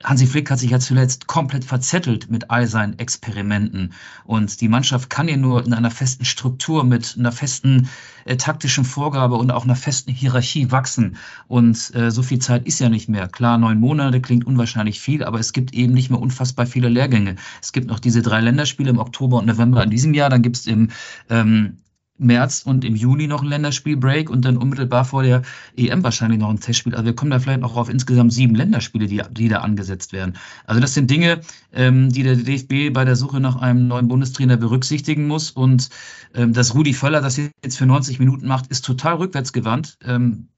Hansi 0.05 0.27
Flick 0.27 0.51
hat 0.51 0.59
sich 0.59 0.71
ja 0.71 0.79
zuletzt 0.79 1.27
komplett 1.27 1.65
verzettelt 1.65 2.31
mit 2.31 2.51
all 2.51 2.67
seinen 2.67 2.99
Experimenten. 2.99 3.95
Und 4.25 4.61
die 4.61 4.69
Mannschaft 4.69 5.09
kann 5.09 5.27
ja 5.27 5.37
nur 5.39 5.65
in 5.65 5.73
einer 5.73 5.91
festen 5.91 6.27
Struktur, 6.27 6.85
mit 6.85 7.17
einer 7.19 7.33
festen 7.33 7.89
äh, 8.27 8.37
taktischen 8.37 8.85
Vorgabe 8.85 9.37
und 9.37 9.51
auch 9.51 9.65
einer 9.65 9.75
festen 9.75 10.13
Hierarchie 10.13 10.71
wachsen. 10.71 11.17
Und 11.49 11.95
äh, 11.95 12.11
so 12.11 12.23
viel 12.23 12.41
Zeit 12.41 12.67
ist 12.67 12.79
ja 12.79 12.91
nicht 12.91 13.09
mehr. 13.09 13.27
Klar, 13.27 13.57
neun 13.57 13.81
Monate 13.81 14.21
klingt 14.21 14.47
unwahrscheinlich 14.47 15.01
viel, 15.01 15.25
aber 15.25 15.41
es 15.41 15.55
gibt 15.55 15.73
eben 15.73 15.95
nicht 15.95 16.11
mehr 16.11 16.21
unfassbar 16.21 16.67
viele 16.67 16.91
Lehrgänge. 16.91 17.37
Es 17.63 17.73
gibt 17.73 17.87
noch 17.87 17.99
diese 17.99 18.21
drei 18.21 18.41
Länderspiele 18.43 18.91
im 18.91 18.99
Oktober 18.99 19.39
und 19.39 19.47
November 19.47 19.83
in 19.83 19.91
diesem 19.91 20.13
Jahr. 20.13 20.29
Dann 20.29 20.43
gibt 20.43 20.57
es 20.57 20.67
im 20.67 20.91
ähm, 21.31 21.79
März 22.19 22.63
und 22.65 22.85
im 22.85 22.97
Juni 22.97 23.27
noch 23.27 23.43
ein 23.43 23.49
Länderspielbreak 23.49 24.31
und 24.31 24.45
dann 24.45 24.57
unmittelbar 24.57 25.05
vor 25.05 25.23
der 25.23 25.43
EM 25.77 26.03
wahrscheinlich 26.03 26.39
noch 26.39 26.51
ein 26.51 26.61
Testspiel. 26.61 26.95
Also 26.95 27.05
wir 27.05 27.15
kommen 27.15 27.31
da 27.31 27.39
vielleicht 27.39 27.61
noch 27.61 27.77
auf 27.77 27.89
insgesamt 27.89 28.33
sieben 28.33 28.55
Länderspiele, 28.55 29.07
die, 29.07 29.23
die 29.31 29.49
da 29.49 29.59
angesetzt 29.59 30.13
werden. 30.13 30.37
Also 30.67 30.81
das 30.81 30.95
sind 30.95 31.11
Dinge, 31.11 31.41
ähm, 31.73 32.11
die 32.11 32.23
der 32.23 32.37
DFB 32.37 32.93
bei 32.93 33.05
der 33.05 33.17
Suche 33.17 33.41
nach 33.41 33.57
einem 33.57 33.89
neuen 33.89 34.09
Bundestrainer 34.09 34.57
berücksichtigen 34.57 35.27
muss. 35.27 35.51
Und 35.51 35.91
ähm, 36.35 36.53
dass 36.53 36.75
Rudi 36.75 36.95
Völler 36.95 37.21
das 37.21 37.37
jetzt 37.37 37.79
für 37.79 37.87
90 37.87 38.19
Minuten 38.19 38.47
macht, 38.47 38.69
ist 38.69 38.85
total 38.85 39.17
rückwärtsgewandt. 39.17 39.99
Ähm, 40.05 40.49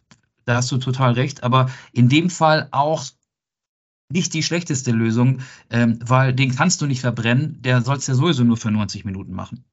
da 0.44 0.56
hast 0.56 0.70
du 0.72 0.78
total 0.78 1.12
recht. 1.12 1.42
Aber 1.42 1.70
in 1.92 2.08
dem 2.08 2.30
Fall 2.30 2.68
auch 2.70 3.04
nicht 4.10 4.32
die 4.32 4.42
schlechteste 4.42 4.92
Lösung, 4.92 5.40
ähm, 5.70 5.98
weil 6.04 6.32
den 6.32 6.54
kannst 6.54 6.80
du 6.80 6.86
nicht 6.86 7.00
verbrennen. 7.00 7.60
Der 7.60 7.82
soll 7.82 7.96
es 7.96 8.06
ja 8.06 8.14
sowieso 8.14 8.44
nur 8.44 8.56
für 8.56 8.70
90 8.70 9.04
Minuten 9.04 9.32
machen. 9.32 9.64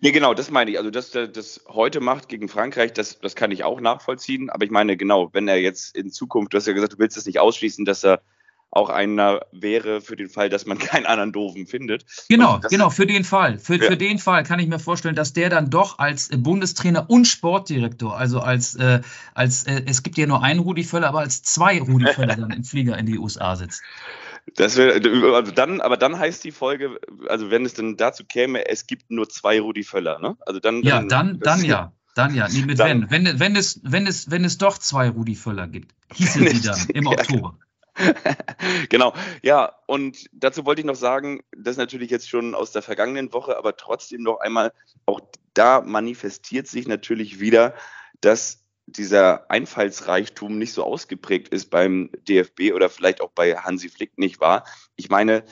Nee, 0.00 0.12
genau, 0.12 0.34
das 0.34 0.50
meine 0.50 0.70
ich. 0.70 0.78
Also, 0.78 0.90
dass 0.90 1.14
er 1.14 1.28
das 1.28 1.64
heute 1.68 2.00
macht 2.00 2.28
gegen 2.28 2.48
Frankreich, 2.48 2.92
das, 2.92 3.20
das 3.20 3.36
kann 3.36 3.50
ich 3.50 3.64
auch 3.64 3.80
nachvollziehen. 3.80 4.50
Aber 4.50 4.64
ich 4.64 4.70
meine, 4.70 4.96
genau, 4.96 5.30
wenn 5.32 5.48
er 5.48 5.60
jetzt 5.60 5.96
in 5.96 6.10
Zukunft, 6.10 6.52
du 6.52 6.56
hast 6.56 6.66
ja 6.66 6.72
gesagt, 6.72 6.94
du 6.94 6.98
willst 6.98 7.16
es 7.16 7.26
nicht 7.26 7.38
ausschließen, 7.38 7.84
dass 7.84 8.04
er 8.04 8.22
auch 8.72 8.88
einer 8.88 9.42
wäre 9.52 10.00
für 10.00 10.16
den 10.16 10.30
Fall, 10.30 10.48
dass 10.48 10.64
man 10.64 10.78
keinen 10.78 11.06
anderen 11.06 11.32
Doofen 11.32 11.66
findet. 11.66 12.06
Genau, 12.28 12.58
genau, 12.70 12.90
für 12.90 13.06
den 13.06 13.22
Fall. 13.22 13.58
Für, 13.58 13.76
ja. 13.76 13.90
für 13.90 13.96
den 13.96 14.18
Fall 14.18 14.42
kann 14.42 14.58
ich 14.58 14.66
mir 14.66 14.78
vorstellen, 14.78 15.14
dass 15.14 15.34
der 15.34 15.50
dann 15.50 15.70
doch 15.70 15.98
als 15.98 16.30
Bundestrainer 16.34 17.08
und 17.08 17.26
Sportdirektor, 17.26 18.16
also 18.16 18.40
als, 18.40 18.74
äh, 18.76 19.02
als 19.34 19.64
äh, 19.64 19.82
es 19.86 20.02
gibt 20.02 20.16
ja 20.16 20.26
nur 20.26 20.42
einen 20.42 20.60
Rudi 20.60 20.84
Völler, 20.84 21.08
aber 21.08 21.20
als 21.20 21.42
zwei 21.42 21.80
Rudi 21.80 22.06
Völler 22.06 22.36
dann 22.36 22.50
im 22.50 22.64
Flieger 22.64 22.98
in 22.98 23.06
die 23.06 23.18
USA 23.18 23.56
sitzt. 23.56 23.82
Das 24.56 24.76
wär, 24.76 24.94
also 25.34 25.52
dann, 25.52 25.80
aber 25.80 25.96
dann 25.96 26.18
heißt 26.18 26.42
die 26.44 26.50
Folge, 26.50 26.98
also 27.28 27.50
wenn 27.50 27.64
es 27.64 27.74
denn 27.74 27.96
dazu 27.96 28.24
käme, 28.24 28.68
es 28.68 28.86
gibt 28.86 29.10
nur 29.10 29.28
zwei 29.28 29.60
Rudi 29.60 29.84
Völler, 29.84 30.18
ne? 30.18 30.36
Also 30.40 30.60
dann, 30.60 30.82
ja, 30.82 31.02
dann, 31.02 31.38
dann 31.40 31.64
ja. 31.64 31.92
Dann 32.14 32.34
ja, 32.34 32.46
nee, 32.48 32.66
mit 32.66 32.78
dann, 32.78 33.10
wenn. 33.10 33.24
wenn. 33.24 33.40
Wenn 33.40 33.56
es, 33.56 33.80
wenn, 33.84 34.06
es, 34.06 34.30
wenn 34.30 34.44
es 34.44 34.58
doch 34.58 34.76
zwei 34.76 35.08
Rudi 35.08 35.34
Völler 35.34 35.66
gibt, 35.66 35.94
hießen 36.12 36.46
sie 36.46 36.60
dann 36.60 36.86
im 36.92 37.06
Oktober. 37.08 37.56
genau, 38.88 39.14
ja, 39.42 39.72
und 39.86 40.26
dazu 40.32 40.64
wollte 40.64 40.80
ich 40.80 40.86
noch 40.86 40.96
sagen, 40.96 41.40
das 41.56 41.72
ist 41.72 41.78
natürlich 41.78 42.10
jetzt 42.10 42.28
schon 42.28 42.54
aus 42.54 42.72
der 42.72 42.82
vergangenen 42.82 43.32
Woche, 43.32 43.56
aber 43.56 43.76
trotzdem 43.76 44.22
noch 44.22 44.40
einmal, 44.40 44.72
auch 45.06 45.20
da 45.54 45.80
manifestiert 45.82 46.66
sich 46.66 46.86
natürlich 46.88 47.40
wieder, 47.40 47.74
dass 48.20 48.61
dieser 48.86 49.50
Einfallsreichtum 49.50 50.58
nicht 50.58 50.72
so 50.72 50.84
ausgeprägt 50.84 51.48
ist 51.48 51.70
beim 51.70 52.10
DFB 52.28 52.72
oder 52.74 52.90
vielleicht 52.90 53.20
auch 53.20 53.30
bei 53.30 53.56
Hansi 53.56 53.88
Flick 53.88 54.18
nicht 54.18 54.40
war. 54.40 54.64
Ich 54.96 55.08
meine, 55.08 55.44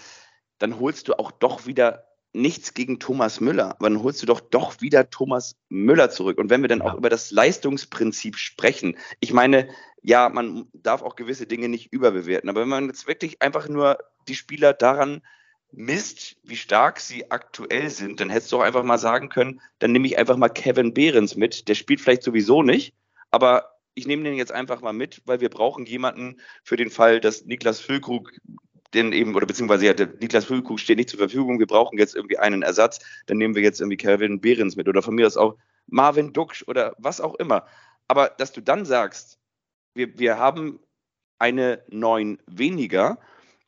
dann 0.58 0.78
holst 0.78 1.08
du 1.08 1.18
auch 1.18 1.30
doch 1.30 1.66
wieder 1.66 2.06
nichts 2.32 2.74
gegen 2.74 3.00
Thomas 3.00 3.40
Müller, 3.40 3.76
aber 3.78 3.90
dann 3.90 4.02
holst 4.02 4.22
du 4.22 4.26
doch 4.26 4.40
doch 4.40 4.80
wieder 4.80 5.10
Thomas 5.10 5.56
Müller 5.68 6.10
zurück. 6.10 6.38
Und 6.38 6.50
wenn 6.50 6.62
wir 6.62 6.68
dann 6.68 6.82
auch 6.82 6.94
über 6.94 7.08
das 7.08 7.30
Leistungsprinzip 7.30 8.36
sprechen, 8.36 8.96
ich 9.18 9.32
meine, 9.32 9.68
ja, 10.02 10.28
man 10.28 10.68
darf 10.72 11.02
auch 11.02 11.16
gewisse 11.16 11.46
Dinge 11.46 11.68
nicht 11.68 11.92
überbewerten, 11.92 12.48
aber 12.48 12.60
wenn 12.60 12.68
man 12.68 12.86
jetzt 12.86 13.08
wirklich 13.08 13.42
einfach 13.42 13.68
nur 13.68 13.98
die 14.28 14.36
Spieler 14.36 14.72
daran 14.72 15.22
misst, 15.72 16.36
wie 16.42 16.56
stark 16.56 17.00
sie 17.00 17.30
aktuell 17.30 17.90
sind, 17.90 18.20
dann 18.20 18.30
hättest 18.30 18.50
du 18.52 18.58
auch 18.58 18.62
einfach 18.62 18.82
mal 18.82 18.98
sagen 18.98 19.28
können, 19.28 19.60
dann 19.78 19.92
nehme 19.92 20.06
ich 20.06 20.18
einfach 20.18 20.36
mal 20.36 20.48
Kevin 20.48 20.94
Behrens 20.94 21.36
mit, 21.36 21.68
der 21.68 21.74
spielt 21.74 22.00
vielleicht 22.00 22.22
sowieso 22.22 22.62
nicht, 22.62 22.94
aber 23.30 23.76
ich 23.94 24.06
nehme 24.06 24.24
den 24.24 24.34
jetzt 24.34 24.52
einfach 24.52 24.80
mal 24.80 24.92
mit, 24.92 25.22
weil 25.26 25.40
wir 25.40 25.48
brauchen 25.48 25.84
jemanden 25.86 26.40
für 26.62 26.76
den 26.76 26.90
Fall, 26.90 27.20
dass 27.20 27.44
Niklas 27.44 27.80
Füllkrug 27.80 28.32
den 28.94 29.12
eben, 29.12 29.34
oder 29.34 29.46
beziehungsweise 29.46 29.86
ja, 29.86 29.94
Niklas 30.20 30.44
Füllkrug 30.44 30.80
steht 30.80 30.98
nicht 30.98 31.10
zur 31.10 31.18
Verfügung, 31.18 31.58
wir 31.58 31.66
brauchen 31.66 31.98
jetzt 31.98 32.16
irgendwie 32.16 32.38
einen 32.38 32.62
Ersatz, 32.62 32.98
dann 33.26 33.38
nehmen 33.38 33.54
wir 33.54 33.62
jetzt 33.62 33.80
irgendwie 33.80 33.96
Kevin 33.96 34.40
Behrens 34.40 34.76
mit 34.76 34.88
oder 34.88 35.02
von 35.02 35.14
mir 35.14 35.26
aus 35.26 35.36
auch 35.36 35.56
Marvin 35.86 36.32
Duksch 36.32 36.64
oder 36.66 36.94
was 36.98 37.20
auch 37.20 37.34
immer. 37.36 37.66
Aber 38.08 38.28
dass 38.28 38.52
du 38.52 38.60
dann 38.60 38.84
sagst, 38.84 39.38
wir, 39.94 40.18
wir 40.18 40.38
haben 40.38 40.80
eine 41.38 41.84
neun 41.88 42.38
weniger 42.46 43.18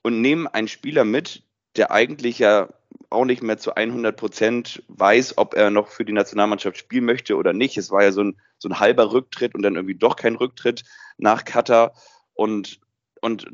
und 0.03 0.21
nehmen 0.21 0.47
einen 0.47 0.69
Spieler 0.69 1.05
mit, 1.05 1.45
der 1.77 1.91
eigentlich 1.91 2.39
ja 2.39 2.69
auch 3.13 3.25
nicht 3.25 3.43
mehr 3.43 3.59
zu 3.59 3.75
100 3.75 4.17
Prozent 4.17 4.83
weiß, 4.89 5.39
ob 5.39 5.55
er 5.55 5.71
noch 5.71 5.89
für 5.89 6.05
die 6.05 6.13
Nationalmannschaft 6.13 6.79
spielen 6.79 7.05
möchte 7.05 7.37
oder 7.37 7.53
nicht. 7.53 7.77
Es 7.77 7.91
war 7.91 8.03
ja 8.03 8.13
so 8.13 8.23
ein, 8.23 8.41
so 8.59 8.69
ein 8.69 8.81
halber 8.81 9.13
Rücktritt 9.13 9.55
und 9.55 9.63
dann 9.63 9.77
irgendwie 9.77 9.95
doch 9.95 10.17
kein 10.17 10.37
Rücktritt 10.37 10.85
nach 11.19 11.45
Katar. 11.45 11.95
Und 12.35 12.81
und 13.23 13.47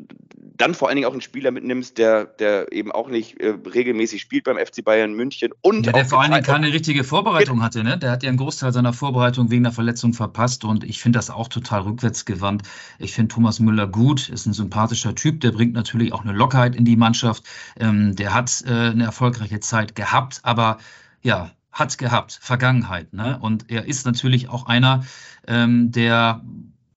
dann 0.56 0.74
vor 0.74 0.88
allen 0.88 0.96
Dingen 0.96 1.06
auch 1.06 1.12
einen 1.12 1.20
Spieler 1.20 1.50
mitnimmst, 1.52 1.98
der, 1.98 2.24
der 2.24 2.72
eben 2.72 2.90
auch 2.90 3.08
nicht 3.08 3.40
äh, 3.40 3.50
regelmäßig 3.50 4.20
spielt 4.20 4.44
beim 4.44 4.56
FC 4.56 4.84
Bayern 4.84 5.12
München 5.12 5.52
und 5.60 5.86
ja, 5.86 5.92
der 5.92 6.04
vor 6.04 6.20
allen 6.20 6.32
Dingen 6.32 6.42
keine 6.42 6.72
richtige 6.72 7.04
Vorbereitung 7.04 7.62
hatte, 7.62 7.84
ne? 7.84 7.96
Der 7.96 8.10
hat 8.10 8.22
ja 8.22 8.28
einen 8.28 8.38
Großteil 8.38 8.72
seiner 8.72 8.92
Vorbereitung 8.92 9.50
wegen 9.50 9.62
der 9.62 9.72
Verletzung 9.72 10.14
verpasst 10.14 10.64
und 10.64 10.82
ich 10.82 11.00
finde 11.00 11.18
das 11.18 11.30
auch 11.30 11.48
total 11.48 11.82
rückwärtsgewandt. 11.82 12.62
Ich 12.98 13.12
finde 13.12 13.32
Thomas 13.32 13.60
Müller 13.60 13.86
gut, 13.86 14.28
ist 14.28 14.46
ein 14.46 14.52
sympathischer 14.52 15.14
Typ, 15.14 15.40
der 15.42 15.52
bringt 15.52 15.74
natürlich 15.74 16.12
auch 16.12 16.24
eine 16.24 16.32
Lockerheit 16.32 16.74
in 16.74 16.84
die 16.84 16.96
Mannschaft. 16.96 17.44
Ähm, 17.78 18.16
der 18.16 18.34
hat 18.34 18.64
äh, 18.66 18.70
eine 18.70 19.04
erfolgreiche 19.04 19.60
Zeit 19.60 19.94
gehabt, 19.94 20.40
aber 20.42 20.78
ja, 21.22 21.52
hat 21.70 21.98
gehabt, 21.98 22.38
Vergangenheit. 22.40 23.12
Ne? 23.12 23.38
Und 23.40 23.70
er 23.70 23.86
ist 23.86 24.06
natürlich 24.06 24.48
auch 24.48 24.66
einer, 24.66 25.04
ähm, 25.46 25.92
der 25.92 26.42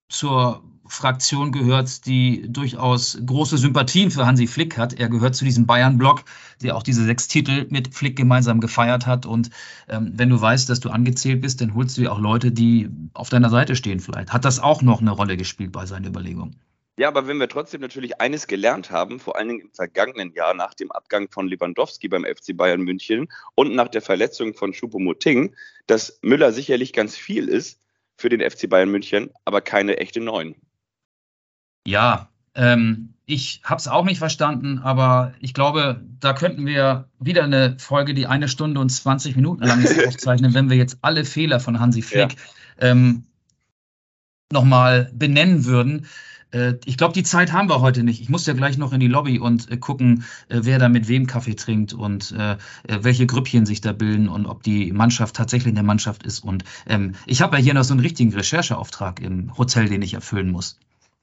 zur 0.09 0.63
Fraktion 0.91 1.53
gehört, 1.53 2.05
die 2.05 2.51
durchaus 2.51 3.17
große 3.25 3.57
Sympathien 3.57 4.11
für 4.11 4.25
Hansi 4.25 4.45
Flick 4.45 4.77
hat. 4.77 4.93
Er 4.93 5.07
gehört 5.07 5.35
zu 5.35 5.45
diesem 5.45 5.65
Bayern-Block, 5.65 6.25
der 6.61 6.75
auch 6.75 6.83
diese 6.83 7.05
sechs 7.05 7.29
Titel 7.29 7.65
mit 7.69 7.95
Flick 7.95 8.17
gemeinsam 8.17 8.59
gefeiert 8.59 9.07
hat. 9.07 9.25
Und 9.25 9.51
ähm, 9.87 10.11
wenn 10.15 10.29
du 10.29 10.39
weißt, 10.39 10.69
dass 10.69 10.81
du 10.81 10.89
angezählt 10.89 11.41
bist, 11.41 11.61
dann 11.61 11.75
holst 11.75 11.97
du 11.97 12.01
dir 12.01 12.11
auch 12.11 12.19
Leute, 12.19 12.51
die 12.51 12.89
auf 13.13 13.29
deiner 13.29 13.49
Seite 13.49 13.77
stehen 13.77 14.01
vielleicht. 14.01 14.33
Hat 14.33 14.43
das 14.43 14.59
auch 14.59 14.81
noch 14.81 14.99
eine 14.99 15.11
Rolle 15.11 15.37
gespielt 15.37 15.71
bei 15.71 15.85
seinen 15.85 16.05
Überlegungen? 16.05 16.57
Ja, 16.97 17.07
aber 17.07 17.25
wenn 17.25 17.39
wir 17.39 17.47
trotzdem 17.47 17.79
natürlich 17.79 18.19
eines 18.19 18.47
gelernt 18.47 18.91
haben, 18.91 19.21
vor 19.21 19.37
allen 19.37 19.47
Dingen 19.47 19.61
im 19.61 19.71
vergangenen 19.71 20.33
Jahr 20.33 20.53
nach 20.53 20.73
dem 20.73 20.91
Abgang 20.91 21.29
von 21.31 21.47
Lewandowski 21.47 22.09
beim 22.09 22.25
FC 22.25 22.55
Bayern 22.55 22.81
München 22.81 23.29
und 23.55 23.73
nach 23.73 23.87
der 23.87 24.01
Verletzung 24.01 24.53
von 24.53 24.73
Choupo-Moting, 24.73 25.55
dass 25.87 26.19
Müller 26.21 26.51
sicherlich 26.51 26.91
ganz 26.91 27.15
viel 27.15 27.47
ist 27.47 27.79
für 28.17 28.27
den 28.27 28.41
FC 28.41 28.69
Bayern 28.69 28.91
München, 28.91 29.31
aber 29.45 29.61
keine 29.61 29.97
echte 29.97 30.19
Neun. 30.19 30.55
Ja, 31.85 32.29
Ähm, 32.53 33.13
ich 33.25 33.61
habe 33.63 33.79
es 33.79 33.87
auch 33.87 34.03
nicht 34.03 34.19
verstanden, 34.19 34.79
aber 34.79 35.33
ich 35.39 35.53
glaube, 35.53 36.01
da 36.19 36.33
könnten 36.33 36.65
wir 36.65 37.07
wieder 37.19 37.43
eine 37.45 37.77
Folge, 37.79 38.13
die 38.13 38.27
eine 38.27 38.49
Stunde 38.49 38.81
und 38.81 38.89
20 38.89 39.37
Minuten 39.37 39.63
lang 39.63 39.81
ist, 39.81 40.05
aufzeichnen, 40.05 40.53
wenn 40.53 40.69
wir 40.69 40.75
jetzt 40.75 40.97
alle 41.01 41.23
Fehler 41.23 41.61
von 41.61 41.79
Hansi 41.79 42.01
Flick 42.01 42.35
ja. 42.35 42.89
ähm, 42.89 43.23
nochmal 44.51 45.09
benennen 45.13 45.63
würden. 45.63 46.07
Äh, 46.51 46.73
ich 46.83 46.97
glaube, 46.97 47.13
die 47.13 47.23
Zeit 47.23 47.53
haben 47.53 47.69
wir 47.69 47.79
heute 47.79 48.03
nicht. 48.03 48.19
Ich 48.19 48.27
muss 48.27 48.45
ja 48.45 48.53
gleich 48.53 48.77
noch 48.77 48.91
in 48.91 48.99
die 48.99 49.07
Lobby 49.07 49.39
und 49.39 49.71
äh, 49.71 49.77
gucken, 49.77 50.25
äh, 50.49 50.59
wer 50.63 50.77
da 50.77 50.89
mit 50.89 51.07
wem 51.07 51.25
Kaffee 51.25 51.55
trinkt 51.55 51.93
und 51.93 52.33
äh, 52.37 52.53
äh, 52.53 52.57
welche 53.01 53.27
Grüppchen 53.27 53.65
sich 53.65 53.79
da 53.79 53.93
bilden 53.93 54.27
und 54.27 54.45
ob 54.45 54.63
die 54.63 54.91
Mannschaft 54.91 55.37
tatsächlich 55.37 55.73
eine 55.73 55.83
Mannschaft 55.83 56.23
ist. 56.23 56.43
Und 56.43 56.65
ähm, 56.85 57.13
ich 57.25 57.41
habe 57.41 57.55
ja 57.57 57.63
hier 57.63 57.73
noch 57.73 57.85
so 57.85 57.93
einen 57.93 58.01
richtigen 58.01 58.33
Rechercheauftrag 58.33 59.21
im 59.21 59.57
Hotel, 59.57 59.87
den 59.87 60.01
ich 60.01 60.15
erfüllen 60.15 60.51
muss. 60.51 60.77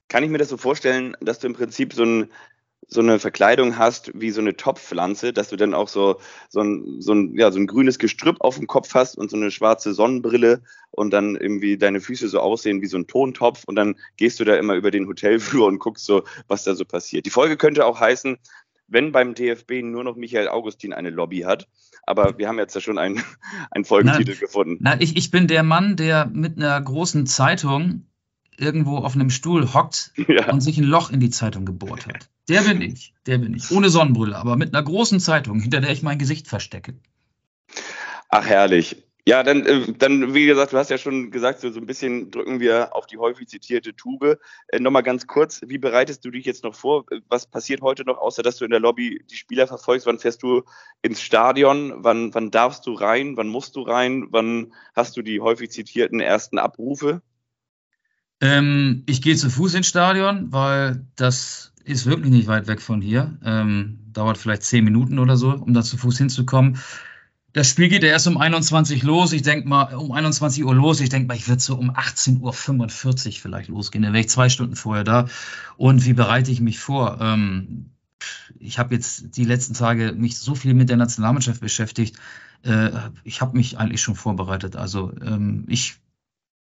Kann 0.09 0.23
ich 0.23 0.29
mir 0.29 0.37
das 0.37 0.49
so 0.49 0.57
vorstellen, 0.57 1.15
dass 1.21 1.39
du 1.39 1.47
im 1.47 1.53
Prinzip 1.53 1.93
so 1.93 2.03
ein 2.03 2.29
so 2.91 3.01
eine 3.01 3.19
Verkleidung 3.19 3.77
hast 3.77 4.11
wie 4.19 4.31
so 4.31 4.41
eine 4.41 4.57
Topfpflanze, 4.57 5.31
dass 5.31 5.49
du 5.49 5.55
dann 5.55 5.75
auch 5.75 5.87
so, 5.87 6.19
so, 6.49 6.61
ein, 6.61 6.99
so, 6.99 7.13
ein, 7.13 7.35
ja, 7.37 7.51
so 7.51 7.59
ein 7.59 7.67
grünes 7.67 7.99
Gestrüpp 7.99 8.41
auf 8.41 8.57
dem 8.57 8.65
Kopf 8.65 8.95
hast 8.95 9.15
und 9.15 9.29
so 9.29 9.37
eine 9.37 9.51
schwarze 9.51 9.93
Sonnenbrille 9.93 10.61
und 10.89 11.11
dann 11.11 11.35
irgendwie 11.35 11.77
deine 11.77 12.01
Füße 12.01 12.27
so 12.27 12.39
aussehen 12.39 12.81
wie 12.81 12.87
so 12.87 12.97
ein 12.97 13.05
Tontopf 13.05 13.63
und 13.65 13.75
dann 13.75 13.95
gehst 14.17 14.39
du 14.39 14.43
da 14.43 14.55
immer 14.55 14.73
über 14.73 14.89
den 14.89 15.07
Hotelflur 15.07 15.67
und 15.67 15.77
guckst 15.77 16.05
so, 16.05 16.23
was 16.47 16.63
da 16.63 16.73
so 16.73 16.83
passiert. 16.83 17.27
Die 17.27 17.31
Folge 17.31 17.57
könnte 17.57 17.85
auch 17.85 17.99
heißen, 17.99 18.37
wenn 18.87 19.11
beim 19.11 19.35
DFB 19.35 19.83
nur 19.83 20.03
noch 20.03 20.15
Michael 20.15 20.47
Augustin 20.47 20.93
eine 20.93 21.11
Lobby 21.11 21.41
hat. 21.41 21.67
Aber 22.07 22.39
wir 22.39 22.47
haben 22.47 22.57
jetzt 22.57 22.73
ja 22.73 22.81
schon 22.81 22.97
einen, 22.97 23.21
einen 23.71 23.85
Folgentitel 23.85 24.33
na, 24.33 24.39
gefunden. 24.39 24.77
Na, 24.79 24.99
ich, 24.99 25.15
ich 25.15 25.29
bin 25.29 25.47
der 25.47 25.61
Mann, 25.61 25.95
der 25.95 26.25
mit 26.25 26.57
einer 26.57 26.81
großen 26.81 27.27
Zeitung 27.27 28.08
irgendwo 28.59 28.97
auf 28.97 29.15
einem 29.15 29.29
Stuhl 29.29 29.73
hockt 29.73 30.11
ja. 30.27 30.51
und 30.51 30.61
sich 30.61 30.77
ein 30.77 30.83
Loch 30.83 31.11
in 31.11 31.19
die 31.19 31.29
Zeitung 31.29 31.65
gebohrt 31.65 32.07
hat. 32.07 32.29
Der 32.47 32.61
bin 32.61 32.81
ich, 32.81 33.13
der 33.25 33.37
bin 33.37 33.53
ich. 33.53 33.71
Ohne 33.71 33.89
Sonnenbrille, 33.89 34.35
aber 34.35 34.55
mit 34.55 34.73
einer 34.73 34.83
großen 34.83 35.19
Zeitung, 35.19 35.59
hinter 35.59 35.81
der 35.81 35.91
ich 35.91 36.03
mein 36.03 36.17
Gesicht 36.17 36.47
verstecke. 36.47 36.95
Ach, 38.29 38.45
herrlich. 38.45 38.97
Ja, 39.29 39.43
dann, 39.43 39.63
äh, 39.65 39.93
dann, 39.95 40.33
wie 40.33 40.47
gesagt, 40.47 40.73
du 40.73 40.77
hast 40.77 40.89
ja 40.89 40.97
schon 40.97 41.29
gesagt, 41.29 41.59
so, 41.59 41.69
so 41.69 41.79
ein 41.79 41.85
bisschen 41.85 42.31
drücken 42.31 42.59
wir 42.59 42.95
auf 42.95 43.05
die 43.05 43.19
häufig 43.19 43.47
zitierte 43.47 43.95
Tube. 43.95 44.39
Äh, 44.69 44.79
Nochmal 44.79 45.03
ganz 45.03 45.27
kurz, 45.27 45.61
wie 45.67 45.77
bereitest 45.77 46.25
du 46.25 46.31
dich 46.31 46.45
jetzt 46.45 46.63
noch 46.63 46.73
vor? 46.73 47.05
Was 47.27 47.45
passiert 47.45 47.81
heute 47.81 48.05
noch, 48.05 48.17
außer 48.17 48.41
dass 48.41 48.57
du 48.57 48.65
in 48.65 48.71
der 48.71 48.79
Lobby 48.79 49.23
die 49.29 49.35
Spieler 49.35 49.67
verfolgst? 49.67 50.07
Wann 50.07 50.17
fährst 50.17 50.41
du 50.41 50.63
ins 51.03 51.21
Stadion? 51.21 51.93
Wann, 51.97 52.33
wann 52.33 52.49
darfst 52.49 52.87
du 52.87 52.93
rein? 52.93 53.37
Wann 53.37 53.49
musst 53.49 53.75
du 53.75 53.81
rein? 53.81 54.29
Wann 54.31 54.73
hast 54.95 55.15
du 55.15 55.21
die 55.21 55.41
häufig 55.41 55.69
zitierten 55.69 56.21
ersten 56.21 56.57
Abrufe? 56.57 57.21
Ähm, 58.41 59.03
ich 59.05 59.21
gehe 59.21 59.35
zu 59.35 59.49
Fuß 59.49 59.73
ins 59.73 59.87
Stadion, 59.87 60.51
weil 60.51 61.05
das 61.15 61.73
ist 61.83 62.05
wirklich 62.05 62.31
nicht 62.31 62.47
weit 62.47 62.67
weg 62.67 62.81
von 62.81 63.01
hier. 63.01 63.37
Ähm, 63.43 63.99
dauert 64.13 64.37
vielleicht 64.37 64.63
zehn 64.63 64.83
Minuten 64.83 65.19
oder 65.19 65.37
so, 65.37 65.51
um 65.51 65.73
da 65.73 65.81
zu 65.81 65.97
Fuß 65.97 66.17
hinzukommen. 66.17 66.77
Das 67.51 67.67
Spiel 67.67 67.89
geht 67.89 68.03
ja 68.03 68.09
erst 68.09 68.27
um 68.27 68.37
21 68.37 69.01
los. 69.03 69.33
Ich 69.33 69.41
denke 69.41 69.67
mal, 69.67 69.95
um 69.95 70.11
21 70.11 70.63
Uhr 70.63 70.75
los. 70.75 71.01
Ich 71.01 71.09
denke 71.09 71.27
mal, 71.27 71.35
ich 71.35 71.47
würde 71.47 71.61
so 71.61 71.75
um 71.75 71.91
18.45 71.91 73.27
Uhr 73.27 73.33
vielleicht 73.33 73.69
losgehen. 73.69 74.03
Dann 74.03 74.13
wäre 74.13 74.21
ich 74.21 74.29
zwei 74.29 74.49
Stunden 74.49 74.75
vorher 74.75 75.03
da. 75.03 75.27
Und 75.75 76.05
wie 76.05 76.13
bereite 76.13 76.51
ich 76.51 76.61
mich 76.61 76.79
vor? 76.79 77.17
Ähm, 77.19 77.89
ich 78.59 78.77
habe 78.77 78.93
jetzt 78.93 79.35
die 79.35 79.45
letzten 79.45 79.73
Tage 79.73 80.13
mich 80.13 80.37
so 80.37 80.53
viel 80.53 80.75
mit 80.75 80.89
der 80.89 80.97
Nationalmannschaft 80.97 81.59
beschäftigt. 81.59 82.17
Äh, 82.61 82.91
ich 83.23 83.41
habe 83.41 83.57
mich 83.57 83.79
eigentlich 83.79 84.01
schon 84.01 84.15
vorbereitet. 84.15 84.75
Also 84.75 85.11
ähm, 85.21 85.65
ich 85.67 85.95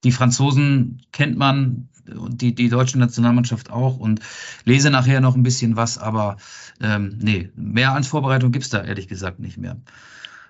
die 0.04 0.12
Franzosen 0.12 1.02
kennt 1.12 1.38
man 1.38 1.90
und 2.08 2.42
die, 2.42 2.56
die 2.56 2.70
deutsche 2.70 3.00
Nationalmannschaft 3.00 3.70
auch 3.70 3.98
und 3.98 4.22
lese 4.64 4.90
nachher 4.90 5.22
noch 5.22 5.36
ein 5.36 5.44
bisschen 5.44 5.76
was, 5.76 5.98
aber 5.98 6.38
ähm, 6.82 7.18
nee, 7.22 7.50
mehr 7.56 7.94
als 7.94 8.08
Vorbereitung 8.08 8.52
gibt's 8.52 8.70
da 8.70 8.84
ehrlich 8.84 9.08
gesagt 9.08 9.40
nicht 9.40 9.58
mehr. 9.58 9.78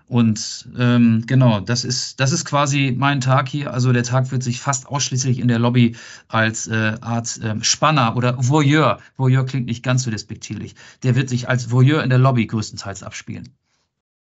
Und 0.07 0.69
ähm, 0.77 1.23
genau, 1.27 1.59
das 1.59 1.83
ist, 1.83 2.21
das 2.21 2.31
ist 2.31 2.45
quasi 2.45 2.95
mein 2.97 3.19
Tag 3.19 3.49
hier. 3.49 3.73
Also 3.73 3.91
der 3.91 4.03
Tag 4.03 4.31
wird 4.31 4.41
sich 4.41 4.61
fast 4.61 4.87
ausschließlich 4.87 5.39
in 5.39 5.49
der 5.49 5.59
Lobby 5.59 5.97
als 6.29 6.67
äh, 6.67 6.95
Art 7.01 7.37
äh, 7.41 7.61
Spanner 7.61 8.15
oder 8.15 8.35
Voyeur, 8.37 9.01
Voyeur 9.17 9.45
klingt 9.45 9.65
nicht 9.65 9.83
ganz 9.83 10.03
so 10.03 10.11
despektierlich, 10.11 10.75
der 11.03 11.15
wird 11.15 11.27
sich 11.27 11.49
als 11.49 11.71
Voyeur 11.71 12.03
in 12.03 12.09
der 12.09 12.19
Lobby 12.19 12.47
größtenteils 12.47 13.03
abspielen. 13.03 13.49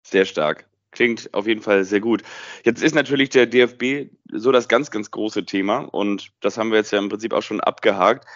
Sehr 0.03 0.27
stark. 0.27 0.70
Klingt 0.93 1.33
auf 1.35 1.47
jeden 1.47 1.63
Fall 1.63 1.85
sehr 1.85 2.01
gut. 2.01 2.23
Jetzt 2.65 2.83
ist 2.83 2.95
natürlich 2.95 3.31
der 3.31 3.47
DFB 3.47 4.11
so 4.33 4.51
das 4.51 4.69
ganz, 4.69 4.91
ganz 4.91 5.11
große 5.11 5.45
Thema 5.45 5.79
und 5.79 6.33
das 6.41 6.59
haben 6.59 6.71
wir 6.71 6.79
jetzt 6.79 6.91
ja 6.91 6.99
im 6.99 7.09
Prinzip 7.09 7.33
auch 7.33 7.43
schon 7.43 7.61
abgehakt. 7.61 8.27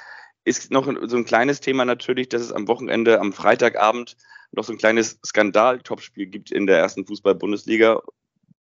Ist 0.44 0.70
noch 0.70 0.84
so 0.84 1.16
ein 1.16 1.24
kleines 1.24 1.60
Thema 1.60 1.84
natürlich, 1.84 2.28
dass 2.28 2.42
es 2.42 2.52
am 2.52 2.68
Wochenende, 2.68 3.20
am 3.20 3.32
Freitagabend 3.32 4.16
noch 4.52 4.64
so 4.64 4.72
ein 4.72 4.78
kleines 4.78 5.18
Skandal-Topspiel 5.24 6.26
gibt 6.26 6.52
in 6.52 6.66
der 6.66 6.78
ersten 6.78 7.06
Fußball-Bundesliga, 7.06 8.02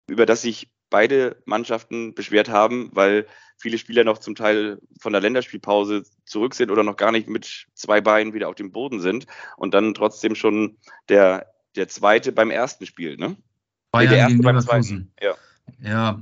über 0.08 0.26
das 0.26 0.42
sich 0.42 0.70
beide 0.88 1.42
Mannschaften 1.44 2.14
beschwert 2.14 2.48
haben, 2.48 2.90
weil 2.92 3.26
viele 3.58 3.78
Spieler 3.78 4.04
noch 4.04 4.18
zum 4.18 4.34
Teil 4.34 4.78
von 5.00 5.12
der 5.12 5.22
Länderspielpause 5.22 6.04
zurück 6.24 6.54
sind 6.54 6.70
oder 6.70 6.82
noch 6.82 6.96
gar 6.96 7.12
nicht 7.12 7.28
mit 7.28 7.66
zwei 7.74 8.00
Beinen 8.00 8.34
wieder 8.34 8.48
auf 8.48 8.54
dem 8.54 8.72
Boden 8.72 9.00
sind 9.00 9.26
und 9.56 9.74
dann 9.74 9.94
trotzdem 9.94 10.34
schon 10.34 10.78
der, 11.08 11.52
der 11.76 11.88
zweite 11.88 12.32
beim 12.32 12.50
ersten 12.50 12.86
Spiel, 12.86 13.16
ne? 13.16 13.36
Bayern 13.92 14.28
gegen 14.28 14.42
Leverkusen. 14.42 15.12
Ja. 15.22 15.34
Ja, 15.80 16.20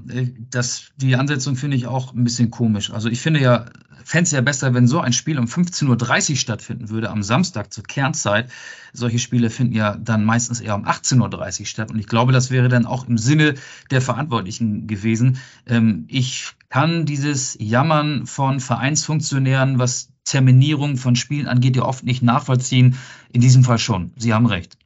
das, 0.50 0.90
die 0.96 1.16
Ansetzung 1.16 1.56
finde 1.56 1.76
ich 1.76 1.86
auch 1.86 2.14
ein 2.14 2.24
bisschen 2.24 2.50
komisch. 2.50 2.90
Also 2.90 3.08
ich 3.08 3.20
finde 3.20 3.40
ja, 3.40 3.66
fände 4.04 4.24
es 4.24 4.30
ja 4.32 4.40
besser, 4.40 4.74
wenn 4.74 4.86
so 4.86 5.00
ein 5.00 5.12
Spiel 5.12 5.38
um 5.38 5.46
15.30 5.46 6.30
Uhr 6.30 6.36
stattfinden 6.36 6.88
würde, 6.88 7.10
am 7.10 7.22
Samstag 7.22 7.72
zur 7.72 7.84
Kernzeit. 7.84 8.50
Solche 8.92 9.18
Spiele 9.18 9.50
finden 9.50 9.74
ja 9.74 9.96
dann 9.96 10.24
meistens 10.24 10.60
eher 10.60 10.74
um 10.74 10.86
18.30 10.86 11.60
Uhr 11.60 11.66
statt. 11.66 11.90
Und 11.90 11.98
ich 11.98 12.06
glaube, 12.06 12.32
das 12.32 12.50
wäre 12.50 12.68
dann 12.68 12.86
auch 12.86 13.06
im 13.06 13.18
Sinne 13.18 13.54
der 13.90 14.00
Verantwortlichen 14.00 14.86
gewesen. 14.86 15.38
Ähm, 15.66 16.06
ich 16.08 16.52
kann 16.68 17.04
dieses 17.04 17.56
Jammern 17.60 18.26
von 18.26 18.60
Vereinsfunktionären, 18.60 19.78
was 19.78 20.10
Terminierung 20.24 20.96
von 20.96 21.16
Spielen 21.16 21.48
angeht, 21.48 21.76
ja 21.76 21.82
oft 21.82 22.04
nicht 22.04 22.22
nachvollziehen. 22.22 22.96
In 23.32 23.40
diesem 23.40 23.64
Fall 23.64 23.78
schon. 23.78 24.12
Sie 24.16 24.32
haben 24.32 24.46
recht. 24.46 24.76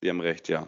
Sie 0.00 0.10
haben 0.10 0.20
recht, 0.20 0.48
ja. 0.48 0.66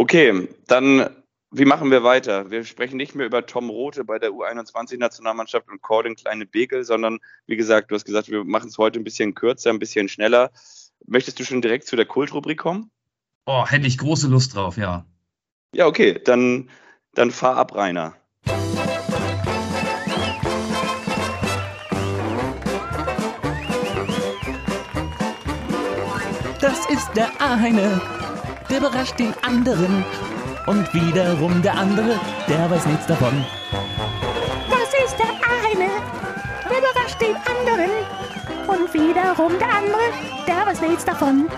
Okay, 0.00 0.48
dann 0.66 1.10
wie 1.50 1.66
machen 1.66 1.90
wir 1.90 2.02
weiter? 2.02 2.50
Wir 2.50 2.64
sprechen 2.64 2.96
nicht 2.96 3.14
mehr 3.14 3.26
über 3.26 3.44
Tom 3.44 3.68
Rote 3.68 4.02
bei 4.02 4.18
der 4.18 4.30
U21-Nationalmannschaft 4.30 5.68
und 5.68 5.82
Cordin 5.82 6.16
Kleine 6.16 6.46
Begel, 6.46 6.84
sondern 6.84 7.18
wie 7.46 7.56
gesagt, 7.56 7.90
du 7.90 7.96
hast 7.96 8.06
gesagt, 8.06 8.30
wir 8.30 8.42
machen 8.44 8.70
es 8.70 8.78
heute 8.78 8.98
ein 8.98 9.04
bisschen 9.04 9.34
kürzer, 9.34 9.68
ein 9.68 9.78
bisschen 9.78 10.08
schneller. 10.08 10.52
Möchtest 11.06 11.38
du 11.38 11.44
schon 11.44 11.60
direkt 11.60 11.86
zu 11.86 11.96
der 11.96 12.06
Kultrubrik 12.06 12.56
kommen? 12.58 12.90
Oh, 13.44 13.66
hätte 13.66 13.86
ich 13.86 13.98
große 13.98 14.28
Lust 14.28 14.54
drauf, 14.54 14.78
ja. 14.78 15.04
Ja, 15.74 15.86
okay, 15.86 16.18
dann, 16.24 16.70
dann 17.12 17.30
fahr 17.30 17.58
ab, 17.58 17.74
Rainer. 17.74 18.14
Das 26.58 26.88
ist 26.88 27.10
der 27.14 27.30
eine 27.38 28.00
der 28.70 28.78
überrascht 28.78 29.18
den 29.18 29.34
anderen. 29.42 30.04
Und 30.66 30.92
wiederum 30.94 31.60
der 31.62 31.74
andere, 31.74 32.20
der 32.48 32.70
weiß 32.70 32.86
nichts 32.86 33.06
davon. 33.06 33.44
Das 34.68 35.04
ist 35.04 35.16
der 35.18 35.26
eine, 35.26 35.90
der 36.68 36.78
überrascht 36.78 37.20
den 37.20 37.34
anderen. 37.36 37.90
Und 38.68 38.94
wiederum 38.94 39.58
der 39.58 39.68
andere, 39.68 40.00
der 40.46 40.66
weiß 40.66 40.80
nichts 40.82 41.04
davon. 41.04 41.48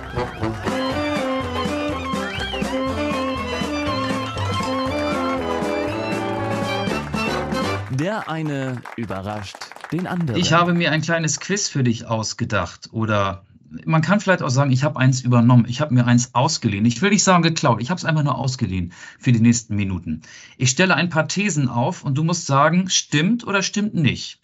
Der 7.90 8.28
eine 8.30 8.80
überrascht 8.96 9.56
den 9.92 10.06
anderen. 10.06 10.40
Ich 10.40 10.52
habe 10.52 10.72
mir 10.72 10.90
ein 10.90 11.02
kleines 11.02 11.40
Quiz 11.40 11.68
für 11.68 11.84
dich 11.84 12.06
ausgedacht 12.06 12.88
oder 12.92 13.44
man 13.84 14.02
kann 14.02 14.20
vielleicht 14.20 14.42
auch 14.42 14.50
sagen, 14.50 14.70
ich 14.70 14.84
habe 14.84 14.98
eins 14.98 15.20
übernommen, 15.22 15.66
ich 15.68 15.80
habe 15.80 15.94
mir 15.94 16.06
eins 16.06 16.34
ausgeliehen. 16.34 16.84
Ich 16.84 17.00
will 17.02 17.10
nicht 17.10 17.24
sagen 17.24 17.42
geklaut, 17.42 17.80
ich 17.80 17.90
habe 17.90 17.98
es 17.98 18.04
einfach 18.04 18.22
nur 18.22 18.38
ausgeliehen 18.38 18.92
für 19.18 19.32
die 19.32 19.40
nächsten 19.40 19.76
Minuten. 19.76 20.22
Ich 20.56 20.70
stelle 20.70 20.94
ein 20.94 21.08
paar 21.08 21.28
Thesen 21.28 21.68
auf 21.68 22.04
und 22.04 22.16
du 22.16 22.24
musst 22.24 22.46
sagen, 22.46 22.88
stimmt 22.88 23.46
oder 23.46 23.62
stimmt 23.62 23.94
nicht. 23.94 24.40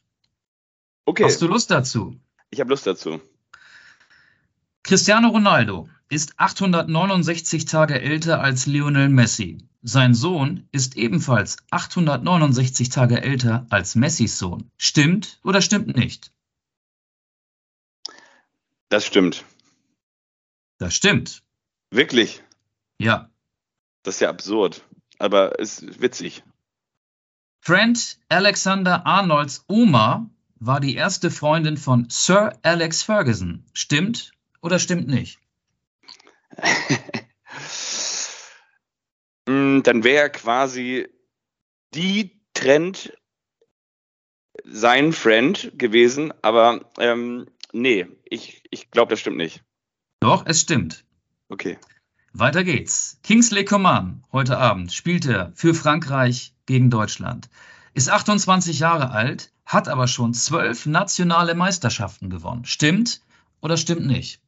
Okay. 1.05 1.25
Hast 1.25 1.41
du 1.43 1.47
Lust 1.47 1.71
dazu? 1.71 2.17
Ich 2.51 2.61
habe 2.61 2.71
Lust 2.71 2.87
dazu. 2.87 3.21
Cristiano 4.83 5.29
Ronaldo 5.29 5.89
ist 6.09 6.35
869 6.39 7.67
Tage 7.67 8.01
älter 8.01 8.41
als 8.41 8.67
Lionel 8.67 9.09
Messi. 9.09 9.59
Sein 9.83 10.15
Sohn 10.15 10.67
ist 10.73 10.97
ebenfalls 10.97 11.59
869 11.71 12.89
Tage 12.89 13.23
älter 13.23 13.67
als 13.71 13.95
Messis 13.95 14.39
Sohn. 14.39 14.71
Stimmt 14.77 15.39
oder 15.45 15.61
stimmt 15.61 15.97
nicht? 15.97 16.33
Das 18.89 19.05
stimmt. 19.05 19.45
Das 20.79 20.95
stimmt. 20.95 21.43
Wirklich? 21.91 22.43
Ja. 22.99 23.31
Das 24.03 24.17
ist 24.17 24.21
ja 24.21 24.31
absurd, 24.31 24.85
aber 25.19 25.59
es 25.61 25.81
ist 25.81 26.01
witzig. 26.01 26.43
Trent 27.63 28.19
Alexander 28.29 29.05
Arnolds 29.07 29.65
Oma 29.69 30.31
war 30.57 30.81
die 30.81 30.95
erste 30.95 31.31
Freundin 31.31 31.77
von 31.77 32.09
Sir 32.09 32.59
Alex 32.63 33.03
Ferguson. 33.03 33.65
Stimmt 33.73 34.33
oder 34.61 34.79
stimmt 34.79 35.09
nicht? 35.09 35.39
Mm, 39.49 39.81
Dann 39.83 40.05
wäre 40.05 40.31
quasi 40.31 41.09
die 41.95 42.39
Trend 42.53 43.17
sein 44.65 45.15
Friend 45.15 45.73
gewesen, 45.79 46.35
aber 46.43 46.85
ähm, 46.99 47.47
nee, 47.73 48.07
ich, 48.25 48.63
ich 48.71 48.91
glaube, 48.91 49.11
das 49.11 49.21
stimmt 49.21 49.37
nicht. 49.37 49.63
Doch, 50.21 50.45
es 50.47 50.61
stimmt. 50.61 51.05
Okay. 51.49 51.79
Weiter 52.33 52.65
geht's. 52.65 53.19
Kingsley 53.23 53.65
Coman 53.65 54.23
heute 54.33 54.59
Abend 54.59 54.93
spielt 54.93 55.27
er 55.27 55.53
für 55.55 55.75
Frankreich 55.75 56.55
gegen 56.67 56.91
Deutschland. 56.91 57.49
Ist 57.95 58.11
28 58.11 58.79
Jahre 58.79 59.11
alt, 59.11 59.51
hat 59.65 59.89
aber 59.89 60.07
schon 60.07 60.35
zwölf 60.35 60.87
nationale 60.87 61.55
Meisterschaften 61.55 62.31
gewonnen. 62.31 62.65
Stimmt 62.65 63.23
oder 63.61 63.77
stimmt 63.77 64.07
nicht? 64.07 64.41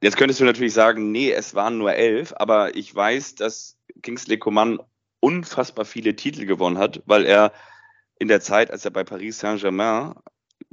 Jetzt 0.00 0.16
könntest 0.16 0.40
du 0.40 0.44
natürlich 0.44 0.74
sagen, 0.74 1.12
nee, 1.12 1.30
es 1.30 1.54
waren 1.54 1.78
nur 1.78 1.94
elf, 1.94 2.34
aber 2.36 2.74
ich 2.74 2.94
weiß, 2.94 3.36
dass 3.36 3.78
Kingsley 4.02 4.38
Coman 4.38 4.80
unfassbar 5.20 5.84
viele 5.84 6.16
Titel 6.16 6.44
gewonnen 6.44 6.78
hat, 6.78 7.02
weil 7.06 7.24
er 7.24 7.52
in 8.18 8.28
der 8.28 8.40
Zeit, 8.40 8.70
als 8.70 8.84
er 8.84 8.90
bei 8.90 9.04
Paris 9.04 9.38
Saint-Germain 9.38 10.14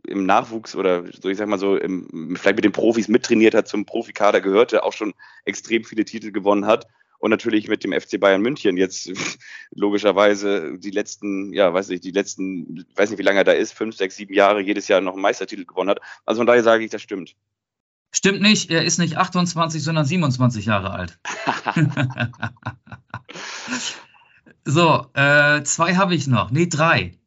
im 0.10 0.26
Nachwuchs 0.26 0.76
oder 0.76 1.04
so, 1.22 1.30
ich 1.30 1.38
sag 1.38 1.48
mal 1.48 1.60
so, 1.60 1.78
im, 1.78 2.36
vielleicht 2.36 2.58
mit 2.58 2.66
den 2.66 2.72
Profis 2.72 3.08
mittrainiert 3.08 3.54
hat, 3.54 3.68
zum 3.68 3.86
Profikader 3.86 4.42
gehörte, 4.42 4.84
auch 4.84 4.94
schon 4.94 5.14
extrem 5.46 5.84
viele 5.84 6.06
Titel 6.06 6.32
gewonnen 6.32 6.66
hat. 6.66 6.88
Und 7.20 7.32
natürlich 7.32 7.68
mit 7.68 7.84
dem 7.84 7.92
FC 7.92 8.18
Bayern 8.18 8.42
München 8.42 8.78
jetzt 8.78 9.12
logischerweise 9.72 10.78
die 10.78 10.92
letzten, 10.92 11.52
ja, 11.54 11.74
weiß 11.74 11.90
nicht, 11.90 12.04
die 12.06 12.12
letzten, 12.12 12.86
weiß 12.96 13.10
nicht, 13.10 13.20
wie 13.20 13.24
lange 13.24 13.40
er 13.40 13.44
da 13.44 13.52
ist, 13.52 13.74
fünf, 13.74 13.96
sechs, 13.96 14.16
sieben 14.16 14.34
Jahre 14.34 14.62
jedes 14.62 14.88
Jahr 14.88 15.02
noch 15.02 15.14
einen 15.14 15.22
Meistertitel 15.22 15.66
gewonnen 15.66 15.90
hat. 15.90 16.00
Also 16.26 16.40
von 16.40 16.48
daher 16.48 16.64
sage 16.64 16.84
ich, 16.84 16.92
das 16.92 17.02
stimmt. 17.02 17.36
Stimmt 18.12 18.42
nicht, 18.42 18.72
er 18.72 18.84
ist 18.86 18.98
nicht 18.98 19.18
28, 19.18 19.84
sondern 19.84 20.06
27 20.06 20.66
Jahre 20.66 20.92
alt. 20.92 21.20
so, 24.66 25.06
äh, 25.14 25.62
zwei 25.64 25.96
habe 25.96 26.16
ich 26.16 26.28
noch. 26.28 26.52
Nee, 26.52 26.68
drei. 26.68 27.20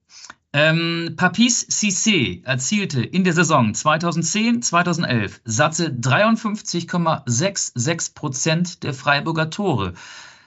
Ähm, 0.54 1.14
Papis 1.16 1.66
Cissé 1.70 2.44
erzielte 2.44 3.02
in 3.02 3.24
der 3.24 3.32
Saison 3.32 3.72
2010-2011 3.72 5.40
satte 5.44 5.90
53,66 5.90 8.14
Prozent 8.14 8.82
der 8.82 8.92
Freiburger 8.92 9.48
Tore, 9.48 9.94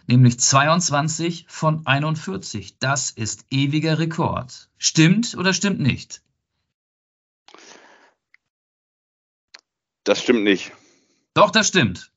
nämlich 0.05 0.39
22 0.39 1.45
von 1.47 1.87
41. 1.87 2.77
Das 2.77 3.09
ist 3.09 3.47
ewiger 3.49 3.97
Rekord. 3.97 4.69
Stimmt 4.77 5.35
oder 5.35 5.53
stimmt 5.53 5.79
nicht? 5.79 6.21
Das 10.03 10.21
stimmt 10.21 10.43
nicht. 10.43 10.71
Doch, 11.33 11.49
das 11.49 11.67
stimmt. 11.67 12.11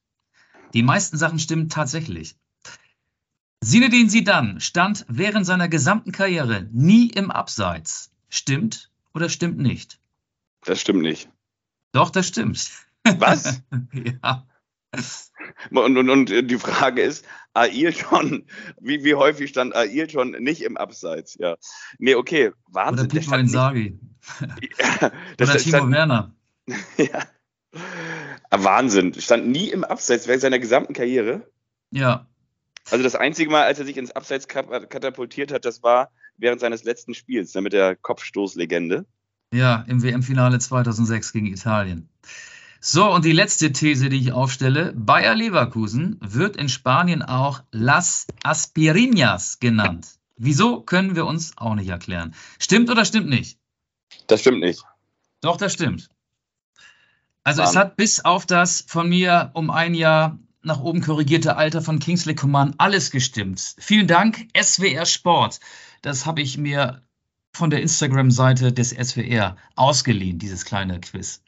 Die 0.74 0.82
meisten 0.82 1.16
Sachen 1.16 1.38
stimmen 1.38 1.70
tatsächlich. 1.70 2.36
Zinedine 3.64 4.08
Zidane 4.08 4.60
stand 4.60 5.04
während 5.08 5.44
seiner 5.44 5.68
gesamten 5.68 6.12
Karriere 6.12 6.68
nie 6.72 7.08
im 7.08 7.30
Abseits. 7.30 8.12
Stimmt 8.28 8.90
oder 9.14 9.28
stimmt 9.28 9.58
nicht? 9.58 9.98
Das 10.64 10.80
stimmt 10.80 11.02
nicht. 11.02 11.28
Doch, 11.92 12.10
das 12.10 12.28
stimmt. 12.28 12.70
Was? 13.04 13.62
ja. 14.22 14.46
Und, 15.70 15.96
und, 15.96 16.08
und 16.10 16.26
die 16.30 16.58
Frage 16.58 17.02
ist, 17.02 17.24
Ailton, 17.54 18.46
wie, 18.80 19.02
wie 19.04 19.14
häufig 19.14 19.50
stand 19.50 19.74
Ailton 19.74 20.30
nicht 20.38 20.62
im 20.62 20.76
Abseits? 20.76 21.36
Ja. 21.38 21.56
Nee, 21.98 22.14
okay, 22.14 22.48
Oder 22.48 22.54
Wahnsinn. 22.68 23.08
der 23.08 23.20
Pipo 23.20 23.30
stand 23.30 23.42
nicht- 23.44 23.54
Inzaghi. 23.54 23.98
Ja, 24.40 24.46
das, 24.88 25.10
Oder 25.48 25.52
das 25.54 25.62
Timo 25.64 25.76
stand, 25.78 25.92
Werner. 25.92 26.34
ja. 26.96 27.26
Ah, 28.50 28.62
Wahnsinn. 28.64 29.14
Stand 29.14 29.48
nie 29.48 29.68
im 29.70 29.84
Abseits 29.84 30.26
während 30.28 30.42
seiner 30.42 30.58
gesamten 30.58 30.92
Karriere. 30.92 31.50
Ja. 31.90 32.26
Also 32.90 33.04
das 33.04 33.14
einzige 33.14 33.50
Mal, 33.50 33.64
als 33.64 33.78
er 33.78 33.84
sich 33.84 33.96
ins 33.96 34.10
Abseits 34.12 34.48
kat- 34.48 34.88
katapultiert 34.90 35.52
hat, 35.52 35.64
das 35.64 35.82
war 35.82 36.10
während 36.36 36.60
seines 36.60 36.84
letzten 36.84 37.14
Spiels, 37.14 37.54
ne, 37.54 37.60
mit 37.60 37.72
der 37.72 37.96
Kopfstoßlegende. 37.96 39.04
Ja, 39.52 39.84
im 39.88 40.02
WM-Finale 40.02 40.58
2006 40.58 41.32
gegen 41.32 41.46
Italien. 41.46 42.08
So, 42.80 43.10
und 43.10 43.24
die 43.24 43.32
letzte 43.32 43.72
These, 43.72 44.08
die 44.08 44.18
ich 44.18 44.32
aufstelle. 44.32 44.92
Bayer 44.94 45.34
Leverkusen 45.34 46.18
wird 46.20 46.56
in 46.56 46.68
Spanien 46.68 47.22
auch 47.22 47.62
Las 47.72 48.26
Aspirinas 48.44 49.58
genannt. 49.58 50.06
Wieso 50.36 50.82
können 50.82 51.16
wir 51.16 51.26
uns 51.26 51.56
auch 51.56 51.74
nicht 51.74 51.88
erklären. 51.88 52.34
Stimmt 52.60 52.88
oder 52.90 53.04
stimmt 53.04 53.28
nicht? 53.28 53.58
Das 54.28 54.40
stimmt 54.40 54.60
nicht. 54.60 54.84
Doch, 55.40 55.56
das 55.56 55.72
stimmt. 55.72 56.08
Also 57.42 57.62
es 57.62 57.68
Wahnsinn. 57.68 57.80
hat 57.80 57.96
bis 57.96 58.24
auf 58.24 58.46
das 58.46 58.84
von 58.86 59.08
mir 59.08 59.50
um 59.54 59.70
ein 59.70 59.94
Jahr 59.94 60.38
nach 60.62 60.80
oben 60.80 61.00
korrigierte 61.00 61.56
Alter 61.56 61.82
von 61.82 61.98
Kingsley 61.98 62.34
Coman 62.34 62.74
alles 62.78 63.10
gestimmt. 63.10 63.74
Vielen 63.78 64.06
Dank, 64.06 64.48
SWR 64.60 65.06
Sport. 65.06 65.60
Das 66.02 66.26
habe 66.26 66.40
ich 66.40 66.58
mir 66.58 67.02
von 67.52 67.70
der 67.70 67.80
Instagram-Seite 67.80 68.72
des 68.72 68.90
SWR 68.90 69.56
ausgeliehen, 69.76 70.38
dieses 70.38 70.64
kleine 70.64 71.00
Quiz. 71.00 71.42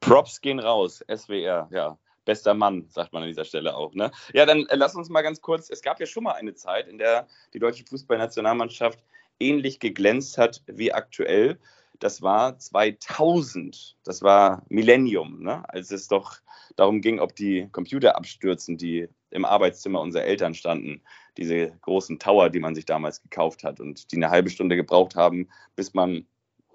Props 0.00 0.40
gehen 0.40 0.60
raus, 0.60 1.02
SWR, 1.08 1.68
ja. 1.70 1.98
Bester 2.24 2.54
Mann, 2.54 2.86
sagt 2.88 3.12
man 3.12 3.22
an 3.22 3.28
dieser 3.28 3.44
Stelle 3.44 3.76
auch. 3.76 3.94
Ne? 3.94 4.10
Ja, 4.32 4.46
dann 4.46 4.66
äh, 4.66 4.76
lass 4.76 4.94
uns 4.94 5.10
mal 5.10 5.22
ganz 5.22 5.40
kurz. 5.40 5.68
Es 5.68 5.82
gab 5.82 6.00
ja 6.00 6.06
schon 6.06 6.24
mal 6.24 6.32
eine 6.32 6.54
Zeit, 6.54 6.88
in 6.88 6.98
der 6.98 7.26
die 7.52 7.58
deutsche 7.58 7.84
Fußballnationalmannschaft 7.84 8.98
ähnlich 9.40 9.78
geglänzt 9.78 10.38
hat 10.38 10.62
wie 10.66 10.92
aktuell. 10.92 11.58
Das 12.04 12.20
war 12.20 12.58
2000, 12.58 13.96
das 14.04 14.20
war 14.20 14.62
Millennium, 14.68 15.42
ne? 15.42 15.66
als 15.70 15.90
es 15.90 16.06
doch 16.06 16.36
darum 16.76 17.00
ging, 17.00 17.18
ob 17.18 17.34
die 17.34 17.66
Computer 17.72 18.14
abstürzen, 18.14 18.76
die 18.76 19.08
im 19.30 19.46
Arbeitszimmer 19.46 20.02
unserer 20.02 20.24
Eltern 20.24 20.52
standen. 20.52 21.00
Diese 21.38 21.70
großen 21.80 22.18
Tower, 22.18 22.50
die 22.50 22.60
man 22.60 22.74
sich 22.74 22.84
damals 22.84 23.22
gekauft 23.22 23.64
hat 23.64 23.80
und 23.80 24.12
die 24.12 24.16
eine 24.16 24.28
halbe 24.28 24.50
Stunde 24.50 24.76
gebraucht 24.76 25.16
haben, 25.16 25.48
bis 25.76 25.94
man 25.94 26.26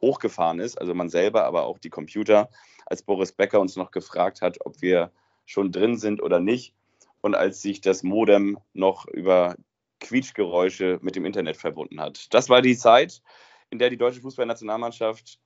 hochgefahren 0.02 0.60
ist, 0.60 0.82
also 0.82 0.96
man 0.96 1.10
selber, 1.10 1.44
aber 1.44 1.68
auch 1.68 1.78
die 1.78 1.92
Computer, 1.92 2.50
als 2.88 3.04
Boris 3.04 3.32
Becker 3.32 3.60
uns 3.60 3.76
noch 3.76 3.92
gefragt 3.92 4.42
hat, 4.42 4.58
ob 4.66 4.82
wir 4.82 5.12
schon 5.46 5.72
drin 5.72 5.96
sind 6.00 6.24
oder 6.24 6.40
nicht. 6.40 6.74
Und 7.22 7.36
als 7.36 7.62
sich 7.62 7.82
das 7.82 8.02
Modem 8.02 8.58
noch 8.74 9.06
über 9.06 9.58
Quietschgeräusche 10.00 10.98
mit 11.04 11.16
dem 11.16 11.26
Internet 11.26 11.58
verbunden 11.58 12.02
hat. 12.02 12.34
Das 12.34 12.50
war 12.50 12.64
die 12.64 12.78
Zeit, 12.78 13.22
in 13.70 13.80
der 13.80 13.90
die 13.90 13.98
deutsche 13.98 14.22
Fußballnationalmannschaft 14.22 15.40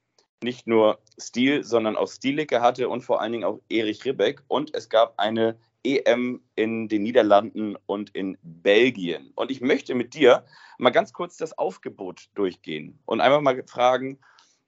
nicht 0.44 0.68
nur 0.68 1.00
Stil, 1.20 1.64
sondern 1.64 1.96
auch 1.96 2.10
Stilicke 2.10 2.62
hatte 2.62 2.90
und 2.90 3.02
vor 3.02 3.22
allen 3.22 3.32
Dingen 3.32 3.44
auch 3.44 3.60
Erich 3.70 4.04
Ribbeck. 4.06 4.44
Und 4.48 4.76
es 4.76 4.90
gab 4.90 5.14
eine 5.18 5.58
EM 5.86 6.42
in 6.56 6.88
den 6.88 7.04
Niederlanden 7.04 7.76
und 7.86 8.10
in 8.12 8.38
Belgien. 8.42 9.32
Und 9.36 9.52
ich 9.52 9.62
möchte 9.62 9.96
mit 9.96 10.14
dir 10.14 10.46
mal 10.78 10.92
ganz 10.92 11.14
kurz 11.14 11.38
das 11.38 11.58
Aufgebot 11.58 12.30
durchgehen 12.36 13.00
und 13.06 13.22
einfach 13.22 13.42
mal 13.42 13.62
fragen, 13.68 14.20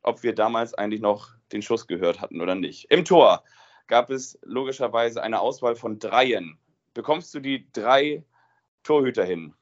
ob 0.01 0.23
wir 0.23 0.35
damals 0.35 0.73
eigentlich 0.73 1.01
noch 1.01 1.29
den 1.51 1.61
Schuss 1.61 1.87
gehört 1.87 2.21
hatten 2.21 2.41
oder 2.41 2.55
nicht. 2.55 2.91
Im 2.91 3.05
Tor 3.05 3.43
gab 3.87 4.09
es 4.09 4.37
logischerweise 4.43 5.23
eine 5.23 5.39
Auswahl 5.39 5.75
von 5.75 5.99
Dreien. 5.99 6.57
Bekommst 6.93 7.33
du 7.33 7.39
die 7.39 7.67
drei 7.71 8.23
Torhüter 8.83 9.25
hin? 9.25 9.53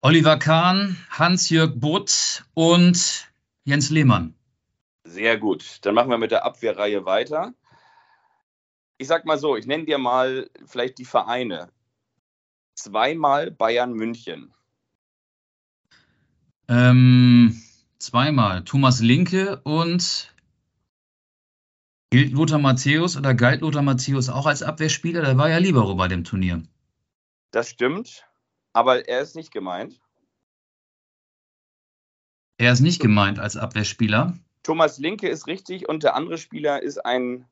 Oliver 0.00 0.38
Kahn, 0.38 0.96
Hans-Jörg 1.10 1.72
Butt 1.74 2.44
und 2.54 3.28
Jens 3.64 3.90
Lehmann. 3.90 4.34
Sehr 5.02 5.38
gut. 5.38 5.78
Dann 5.82 5.94
machen 5.94 6.10
wir 6.10 6.18
mit 6.18 6.30
der 6.30 6.44
Abwehrreihe 6.44 7.04
weiter. 7.04 7.52
Ich 8.96 9.08
sag 9.08 9.24
mal 9.24 9.38
so, 9.38 9.56
ich 9.56 9.66
nenne 9.66 9.86
dir 9.86 9.98
mal 9.98 10.50
vielleicht 10.66 10.98
die 10.98 11.04
Vereine. 11.04 11.72
Zweimal 12.74 13.50
Bayern 13.50 13.92
München. 13.92 14.54
Ähm, 16.68 17.60
zweimal. 17.98 18.62
Thomas 18.64 19.00
Linke 19.00 19.60
und 19.64 20.32
gilt 22.10 22.32
Lothar 22.32 22.58
Matthäus 22.60 23.16
oder 23.16 23.34
galt 23.34 23.62
Lothar 23.62 23.82
Matthäus 23.82 24.28
auch 24.28 24.46
als 24.46 24.62
Abwehrspieler? 24.62 25.22
Der 25.22 25.38
war 25.38 25.48
ja 25.48 25.58
Libero 25.58 25.96
bei 25.96 26.06
dem 26.06 26.22
Turnier. 26.22 26.62
Das 27.50 27.70
stimmt, 27.70 28.27
aber 28.72 29.08
er 29.08 29.20
ist 29.20 29.36
nicht 29.36 29.52
gemeint. 29.52 30.00
Er 32.58 32.72
ist 32.72 32.80
nicht 32.80 33.00
gemeint 33.00 33.38
als 33.38 33.56
Abwehrspieler. 33.56 34.36
Thomas 34.64 34.98
Linke 34.98 35.28
ist 35.28 35.46
richtig 35.46 35.88
und 35.88 36.02
der 36.02 36.14
andere 36.14 36.38
Spieler 36.38 36.82
ist 36.82 36.98
ein, 37.04 37.46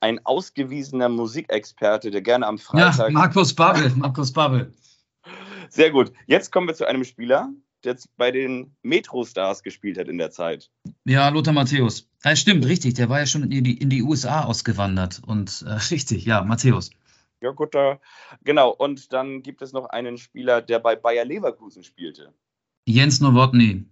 ein 0.00 0.24
ausgewiesener 0.24 1.08
Musikexperte, 1.08 2.10
der 2.10 2.22
gerne 2.22 2.46
am 2.46 2.56
Ja, 2.56 2.92
Freitag. 2.92 3.12
Markus 3.12 3.54
Babbel. 3.54 3.90
Markus 3.96 4.32
Babbel. 4.32 4.72
Sehr 5.68 5.90
gut. 5.90 6.12
Jetzt 6.26 6.52
kommen 6.52 6.68
wir 6.68 6.74
zu 6.74 6.86
einem 6.86 7.04
Spieler, 7.04 7.50
der 7.84 7.96
bei 8.16 8.30
den 8.30 8.76
Metro-Stars 8.82 9.62
gespielt 9.62 9.98
hat 9.98 10.08
in 10.08 10.18
der 10.18 10.30
Zeit. 10.30 10.70
Ja, 11.04 11.28
Lothar 11.28 11.52
Matthäus. 11.52 12.08
Ja, 12.24 12.36
stimmt, 12.36 12.66
richtig. 12.66 12.94
Der 12.94 13.08
war 13.08 13.18
ja 13.18 13.26
schon 13.26 13.50
in 13.50 13.64
die, 13.64 13.76
in 13.76 13.90
die 13.90 14.02
USA 14.02 14.44
ausgewandert. 14.44 15.20
Und 15.26 15.64
äh, 15.66 15.72
richtig, 15.90 16.24
ja, 16.24 16.42
Matthäus. 16.42 16.90
Ja, 17.42 17.50
gut, 17.50 17.74
da, 17.74 17.98
genau. 18.44 18.70
Und 18.70 19.12
dann 19.12 19.42
gibt 19.42 19.62
es 19.62 19.72
noch 19.72 19.86
einen 19.86 20.16
Spieler, 20.16 20.62
der 20.62 20.78
bei 20.78 20.94
Bayer 20.94 21.24
Leverkusen 21.24 21.82
spielte. 21.82 22.32
Jens 22.86 23.20
Nowotny. 23.20 23.84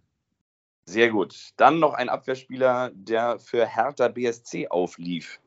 Sehr 0.85 1.11
gut. 1.11 1.35
Dann 1.57 1.81
noch 1.81 1.95
ein 1.95 2.09
Abwehrspieler, 2.09 2.91
der 2.95 3.41
für 3.41 3.67
Hertha 3.67 4.09
BSC 4.09 4.69
auflief. 4.69 5.41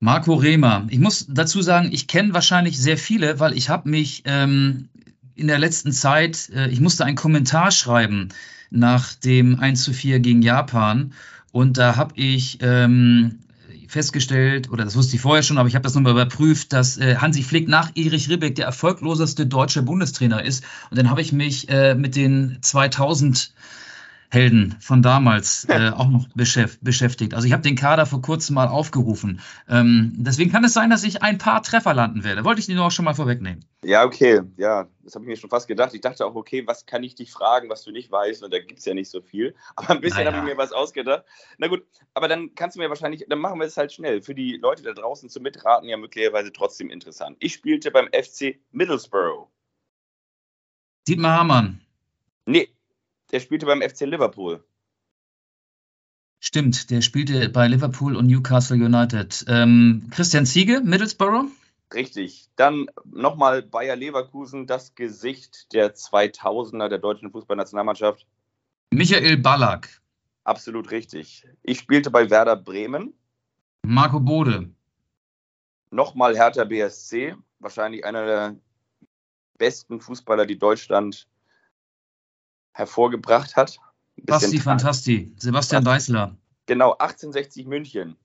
Marco 0.00 0.34
Rehmer. 0.34 0.86
Ich 0.90 0.98
muss 0.98 1.26
dazu 1.28 1.62
sagen, 1.62 1.90
ich 1.92 2.08
kenne 2.08 2.34
wahrscheinlich 2.34 2.78
sehr 2.80 2.98
viele, 2.98 3.38
weil 3.38 3.56
ich 3.56 3.68
habe 3.68 3.88
mich 3.88 4.22
ähm, 4.24 4.88
in 5.36 5.46
der 5.46 5.60
letzten 5.60 5.92
Zeit, 5.92 6.50
äh, 6.50 6.68
ich 6.68 6.80
musste 6.80 7.04
einen 7.04 7.16
Kommentar 7.16 7.70
schreiben 7.70 8.30
nach 8.70 9.14
dem 9.14 9.60
1 9.60 9.84
zu 9.84 9.92
4 9.92 10.18
gegen 10.18 10.42
Japan. 10.42 11.12
Und 11.52 11.78
da 11.78 11.94
habe 11.94 12.14
ich 12.16 12.58
ähm, 12.60 13.38
festgestellt, 13.92 14.70
oder 14.70 14.84
das 14.84 14.96
wusste 14.96 15.16
ich 15.16 15.22
vorher 15.22 15.42
schon, 15.42 15.58
aber 15.58 15.68
ich 15.68 15.74
habe 15.74 15.82
das 15.82 15.94
nochmal 15.94 16.12
überprüft, 16.12 16.72
dass 16.72 16.96
äh, 16.96 17.16
Hansi 17.16 17.42
Flick 17.42 17.68
nach 17.68 17.90
Erich 17.94 18.28
Ribbeck 18.30 18.54
der 18.54 18.64
erfolgloseste 18.64 19.46
deutsche 19.46 19.82
Bundestrainer 19.82 20.42
ist. 20.42 20.64
Und 20.90 20.98
dann 20.98 21.10
habe 21.10 21.20
ich 21.20 21.32
mich 21.32 21.68
äh, 21.68 21.94
mit 21.94 22.16
den 22.16 22.58
2000 22.62 23.52
Helden 24.32 24.76
von 24.80 25.02
damals 25.02 25.64
äh, 25.68 25.90
auch 25.90 26.08
noch 26.08 26.26
beschäftigt. 26.34 27.34
Also 27.34 27.46
ich 27.46 27.52
habe 27.52 27.62
den 27.62 27.76
Kader 27.76 28.06
vor 28.06 28.22
kurzem 28.22 28.54
mal 28.54 28.66
aufgerufen. 28.66 29.40
Ähm, 29.68 30.14
deswegen 30.16 30.50
kann 30.50 30.64
es 30.64 30.72
sein, 30.72 30.88
dass 30.88 31.04
ich 31.04 31.22
ein 31.22 31.36
paar 31.36 31.62
Treffer 31.62 31.92
landen 31.92 32.24
werde. 32.24 32.42
Wollte 32.42 32.60
ich 32.60 32.66
dir 32.66 32.74
nur 32.74 32.86
auch 32.86 32.90
schon 32.90 33.04
mal 33.04 33.12
vorwegnehmen. 33.12 33.62
Ja, 33.84 34.04
okay. 34.04 34.40
Ja, 34.56 34.88
das 35.02 35.14
habe 35.14 35.26
ich 35.26 35.28
mir 35.28 35.36
schon 35.36 35.50
fast 35.50 35.68
gedacht. 35.68 35.92
Ich 35.92 36.00
dachte 36.00 36.24
auch, 36.24 36.34
okay, 36.34 36.66
was 36.66 36.86
kann 36.86 37.02
ich 37.02 37.14
dich 37.14 37.30
fragen, 37.30 37.68
was 37.68 37.84
du 37.84 37.90
nicht 37.90 38.10
weißt? 38.10 38.42
Und 38.42 38.54
da 38.54 38.58
gibt 38.58 38.78
es 38.78 38.86
ja 38.86 38.94
nicht 38.94 39.10
so 39.10 39.20
viel. 39.20 39.54
Aber 39.76 39.90
ein 39.90 40.00
bisschen 40.00 40.24
naja. 40.24 40.32
habe 40.32 40.48
ich 40.48 40.54
mir 40.54 40.58
was 40.58 40.72
ausgedacht. 40.72 41.24
Na 41.58 41.68
gut, 41.68 41.84
aber 42.14 42.28
dann 42.28 42.54
kannst 42.54 42.76
du 42.76 42.80
mir 42.80 42.88
wahrscheinlich, 42.88 43.26
dann 43.28 43.38
machen 43.38 43.58
wir 43.58 43.66
es 43.66 43.76
halt 43.76 43.92
schnell. 43.92 44.22
Für 44.22 44.34
die 44.34 44.56
Leute 44.56 44.82
da 44.82 44.92
draußen 44.92 45.28
zum 45.28 45.42
Mitraten 45.42 45.88
ja 45.88 45.96
möglicherweise 45.96 46.52
trotzdem 46.52 46.90
interessant. 46.90 47.36
Ich 47.40 47.52
spielte 47.52 47.90
beim 47.90 48.06
FC 48.06 48.56
Middlesbrough. 48.70 49.48
Dietmar 51.06 51.38
Hamann. 51.38 51.80
Nee, 52.46 52.68
der 53.32 53.40
spielte 53.40 53.66
beim 53.66 53.82
FC 53.82 54.02
Liverpool. 54.02 54.62
Stimmt, 56.40 56.90
der 56.90 57.02
spielte 57.02 57.48
bei 57.48 57.68
Liverpool 57.68 58.16
und 58.16 58.26
Newcastle 58.26 58.76
United. 58.76 59.44
Ähm, 59.48 60.08
Christian 60.10 60.44
Ziege, 60.44 60.80
Middlesbrough? 60.80 61.50
Richtig. 61.94 62.48
Dann 62.56 62.86
nochmal 63.04 63.62
Bayer 63.62 63.96
Leverkusen, 63.96 64.66
das 64.66 64.94
Gesicht 64.94 65.72
der 65.72 65.94
2000er 65.94 66.88
der 66.88 66.98
deutschen 66.98 67.30
Fußballnationalmannschaft. 67.30 68.26
Michael 68.90 69.36
Ballack. 69.36 70.00
Absolut 70.44 70.90
richtig. 70.90 71.46
Ich 71.62 71.78
spielte 71.78 72.10
bei 72.10 72.28
Werder 72.28 72.56
Bremen. 72.56 73.14
Marco 73.82 74.18
Bode. 74.18 74.70
Nochmal 75.90 76.36
Hertha 76.36 76.64
BSC. 76.64 77.36
Wahrscheinlich 77.60 78.04
einer 78.04 78.26
der 78.26 78.56
besten 79.58 80.00
Fußballer, 80.00 80.46
die 80.46 80.58
Deutschland 80.58 81.28
hervorgebracht 82.72 83.56
hat. 83.56 83.78
Basti 84.16 84.58
Fantasti, 84.58 85.32
Sebastian 85.38 85.84
Deißler. 85.84 86.36
Genau, 86.66 86.92
1860 86.92 87.66
München. 87.66 88.16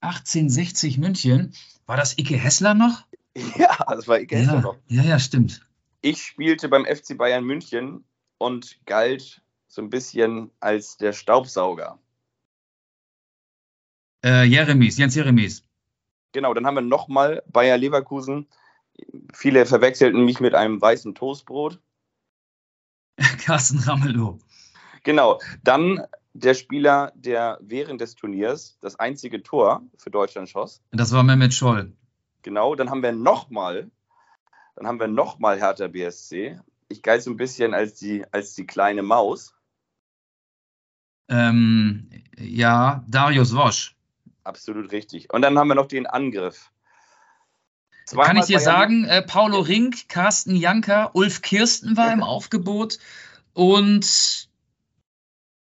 1860 0.00 0.98
München? 0.98 1.54
War 1.86 1.96
das 1.96 2.16
Icke 2.18 2.36
Hessler 2.36 2.74
noch? 2.74 3.04
Ja, 3.56 3.76
das 3.88 4.08
war 4.08 4.18
Icke 4.20 4.34
ja, 4.34 4.40
Hessler 4.42 4.60
noch. 4.60 4.76
Ja, 4.88 5.02
ja, 5.02 5.18
stimmt. 5.18 5.64
Ich 6.02 6.22
spielte 6.22 6.68
beim 6.68 6.84
FC 6.84 7.16
Bayern 7.16 7.44
München 7.44 8.04
und 8.38 8.84
galt 8.86 9.42
so 9.68 9.82
ein 9.82 9.90
bisschen 9.90 10.50
als 10.58 10.96
der 10.96 11.12
Staubsauger. 11.12 11.98
Äh, 14.24 14.44
Jeremies, 14.44 14.98
Jens 14.98 15.14
Jeremies. 15.14 15.64
Genau, 16.32 16.54
dann 16.54 16.66
haben 16.66 16.74
wir 16.74 16.82
nochmal 16.82 17.42
Bayer 17.46 17.76
Leverkusen. 17.76 18.48
Viele 19.32 19.66
verwechselten 19.66 20.24
mich 20.24 20.40
mit 20.40 20.54
einem 20.54 20.80
weißen 20.80 21.14
Toastbrot. 21.14 21.80
Carsten 23.44 23.78
Ramelow. 23.78 24.38
Genau. 25.02 25.40
Dann 25.62 26.02
der 26.32 26.54
Spieler, 26.54 27.12
der 27.14 27.58
während 27.60 28.00
des 28.00 28.14
Turniers 28.14 28.78
das 28.80 28.96
einzige 28.96 29.42
Tor 29.42 29.82
für 29.96 30.10
Deutschland 30.10 30.48
schoss. 30.48 30.82
Das 30.92 31.12
war 31.12 31.22
Mehmet 31.22 31.52
Scholl. 31.54 31.92
Genau. 32.42 32.74
Dann 32.74 32.90
haben 32.90 33.02
wir 33.02 33.12
nochmal, 33.12 33.90
dann 34.76 34.86
haben 34.86 35.00
wir 35.00 35.08
nochmal 35.08 35.58
Hertha 35.58 35.88
BSC. 35.88 36.58
Ich 36.88 37.02
galt 37.02 37.22
so 37.22 37.30
ein 37.30 37.36
bisschen 37.36 37.74
als 37.74 37.94
die, 37.94 38.24
als 38.32 38.54
die 38.54 38.66
kleine 38.66 39.02
Maus. 39.02 39.54
Ähm, 41.28 42.10
ja, 42.36 43.04
Darius 43.06 43.54
Wosch. 43.54 43.96
Absolut 44.42 44.90
richtig. 44.90 45.32
Und 45.32 45.42
dann 45.42 45.58
haben 45.58 45.68
wir 45.68 45.74
noch 45.76 45.86
den 45.86 46.06
Angriff. 46.06 46.72
Zweimal 48.10 48.26
Kann 48.26 48.36
ich 48.38 48.46
dir 48.46 48.58
sagen, 48.58 49.04
äh, 49.04 49.22
Paulo 49.22 49.60
Rink, 49.60 50.08
Carsten 50.08 50.56
Janker, 50.56 51.12
Ulf 51.14 51.42
Kirsten 51.42 51.96
war 51.96 52.12
im 52.12 52.24
Aufgebot 52.24 52.98
und 53.54 54.48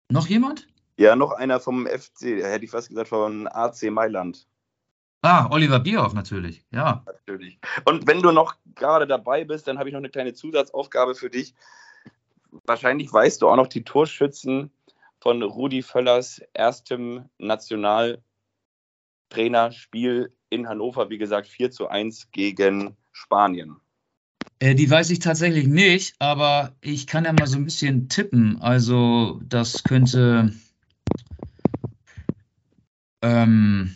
noch 0.09 0.29
jemand? 0.29 0.67
Ja, 0.97 1.15
noch 1.15 1.33
einer 1.33 1.61
vom 1.61 1.87
FC, 1.87 2.43
hätte 2.43 2.65
ich 2.65 2.71
fast 2.71 2.89
gesagt, 2.89 3.09
von 3.09 3.47
AC 3.49 3.91
Mailand. 3.91 4.47
Ah, 5.21 5.51
Oliver 5.51 5.79
Bierhoff 5.79 6.15
natürlich, 6.15 6.65
ja. 6.71 7.05
Natürlich. 7.05 7.59
Und 7.85 8.07
wenn 8.07 8.23
du 8.23 8.33
noch 8.33 8.57
gerade 8.75 9.07
dabei 9.07 9.45
bist, 9.45 9.69
dann 9.69 9.79
habe 9.79 9.91
ich 9.91 9.93
noch 9.93 10.01
eine 10.01 10.09
kleine 10.09 10.33
Zusatzaufgabe 10.33 11.15
für 11.15 11.29
dich. 11.29 11.55
Wahrscheinlich 12.65 13.13
weißt 13.13 13.43
du 13.43 13.49
auch 13.51 13.57
noch 13.57 13.67
die 13.67 13.85
Torschützen 13.85 14.71
von 15.21 15.43
Rudi 15.43 15.83
Völlers 15.83 16.41
erstem 16.55 17.29
Nationaltrainerspiel 17.37 20.33
in 20.51 20.69
Hannover, 20.69 21.11
wie 21.11 21.19
gesagt, 21.19 21.49
4 21.49 21.71
zu 21.71 21.89
1 21.89 22.31
gegen 22.31 22.97
Spanien. 23.13 23.77
Äh, 24.61 24.75
die 24.75 24.91
weiß 24.91 25.11
ich 25.11 25.21
tatsächlich 25.21 25.67
nicht, 25.67 26.17
aber 26.19 26.75
ich 26.81 27.07
kann 27.07 27.25
ja 27.25 27.33
mal 27.33 27.47
so 27.47 27.57
ein 27.57 27.65
bisschen 27.65 28.09
tippen. 28.09 28.61
Also, 28.61 29.41
das 29.45 29.85
könnte. 29.85 30.53
Ähm, 33.23 33.95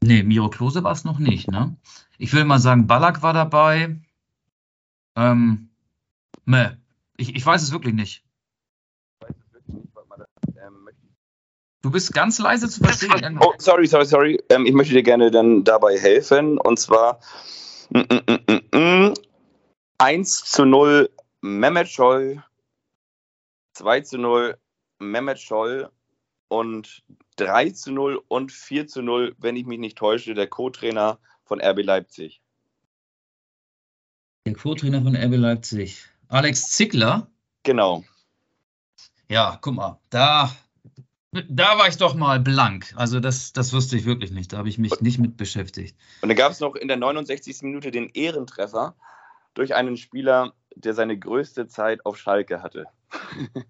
nee, 0.00 0.22
Miro 0.22 0.50
Klose 0.50 0.82
war 0.82 0.92
es 0.92 1.04
noch 1.04 1.18
nicht, 1.18 1.48
ne? 1.48 1.76
Ich 2.18 2.32
will 2.32 2.44
mal 2.44 2.58
sagen, 2.58 2.86
Ballack 2.86 3.22
war 3.22 3.32
dabei. 3.32 3.96
Ähm, 5.16 5.70
ne, 6.44 6.80
ich, 7.16 7.34
ich 7.34 7.44
weiß 7.44 7.62
es 7.62 7.72
wirklich 7.72 7.94
nicht. 7.94 8.24
Ich 9.20 9.28
weiß 9.28 9.36
es 9.36 9.52
wirklich 9.52 9.76
nicht, 9.76 9.94
weil 9.94 10.04
man 10.06 10.20
das 10.20 10.28
ähm, 10.64 10.88
Du 11.84 11.90
bist 11.90 12.14
ganz 12.14 12.38
leise 12.38 12.66
zu 12.66 12.80
verstehen. 12.80 13.38
Oh, 13.42 13.52
sorry, 13.58 13.86
sorry, 13.86 14.06
sorry. 14.06 14.42
Ähm, 14.48 14.64
ich 14.64 14.72
möchte 14.72 14.94
dir 14.94 15.02
gerne 15.02 15.30
dann 15.30 15.64
dabei 15.64 15.98
helfen. 15.98 16.56
Und 16.56 16.78
zwar 16.78 17.20
mm, 17.90 17.98
mm, 17.98 18.78
mm, 18.78 19.14
1 19.98 20.44
zu 20.46 20.64
0 20.64 21.10
Mehmet 21.42 21.90
Scholl, 21.90 22.42
2 23.74 24.00
zu 24.00 24.16
0 24.16 24.56
Mehmet 24.98 25.38
Scholl 25.38 25.90
und 26.48 27.02
3 27.36 27.68
zu 27.68 27.92
0 27.92 28.18
und 28.28 28.50
4 28.50 28.86
zu 28.86 29.02
0, 29.02 29.36
wenn 29.36 29.54
ich 29.54 29.66
mich 29.66 29.78
nicht 29.78 29.98
täusche, 29.98 30.32
der 30.32 30.46
Co-Trainer 30.46 31.18
von 31.44 31.60
RB 31.60 31.82
Leipzig. 31.82 32.40
Der 34.46 34.54
Co-Trainer 34.54 35.02
von 35.02 35.14
RB 35.14 35.36
Leipzig. 35.36 36.02
Alex 36.28 36.70
Zickler? 36.70 37.30
Genau. 37.62 38.04
Ja, 39.28 39.58
guck 39.60 39.74
mal, 39.74 40.00
da 40.08 40.50
da 41.48 41.78
war 41.78 41.88
ich 41.88 41.96
doch 41.96 42.14
mal 42.14 42.40
blank. 42.40 42.92
Also 42.96 43.20
das, 43.20 43.52
das 43.52 43.72
wusste 43.72 43.96
ich 43.96 44.04
wirklich 44.04 44.30
nicht. 44.30 44.52
Da 44.52 44.58
habe 44.58 44.68
ich 44.68 44.78
mich 44.78 45.00
nicht 45.00 45.18
mit 45.18 45.36
beschäftigt. 45.36 45.96
Und 46.22 46.28
dann 46.28 46.36
gab 46.36 46.52
es 46.52 46.60
noch 46.60 46.74
in 46.74 46.88
der 46.88 46.96
69. 46.96 47.62
Minute 47.62 47.90
den 47.90 48.08
Ehrentreffer 48.10 48.94
durch 49.54 49.74
einen 49.74 49.96
Spieler, 49.96 50.52
der 50.74 50.94
seine 50.94 51.18
größte 51.18 51.66
Zeit 51.68 52.04
auf 52.04 52.18
Schalke 52.18 52.62
hatte. 52.62 52.86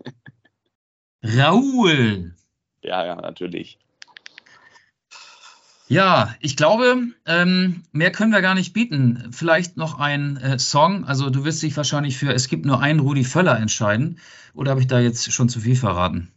Raoul. 1.22 2.34
Ja, 2.82 3.06
ja, 3.06 3.16
natürlich. 3.16 3.78
Ja, 5.86 6.34
ich 6.40 6.56
glaube, 6.56 7.08
ähm, 7.26 7.82
mehr 7.92 8.10
können 8.10 8.32
wir 8.32 8.40
gar 8.40 8.54
nicht 8.54 8.72
bieten. 8.72 9.28
Vielleicht 9.32 9.76
noch 9.76 9.98
ein 9.98 10.38
äh, 10.38 10.58
Song. 10.58 11.04
Also 11.04 11.28
du 11.30 11.44
wirst 11.44 11.62
dich 11.62 11.76
wahrscheinlich 11.76 12.16
für 12.16 12.32
Es 12.32 12.48
gibt 12.48 12.64
nur 12.64 12.80
einen 12.80 13.00
Rudi 13.00 13.24
Völler 13.24 13.58
entscheiden. 13.58 14.18
Oder 14.54 14.70
habe 14.70 14.80
ich 14.80 14.86
da 14.86 14.98
jetzt 14.98 15.30
schon 15.32 15.48
zu 15.48 15.60
viel 15.60 15.76
verraten? 15.76 16.33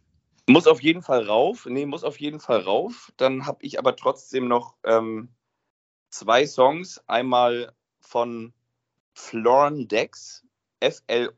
Muss 0.50 0.66
auf 0.66 0.82
jeden 0.82 1.02
Fall 1.02 1.26
rauf. 1.26 1.66
Nee, 1.66 1.86
muss 1.86 2.06
auf 2.06 2.22
jeden 2.22 2.40
Fall 2.40 2.62
rauf. 2.62 3.12
Dann 3.18 3.46
habe 3.46 3.58
ich 3.66 3.80
aber 3.80 3.98
trotzdem 3.98 4.48
noch 4.48 4.78
ähm, 4.86 5.36
zwei 6.10 6.48
Songs. 6.48 7.04
Einmal 7.06 7.74
von 8.00 8.54
Floren 9.14 9.90
Dex, 9.90 10.46
F-L-O-R-N-D-E-C-K-S. 10.80 11.32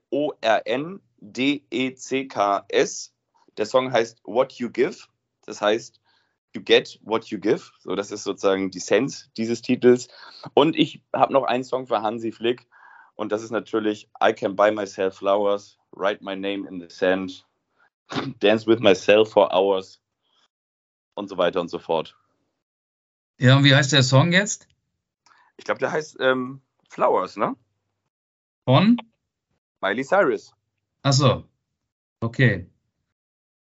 Der 3.57 3.65
Song 3.65 3.91
heißt 3.91 4.21
What 4.25 4.53
You 4.53 4.69
Give. 4.69 4.97
Das 5.43 5.59
heißt, 5.59 5.99
You 6.53 6.61
Get 6.61 6.99
What 7.03 7.25
You 7.25 7.39
Give. 7.39 7.63
So, 7.79 7.95
das 7.95 8.11
ist 8.11 8.23
sozusagen 8.23 8.69
die 8.69 8.79
Sense 8.79 9.31
dieses 9.37 9.63
Titels. 9.63 10.07
Und 10.53 10.77
ich 10.77 11.03
habe 11.15 11.33
noch 11.33 11.45
einen 11.45 11.63
Song 11.63 11.87
für 11.87 12.03
Hansi 12.03 12.31
Flick. 12.31 12.67
Und 13.15 13.31
das 13.31 13.41
ist 13.41 13.49
natürlich 13.49 14.07
I 14.23 14.33
Can 14.33 14.55
Buy 14.55 14.71
Myself 14.71 15.15
Flowers, 15.15 15.79
Write 15.93 16.23
My 16.23 16.35
Name 16.35 16.67
in 16.69 16.79
the 16.79 16.89
Sand 16.89 17.48
Dance 18.39 18.67
with 18.67 18.79
Myself 18.79 19.31
for 19.31 19.53
Hours 19.53 20.01
und 21.15 21.27
so 21.27 21.37
weiter 21.37 21.61
und 21.61 21.69
so 21.69 21.79
fort. 21.79 22.15
Ja, 23.39 23.57
und 23.57 23.63
wie 23.63 23.75
heißt 23.75 23.93
der 23.93 24.03
Song 24.03 24.31
jetzt? 24.31 24.67
Ich 25.57 25.65
glaube, 25.65 25.79
der 25.79 25.91
heißt 25.91 26.17
ähm, 26.19 26.61
Flowers, 26.89 27.35
ne? 27.37 27.55
Von? 28.65 28.97
Miley 29.81 30.03
Cyrus. 30.03 30.53
Achso. 31.03 31.45
Okay. 32.21 32.69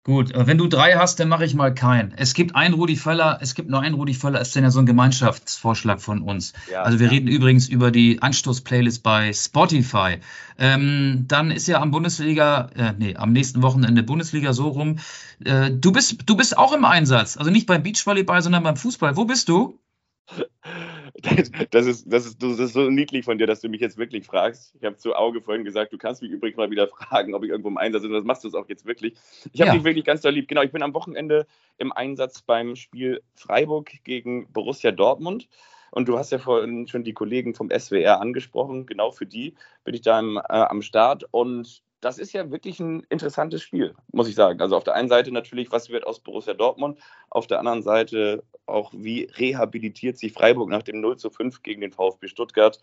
Gut, 0.07 0.31
wenn 0.37 0.57
du 0.57 0.69
drei 0.69 0.93
hast, 0.93 1.19
dann 1.19 1.29
mache 1.29 1.45
ich 1.45 1.55
mal 1.55 1.75
keinen. 1.75 2.15
Es 2.17 2.33
gibt 2.33 2.55
einen 2.55 2.75
Rudi 2.75 2.95
Völler, 2.95 3.41
es 3.41 3.57
gibt 3.57 3.69
nur 3.69 3.81
einen 3.81 3.97
Rudi 3.97 4.15
Völler, 4.15 4.41
ist 4.41 4.55
denn 4.55 4.63
ja 4.63 4.71
so 4.71 4.79
ein 4.79 4.87
Gemeinschaftsvorschlag 4.87 6.01
von 6.01 6.23
uns. 6.23 6.53
Ja, 6.71 6.83
also 6.83 7.01
wir 7.01 7.07
ja. 7.07 7.13
reden 7.13 7.27
übrigens 7.27 7.69
über 7.69 7.91
die 7.91 8.23
Anstoß-Playlist 8.23 9.03
bei 9.03 9.33
Spotify. 9.33 10.19
Ähm, 10.59 11.25
dann 11.27 11.51
ist 11.51 11.67
ja 11.67 11.81
am 11.81 11.91
Bundesliga, 11.91 12.71
äh, 12.77 12.93
nee, 12.97 13.17
am 13.17 13.33
nächsten 13.33 13.63
Wochenende 13.63 14.05
Bundesliga 14.05 14.53
so 14.53 14.69
rum. 14.69 15.01
Äh, 15.45 15.73
du 15.73 15.91
bist, 15.91 16.19
du 16.25 16.37
bist 16.37 16.57
auch 16.57 16.73
im 16.73 16.85
Einsatz, 16.85 17.37
also 17.37 17.51
nicht 17.51 17.67
beim 17.67 17.83
Beachvolleyball, 17.83 18.43
sondern 18.43 18.63
beim 18.63 18.77
Fußball. 18.77 19.17
Wo 19.17 19.25
bist 19.25 19.49
du? 19.49 19.81
Das 21.23 21.87
ist, 21.87 22.05
das, 22.07 22.27
ist, 22.27 22.43
das 22.43 22.59
ist 22.59 22.73
so 22.73 22.91
niedlich 22.91 23.25
von 23.25 23.39
dir, 23.39 23.47
dass 23.47 23.61
du 23.61 23.69
mich 23.69 23.81
jetzt 23.81 23.97
wirklich 23.97 24.27
fragst. 24.27 24.75
Ich 24.75 24.85
habe 24.85 24.97
zu 24.97 25.15
Auge 25.15 25.41
vorhin 25.41 25.65
gesagt, 25.65 25.93
du 25.93 25.99
kannst 25.99 26.21
mich 26.21 26.31
übrigens 26.31 26.57
mal 26.57 26.71
wieder 26.71 26.89
fragen, 27.09 27.35
ob 27.35 27.45
ich 27.45 27.51
irgendwo 27.51 27.69
im 27.69 27.79
Einsatz 27.79 28.03
bin. 28.03 28.13
Das 28.13 28.25
machst 28.25 28.45
du 28.45 28.49
es 28.49 28.55
auch 28.55 28.69
jetzt 28.69 28.87
wirklich. 28.87 29.15
Ich 29.53 29.61
habe 29.61 29.69
ja. 29.69 29.75
dich 29.75 29.85
wirklich 29.85 30.05
ganz 30.05 30.21
doll 30.21 30.33
lieb. 30.33 30.49
Genau, 30.49 30.63
ich 30.63 30.73
bin 30.73 30.83
am 30.83 30.95
Wochenende 30.95 31.47
im 31.79 31.93
Einsatz 31.93 32.43
beim 32.43 32.77
Spiel 32.77 33.23
Freiburg 33.35 33.93
gegen 34.05 34.53
Borussia 34.53 34.91
Dortmund. 34.91 35.49
Und 35.91 36.09
du 36.09 36.19
hast 36.19 36.33
ja 36.33 36.39
vorhin 36.39 36.89
schon 36.89 37.05
die 37.05 37.15
Kollegen 37.15 37.55
vom 37.55 37.71
SWR 37.71 38.21
angesprochen. 38.21 38.87
Genau 38.87 39.13
für 39.13 39.27
die 39.27 39.55
bin 39.85 39.95
ich 39.95 40.03
da 40.03 40.19
im, 40.19 40.37
äh, 40.37 40.43
am 40.43 40.83
Start. 40.83 41.25
Und 41.31 41.83
das 42.01 42.19
ist 42.19 42.33
ja 42.33 42.51
wirklich 42.51 42.79
ein 42.81 43.05
interessantes 43.09 43.63
Spiel, 43.63 43.95
muss 44.13 44.29
ich 44.29 44.35
sagen. 44.35 44.61
Also 44.61 44.77
auf 44.77 44.85
der 44.85 44.95
einen 44.95 45.09
Seite 45.09 45.33
natürlich, 45.33 45.73
was 45.73 45.91
wird 45.91 46.07
aus 46.07 46.21
Borussia 46.21 46.55
Dortmund, 46.55 46.99
auf 47.31 47.47
der 47.47 47.59
anderen 47.59 47.83
Seite 47.83 48.45
auch, 48.67 48.93
wie 48.95 49.25
rehabilitiert 49.37 50.19
sich 50.19 50.33
Freiburg 50.33 50.69
nach 50.69 50.83
dem 50.83 51.01
0 51.01 51.17
zu 51.17 51.31
5 51.31 51.63
gegen 51.63 51.81
den 51.81 51.93
VfB 51.93 52.29
Stuttgart. 52.29 52.81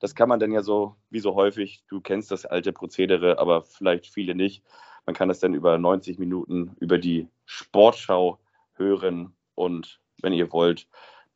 Das 0.00 0.14
kann 0.14 0.28
man 0.28 0.40
dann 0.40 0.52
ja 0.52 0.62
so, 0.62 0.96
wie 1.10 1.20
so 1.20 1.34
häufig, 1.34 1.82
du 1.88 2.00
kennst 2.00 2.30
das 2.30 2.46
alte 2.46 2.72
Prozedere, 2.72 3.38
aber 3.38 3.62
vielleicht 3.62 4.06
viele 4.06 4.34
nicht. 4.34 4.62
Man 5.06 5.14
kann 5.14 5.28
das 5.28 5.40
dann 5.40 5.54
über 5.54 5.78
90 5.78 6.18
Minuten 6.18 6.76
über 6.80 6.98
die 6.98 7.28
Sportschau 7.46 8.38
hören 8.74 9.34
und 9.54 10.00
wenn 10.20 10.32
ihr 10.32 10.52
wollt, 10.52 10.86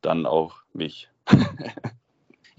dann 0.01 0.27
auch 0.27 0.57
mich. 0.73 1.09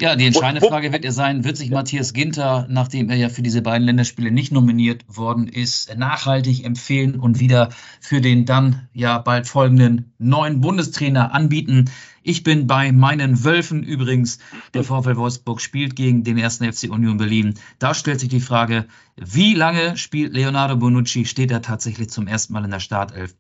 Ja, 0.04 0.18
die 0.18 0.26
entscheidende 0.26 0.68
Frage 0.68 0.92
wird 0.92 1.06
ja 1.06 1.14
sein, 1.14 1.46
wird 1.46 1.56
sich 1.56 1.72
Matthias 1.72 2.12
Ginter, 2.12 2.68
nachdem 2.70 3.10
er 3.10 3.16
ja 3.16 3.30
für 3.30 3.42
diese 3.42 3.62
beiden 3.62 3.88
Länderspiele 3.88 4.32
nicht 4.32 4.52
nominiert 4.52 5.06
worden 5.08 5.48
ist, 5.48 5.96
nachhaltig 5.96 6.66
empfehlen 6.66 7.18
und 7.18 7.40
wieder 7.40 7.70
für 8.02 8.20
den 8.20 8.44
dann 8.44 8.90
ja 8.92 9.18
bald 9.20 9.48
folgenden 9.48 10.12
neuen 10.18 10.60
Bundestrainer 10.60 11.34
anbieten? 11.34 11.90
Ich 12.22 12.44
bin 12.44 12.68
bei 12.68 12.92
meinen 12.92 13.46
Wölfen 13.46 13.82
übrigens. 13.82 14.40
Der 14.74 14.84
VfL 14.84 15.16
Wolfsburg 15.16 15.62
spielt 15.62 15.96
gegen 15.96 16.26
den 16.26 16.38
ersten 16.38 16.70
FC 16.70 16.90
Union 16.92 17.16
Berlin. 17.16 17.54
Da 17.80 17.94
stellt 17.94 18.20
sich 18.20 18.28
die 18.28 18.42
Frage, 18.42 18.88
wie 19.16 19.54
lange 19.54 19.96
spielt 19.96 20.34
Leonardo 20.34 20.76
Bonucci? 20.76 21.24
Steht 21.24 21.50
er 21.50 21.62
tatsächlich 21.62 22.10
zum 22.10 22.28
ersten 22.28 22.52
Mal 22.52 22.66
in 22.66 22.72
der 22.72 22.82
Startelf? 22.82 23.38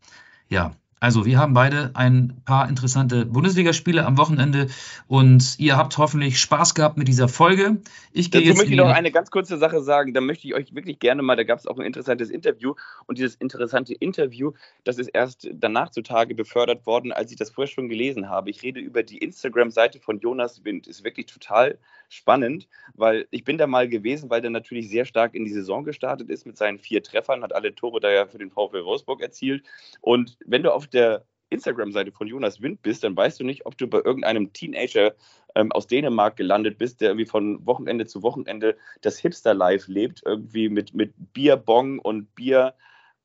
Ja, 0.47 0.78
also 1.04 1.26
wir 1.26 1.38
haben 1.38 1.54
beide 1.54 1.91
ein 1.95 2.41
paar 2.45 2.70
interessante 2.70 3.26
Bundesligaspiele 3.26 4.06
am 4.06 4.18
Wochenende 4.18 4.68
und 5.10 5.60
ihr 5.60 5.76
habt 5.76 5.97
hoffentlich 5.97 6.39
Spaß 6.39 6.76
gehabt 6.76 6.97
mit 6.97 7.10
dieser 7.10 7.28
Folge. 7.28 7.82
Ich 8.14 8.32
gehe 8.32 8.39
Dazu 8.39 8.47
jetzt 8.47 8.58
möchte 8.60 8.72
ich 8.72 8.78
noch 8.78 8.88
eine 8.88 9.12
ganz 9.12 9.30
kurze 9.30 9.58
Sache 9.58 9.82
sagen. 9.82 10.14
Da 10.14 10.22
möchte 10.22 10.47
ich 10.47 10.54
euch 10.54 10.74
wirklich 10.74 10.99
gerne 10.99 11.22
mal, 11.22 11.36
da 11.36 11.43
gab 11.43 11.60
es 11.60 11.68
auch 11.68 11.78
ein 11.78 11.86
interessantes 11.86 12.30
Interview 12.30 12.76
und 13.06 13.18
dieses 13.18 13.36
interessante 13.36 13.93
Interview, 13.93 14.54
das 14.86 14.97
ist 14.97 15.10
erst 15.10 15.49
danach 15.51 15.89
zutage 15.89 16.36
befördert 16.36 16.86
worden, 16.86 17.12
als 17.12 17.32
ich 17.32 17.38
das 17.38 17.49
vorher 17.49 17.70
schon 17.70 17.89
gelesen 17.89 18.30
habe. 18.30 18.49
Ich 18.49 18.64
rede 18.64 18.80
über 18.80 19.04
die 19.04 19.18
Instagram-Seite 19.18 19.99
von 19.99 20.22
Jonas 20.22 20.64
Wind. 20.64 20.88
Ist 20.88 21.04
wirklich 21.04 21.26
total 21.26 21.80
spannend, 22.14 22.68
weil 22.93 23.28
ich 23.32 23.43
bin 23.43 23.57
da 23.57 23.68
mal 23.68 23.89
gewesen, 23.89 24.30
weil 24.30 24.41
der 24.41 24.51
natürlich 24.51 24.89
sehr 24.89 25.05
stark 25.05 25.36
in 25.36 25.45
die 25.45 25.51
Saison 25.51 25.84
gestartet 25.84 26.30
ist 26.30 26.45
mit 26.45 26.57
seinen 26.57 26.80
vier 26.80 27.03
Treffern, 27.03 27.43
hat 27.43 27.53
alle 27.53 27.76
Tore 27.76 27.99
da 27.99 28.11
ja 28.11 28.26
für 28.28 28.38
den 28.38 28.51
VfL 28.51 28.86
Wolfsburg 28.86 29.22
erzielt. 29.22 29.64
Und 30.01 30.38
wenn 30.45 30.64
du 30.64 30.74
auf 30.74 30.88
der 30.88 31.26
Instagram-Seite 31.49 32.11
von 32.11 32.28
Jonas 32.28 32.61
Wind 32.61 32.82
bist, 32.82 33.03
dann 33.03 33.16
weißt 33.16 33.39
du 33.39 33.43
nicht, 33.43 33.66
ob 33.66 33.78
du 33.78 33.88
bei 33.88 33.99
irgendeinem 34.03 34.53
Teenager 34.53 35.14
ähm, 35.55 35.72
aus 35.72 35.88
Dänemark 35.88 36.36
gelandet 36.36 36.78
bist, 36.78 37.01
der 37.01 37.09
irgendwie 37.09 37.28
von 37.28 37.66
Wochenende 37.66 38.05
zu 38.05 38.24
Wochenende 38.24 38.76
das 39.01 39.20
Hipster-Life 39.20 39.91
lebt, 39.91 40.24
irgendwie 40.26 40.70
mit, 40.70 40.93
mit 40.93 41.14
Bierbong 41.34 41.99
und 41.99 42.34
Bier 42.36 42.74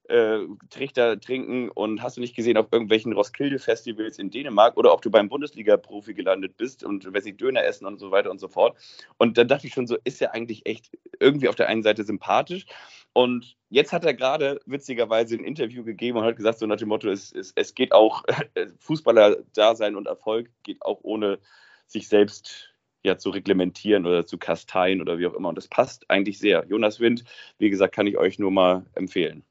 äh, 0.09 0.41
Trichter 0.71 1.21
trinken 1.21 1.69
und 1.71 2.03
hast 2.03 2.17
du 2.17 2.21
nicht 2.21 2.35
gesehen 2.35 2.57
auf 2.57 2.69
irgendwelchen 2.71 3.13
Roskilde-Festivals 3.13 4.19
in 4.19 4.31
Dänemark 4.31 4.77
oder 4.77 4.93
ob 4.93 5.03
du 5.03 5.11
beim 5.11 5.29
Bundesliga-Profi 5.29 6.15
gelandet 6.15 6.57
bist 6.57 6.83
und 6.83 7.13
weiß 7.13 7.25
nicht, 7.25 7.41
Döner 7.41 7.65
essen 7.65 7.87
und 7.87 7.99
so 7.99 8.11
weiter 8.11 8.31
und 8.31 8.41
so 8.41 8.49
fort. 8.49 8.77
Und 9.19 9.39
dann 9.39 9.49
dachte 9.49 9.67
ich 9.67 9.75
schon 9.75 9.87
so, 9.87 9.97
ist 10.05 10.21
ja 10.21 10.31
eigentlich 10.31 10.67
echt 10.67 10.91
irgendwie 11.21 11.49
auf 11.49 11.55
der 11.55 11.69
einen 11.69 11.83
Seite 11.83 12.05
sympathisch. 12.05 12.67
Und 13.13 13.57
jetzt 13.69 13.93
hat 13.93 14.05
er 14.05 14.15
gerade 14.15 14.61
witzigerweise 14.67 15.37
ein 15.37 15.45
Interview 15.45 15.85
gegeben 15.85 16.19
und 16.19 16.25
hat 16.25 16.37
gesagt, 16.37 16.59
so 16.59 16.67
nach 16.67 16.77
dem 16.77 16.89
Motto, 16.89 17.11
es, 17.11 17.33
es, 17.33 17.53
es 17.55 17.75
geht 17.75 17.93
auch, 17.93 18.23
Fußballer-Dasein 18.79 19.97
und 19.97 20.07
Erfolg 20.07 20.51
geht 20.63 20.83
auch 20.83 21.01
ohne 21.03 21.39
sich 21.87 22.09
selbst 22.09 22.75
ja, 23.03 23.17
zu 23.19 23.31
reglementieren 23.31 24.07
oder 24.07 24.27
zu 24.27 24.39
kasteien 24.39 25.01
oder 25.01 25.19
wie 25.19 25.27
auch 25.27 25.35
immer. 25.35 25.49
Und 25.49 25.59
das 25.59 25.69
passt 25.69 26.09
eigentlich 26.11 26.39
sehr. 26.39 26.65
Jonas 26.69 27.01
Wind, 27.01 27.25
wie 27.59 27.71
gesagt, 27.71 27.95
kann 27.95 28.07
ich 28.07 28.19
euch 28.19 28.39
nur 28.39 28.51
mal 28.51 28.87
empfehlen. 28.95 29.45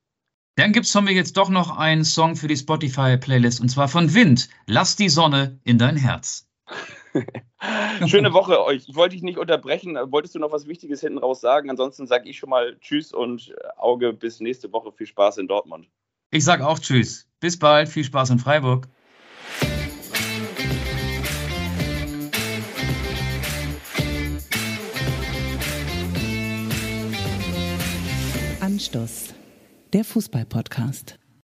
Dann 0.58 0.72
gibt 0.72 0.88
es 0.88 0.91
von 0.91 1.03
mir 1.03 1.14
jetzt 1.14 1.38
doch 1.38 1.49
noch 1.49 1.78
einen 1.78 2.03
Song 2.03 2.36
für 2.36 2.47
die 2.47 2.58
Spotify-Playlist 2.58 3.62
und 3.62 3.70
zwar 3.70 3.88
von 3.88 4.16
Wind. 4.16 4.49
Lass 4.66 4.95
die 4.95 5.08
Sonne 5.08 5.60
in 5.64 5.78
dein 5.78 5.97
Herz. 5.97 6.49
Schöne 8.08 8.34
Woche 8.34 8.64
euch. 8.66 8.89
Ich 8.89 8.95
wollte 8.95 9.14
dich 9.14 9.22
nicht 9.22 9.38
unterbrechen. 9.38 9.95
Wolltest 10.10 10.34
du 10.34 10.39
noch 10.39 10.51
was 10.51 10.66
Wichtiges 10.66 11.01
hinten 11.01 11.20
raus 11.20 11.41
sagen? 11.41 11.70
Ansonsten 11.70 12.08
sage 12.08 12.28
ich 12.28 12.39
schon 12.39 12.49
mal 12.49 12.76
Tschüss 12.80 13.14
und 13.14 13.53
Auge 13.78 14.14
bis 14.14 14.39
nächste 14.39 14.74
Woche. 14.74 14.91
Viel 14.91 15.05
Spaß 15.05 15.38
in 15.38 15.47
Dortmund. 15.47 15.89
Ich 16.32 16.43
sage 16.43 16.68
auch 16.68 16.80
Tschüss. 16.80 17.28
Bis 17.39 17.60
bald. 17.60 17.88
Viel 17.88 18.03
Spaß 18.03 18.32
in 18.32 18.39
Freiburg. 18.39 18.88
Anstoß 28.60 29.36
der 29.93 30.03
Fußball-Podcast. 30.03 31.17